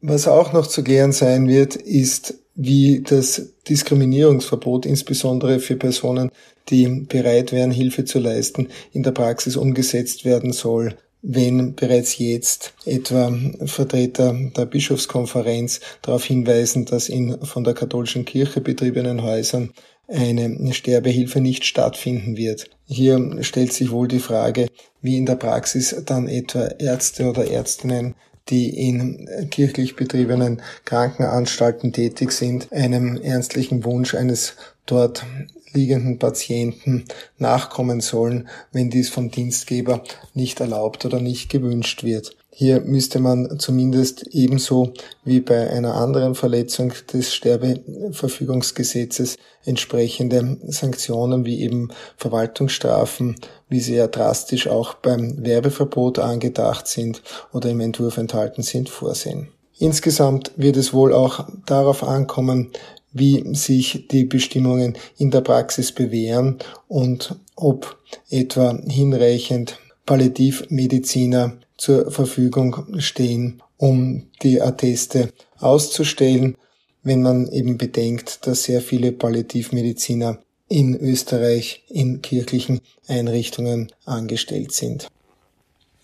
Was 0.02 0.28
auch 0.28 0.52
noch 0.52 0.66
zu 0.66 0.84
klären 0.84 1.12
sein 1.12 1.48
wird, 1.48 1.76
ist, 1.76 2.34
wie 2.62 3.00
das 3.00 3.54
Diskriminierungsverbot 3.68 4.84
insbesondere 4.84 5.60
für 5.60 5.76
Personen, 5.76 6.30
die 6.68 6.86
bereit 6.86 7.52
wären, 7.52 7.70
Hilfe 7.70 8.04
zu 8.04 8.18
leisten, 8.18 8.68
in 8.92 9.02
der 9.02 9.12
Praxis 9.12 9.56
umgesetzt 9.56 10.24
werden 10.24 10.52
soll 10.52 10.96
wenn 11.22 11.74
bereits 11.74 12.18
jetzt 12.18 12.72
etwa 12.86 13.32
Vertreter 13.66 14.34
der 14.56 14.64
Bischofskonferenz 14.66 15.80
darauf 16.02 16.24
hinweisen, 16.24 16.86
dass 16.86 17.08
in 17.08 17.38
von 17.44 17.64
der 17.64 17.74
katholischen 17.74 18.24
Kirche 18.24 18.60
betriebenen 18.60 19.22
Häusern 19.22 19.72
eine 20.08 20.72
Sterbehilfe 20.72 21.40
nicht 21.40 21.64
stattfinden 21.64 22.36
wird. 22.36 22.70
Hier 22.86 23.38
stellt 23.42 23.72
sich 23.72 23.90
wohl 23.90 24.08
die 24.08 24.18
Frage, 24.18 24.68
wie 25.02 25.16
in 25.16 25.26
der 25.26 25.36
Praxis 25.36 25.94
dann 26.04 26.26
etwa 26.26 26.66
Ärzte 26.78 27.28
oder 27.28 27.48
Ärztinnen 27.48 28.14
die 28.50 28.88
in 28.88 29.28
kirchlich 29.50 29.96
betriebenen 29.96 30.62
Krankenanstalten 30.84 31.92
tätig 31.92 32.32
sind, 32.32 32.72
einem 32.72 33.16
ernstlichen 33.16 33.84
Wunsch 33.84 34.14
eines 34.14 34.56
dort 34.86 35.24
liegenden 35.72 36.18
Patienten 36.18 37.04
nachkommen 37.38 38.00
sollen, 38.00 38.48
wenn 38.72 38.90
dies 38.90 39.08
vom 39.08 39.30
Dienstgeber 39.30 40.02
nicht 40.34 40.60
erlaubt 40.60 41.04
oder 41.04 41.20
nicht 41.20 41.48
gewünscht 41.48 42.02
wird. 42.02 42.36
Hier 42.60 42.80
müsste 42.82 43.20
man 43.20 43.58
zumindest 43.58 44.26
ebenso 44.32 44.92
wie 45.24 45.40
bei 45.40 45.70
einer 45.70 45.94
anderen 45.94 46.34
Verletzung 46.34 46.92
des 47.10 47.34
Sterbeverfügungsgesetzes 47.34 49.38
entsprechende 49.64 50.58
Sanktionen 50.66 51.46
wie 51.46 51.62
eben 51.62 51.88
Verwaltungsstrafen, 52.18 53.36
wie 53.70 53.80
sie 53.80 53.94
ja 53.94 54.08
drastisch 54.08 54.68
auch 54.68 54.92
beim 54.92 55.42
Werbeverbot 55.42 56.18
angedacht 56.18 56.86
sind 56.86 57.22
oder 57.54 57.70
im 57.70 57.80
Entwurf 57.80 58.18
enthalten 58.18 58.60
sind, 58.60 58.90
vorsehen. 58.90 59.48
Insgesamt 59.78 60.52
wird 60.56 60.76
es 60.76 60.92
wohl 60.92 61.14
auch 61.14 61.48
darauf 61.64 62.02
ankommen, 62.02 62.72
wie 63.10 63.54
sich 63.54 64.06
die 64.10 64.26
Bestimmungen 64.26 64.98
in 65.16 65.30
der 65.30 65.40
Praxis 65.40 65.92
bewähren 65.92 66.58
und 66.88 67.36
ob 67.56 67.96
etwa 68.28 68.78
hinreichend 68.86 69.78
Palliativmediziner 70.04 71.56
zur 71.80 72.10
Verfügung 72.10 72.98
stehen, 72.98 73.62
um 73.78 74.26
die 74.42 74.60
Atteste 74.60 75.30
auszustellen, 75.58 76.56
wenn 77.02 77.22
man 77.22 77.50
eben 77.50 77.78
bedenkt, 77.78 78.46
dass 78.46 78.64
sehr 78.64 78.82
viele 78.82 79.12
Palliativmediziner 79.12 80.38
in 80.68 80.94
Österreich 80.94 81.82
in 81.88 82.20
kirchlichen 82.20 82.80
Einrichtungen 83.08 83.90
angestellt 84.04 84.72
sind. 84.72 85.08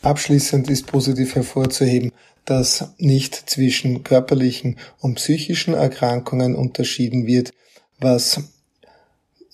Abschließend 0.01 0.71
ist 0.71 0.87
positiv 0.87 1.35
hervorzuheben, 1.35 2.11
dass 2.47 2.95
nicht 2.97 3.35
zwischen 3.51 4.03
körperlichen 4.03 4.79
und 5.01 5.17
psychischen 5.17 5.75
Erkrankungen 5.75 6.55
unterschieden 6.55 7.27
wird, 7.27 7.53
was 8.01 8.41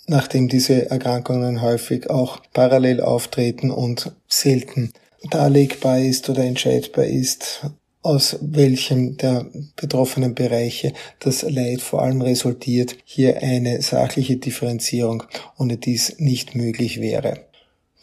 nachdem 0.06 0.48
diese 0.48 0.88
Erkrankungen 0.88 1.62
häufig 1.62 2.10
auch 2.10 2.42
parallel 2.52 3.00
auftreten 3.00 3.72
und 3.72 4.12
selten 4.28 4.92
darlegbar 5.30 6.00
ist 6.00 6.28
oder 6.28 6.44
entscheidbar 6.44 7.06
ist, 7.06 7.62
aus 8.02 8.36
welchem 8.40 9.16
der 9.16 9.46
betroffenen 9.76 10.34
Bereiche 10.34 10.92
das 11.20 11.42
Leid 11.42 11.80
vor 11.80 12.02
allem 12.02 12.20
resultiert, 12.20 12.96
hier 13.04 13.42
eine 13.42 13.80
sachliche 13.80 14.36
Differenzierung 14.36 15.22
ohne 15.56 15.76
dies 15.76 16.18
nicht 16.18 16.54
möglich 16.54 17.00
wäre. 17.00 17.46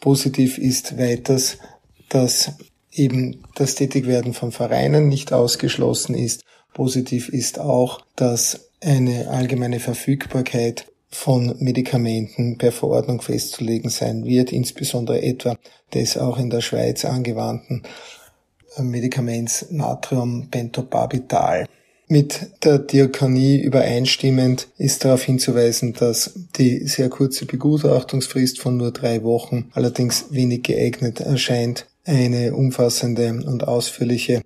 Positiv 0.00 0.56
ist 0.56 0.98
weiters, 0.98 1.58
dass 2.08 2.52
eben 2.92 3.42
das 3.54 3.74
Tätigwerden 3.74 4.32
von 4.32 4.52
Vereinen 4.52 5.08
nicht 5.08 5.32
ausgeschlossen 5.32 6.14
ist. 6.14 6.42
Positiv 6.72 7.28
ist 7.28 7.58
auch, 7.58 8.00
dass 8.16 8.70
eine 8.80 9.28
allgemeine 9.28 9.80
Verfügbarkeit 9.80 10.89
von 11.10 11.56
Medikamenten 11.58 12.56
per 12.56 12.72
Verordnung 12.72 13.20
festzulegen 13.20 13.90
sein 13.90 14.24
wird, 14.24 14.52
insbesondere 14.52 15.22
etwa 15.22 15.56
des 15.92 16.16
auch 16.16 16.38
in 16.38 16.50
der 16.50 16.60
Schweiz 16.60 17.04
angewandten 17.04 17.82
äh, 18.76 18.82
Medikaments 18.82 19.66
Natrium 19.70 20.48
Pentobarbital. 20.50 21.66
Mit 22.12 22.64
der 22.64 22.80
Diakonie 22.80 23.60
übereinstimmend 23.60 24.66
ist 24.78 25.04
darauf 25.04 25.22
hinzuweisen, 25.22 25.92
dass 25.92 26.32
die 26.56 26.86
sehr 26.88 27.08
kurze 27.08 27.46
Begutachtungsfrist 27.46 28.58
von 28.58 28.76
nur 28.76 28.90
drei 28.90 29.22
Wochen 29.22 29.70
allerdings 29.74 30.26
wenig 30.30 30.64
geeignet 30.64 31.20
erscheint, 31.20 31.86
eine 32.04 32.54
umfassende 32.54 33.28
und 33.46 33.68
ausführliche 33.68 34.42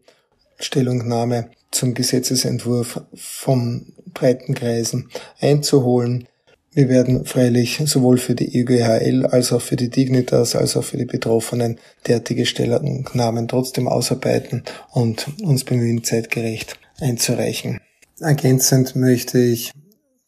Stellungnahme 0.59 1.51
zum 1.70 1.95
Gesetzesentwurf 1.95 3.01
vom 3.15 3.86
breiten 4.12 4.55
Kreisen 4.55 5.09
einzuholen. 5.41 6.28
Wir 6.74 6.88
werden 6.88 7.24
freilich 7.24 7.80
sowohl 7.86 8.18
für 8.18 8.34
die 8.34 8.51
EUGHL 8.52 9.26
als 9.26 9.52
auch 9.52 9.62
für 9.62 9.76
die 9.76 9.90
Dignitas 9.90 10.56
als 10.56 10.76
auch 10.76 10.82
für 10.82 10.96
die 10.96 11.05
Betroffenen 11.05 11.78
derartige 12.09 12.46
Stellungnahmen 12.46 13.46
trotzdem 13.46 13.86
ausarbeiten 13.86 14.64
und 14.90 15.28
uns 15.42 15.62
bemühen, 15.62 16.02
zeitgerecht 16.02 16.76
einzureichen. 17.01 17.78
Ergänzend 18.18 18.96
möchte 18.96 19.38
ich 19.38 19.70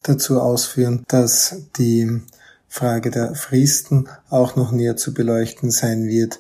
dazu 0.05 0.41
ausführen, 0.41 1.03
dass 1.09 1.63
die 1.79 2.21
Frage 2.69 3.11
der 3.11 3.35
Fristen 3.35 4.09
auch 4.31 4.55
noch 4.55 4.71
näher 4.71 4.97
zu 4.97 5.15
beleuchten 5.15 5.73
sein 5.73 6.07
wird. 6.07 6.39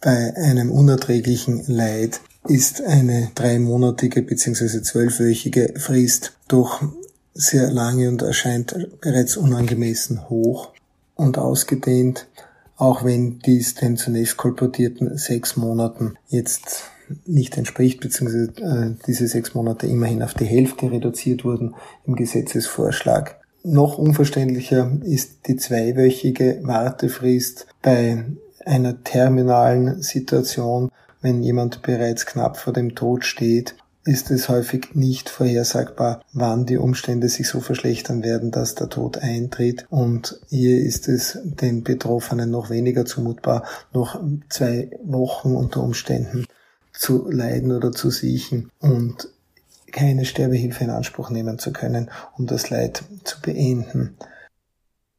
Bei 0.00 0.34
einem 0.34 0.70
unerträglichen 0.70 1.62
Leid 1.66 2.20
ist 2.48 2.82
eine 2.82 3.30
dreimonatige 3.34 4.22
bzw. 4.22 4.80
zwölfwöchige 4.80 5.74
Frist 5.76 6.38
doch 6.48 6.82
sehr 7.34 7.70
lange 7.70 8.08
und 8.08 8.22
erscheint 8.22 8.74
bereits 9.00 9.36
unangemessen 9.36 10.28
hoch 10.28 10.70
und 11.14 11.38
ausgedehnt, 11.38 12.26
auch 12.76 13.04
wenn 13.04 13.38
dies 13.40 13.74
den 13.74 13.96
zunächst 13.96 14.36
kolportierten 14.36 15.16
sechs 15.16 15.56
Monaten 15.56 16.14
jetzt 16.28 16.84
nicht 17.26 17.56
entspricht, 17.56 18.00
beziehungsweise 18.00 18.52
äh, 18.62 18.94
diese 19.06 19.28
sechs 19.28 19.54
Monate 19.54 19.86
immerhin 19.86 20.22
auf 20.22 20.34
die 20.34 20.44
Hälfte 20.44 20.90
reduziert 20.90 21.44
wurden 21.44 21.74
im 22.06 22.16
Gesetzesvorschlag. 22.16 23.36
Noch 23.64 23.98
unverständlicher 23.98 24.90
ist 25.02 25.46
die 25.46 25.56
zweiwöchige 25.56 26.60
Wartefrist 26.62 27.66
bei 27.80 28.24
einer 28.64 29.04
terminalen 29.04 30.02
Situation, 30.02 30.90
wenn 31.20 31.42
jemand 31.42 31.82
bereits 31.82 32.26
knapp 32.26 32.56
vor 32.56 32.72
dem 32.72 32.94
Tod 32.94 33.24
steht 33.24 33.76
ist 34.04 34.30
es 34.30 34.48
häufig 34.48 34.94
nicht 34.94 35.28
vorhersagbar, 35.28 36.22
wann 36.32 36.66
die 36.66 36.76
Umstände 36.76 37.28
sich 37.28 37.48
so 37.48 37.60
verschlechtern 37.60 38.22
werden, 38.22 38.50
dass 38.50 38.74
der 38.74 38.88
Tod 38.88 39.18
eintritt. 39.18 39.86
Und 39.90 40.40
hier 40.48 40.78
ist 40.80 41.08
es 41.08 41.38
den 41.44 41.84
Betroffenen 41.84 42.50
noch 42.50 42.70
weniger 42.70 43.04
zumutbar, 43.04 43.64
noch 43.92 44.20
zwei 44.48 44.90
Wochen 45.04 45.54
unter 45.54 45.82
Umständen 45.82 46.46
zu 46.92 47.30
leiden 47.30 47.72
oder 47.72 47.92
zu 47.92 48.10
siechen 48.10 48.70
und 48.80 49.28
keine 49.92 50.24
Sterbehilfe 50.24 50.84
in 50.84 50.90
Anspruch 50.90 51.30
nehmen 51.30 51.58
zu 51.58 51.72
können, 51.72 52.10
um 52.36 52.46
das 52.46 52.70
Leid 52.70 53.04
zu 53.24 53.40
beenden. 53.40 54.16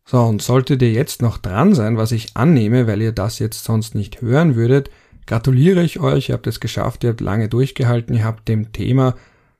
So, 0.06 0.20
und 0.20 0.42
solltet 0.42 0.82
ihr 0.82 0.92
jetzt 0.92 1.22
noch 1.22 1.38
dran 1.38 1.74
sein, 1.74 1.96
was 1.96 2.12
ich 2.12 2.36
annehme, 2.36 2.88
weil 2.88 3.02
ihr 3.02 3.14
das 3.14 3.40
jetzt 3.40 3.64
sonst 3.64 3.96
nicht 3.96 4.22
hören 4.22 4.56
würdet, 4.56 4.90
gratuliere 5.26 5.84
ich 5.84 6.00
euch, 6.00 6.30
ihr 6.30 6.34
habt 6.34 6.48
es 6.48 6.60
geschafft, 6.60 7.04
ihr 7.04 7.12
habt 7.12 7.22
lange 7.22 7.50
durchgehalten, 7.50 8.16
ihr 8.16 8.26
habt 8.26 8.48
dem 8.48 8.72
Thema 8.72 9.16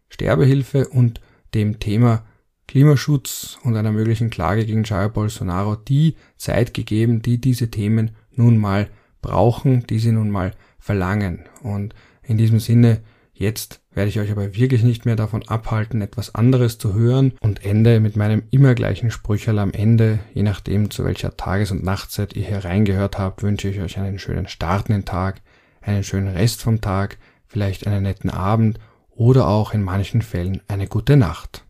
Sterbehilfe 0.10 0.88
und 0.90 1.22
dem 1.54 1.80
Thema 1.80 2.24
Klimaschutz 2.68 3.58
und 3.64 3.76
einer 3.76 3.92
möglichen 3.92 4.30
Klage 4.30 4.66
gegen 4.66 4.84
Jair 4.84 5.10
Bolsonaro 5.10 5.76
die 5.76 6.16
Zeit 6.38 6.74
gegeben, 6.74 7.22
die 7.22 7.40
diese 7.40 7.70
Themen 7.70 8.12
nun 8.32 8.58
mal 8.58 8.90
brauchen, 9.22 9.86
die 9.88 10.00
sie 10.00 10.12
nun 10.12 10.30
mal 10.30 10.54
verlangen. 10.80 11.46
Und 11.62 11.94
in 12.24 12.38
diesem 12.38 12.60
Sinne, 12.60 13.02
jetzt 13.34 13.82
werde 13.92 14.10
ich 14.10 14.20
euch 14.20 14.32
aber 14.32 14.56
wirklich 14.56 14.84
nicht 14.84 15.06
mehr 15.06 15.16
davon 15.16 15.48
abhalten, 15.48 16.02
etwas 16.02 16.34
anderes 16.36 16.78
zu 16.78 16.94
hören 16.94 17.34
und 17.42 17.64
ende 17.66 18.00
mit 18.00 18.16
meinem 18.16 18.44
immer 18.52 18.76
gleichen 18.76 19.12
Sprücherl 19.12 19.60
am 19.60 19.72
Ende, 19.72 20.20
je 20.34 20.44
nachdem 20.44 20.90
zu 20.90 21.04
welcher 21.06 21.38
Tages- 21.38 21.72
und 21.72 21.84
Nachtzeit 21.84 22.36
ihr 22.36 22.46
hier 22.46 22.66
reingehört 22.66 23.20
habt, 23.20 23.44
wünsche 23.44 23.70
ich 23.70 23.80
euch 23.82 23.98
einen 23.98 24.20
schönen 24.20 24.48
Start 24.48 24.90
in 24.90 24.96
den 24.96 25.06
Tag, 25.06 25.42
einen 25.86 26.04
schönen 26.04 26.36
Rest 26.36 26.62
vom 26.62 26.82
Tag, 26.82 27.18
vielleicht 27.48 27.88
einen 27.88 28.04
netten 28.04 28.30
Abend 28.30 28.80
oder 29.10 29.48
auch 29.48 29.74
in 29.74 29.84
manchen 29.84 30.22
Fällen 30.22 30.62
eine 30.68 30.88
gute 30.88 31.18
Nacht. 31.18 31.63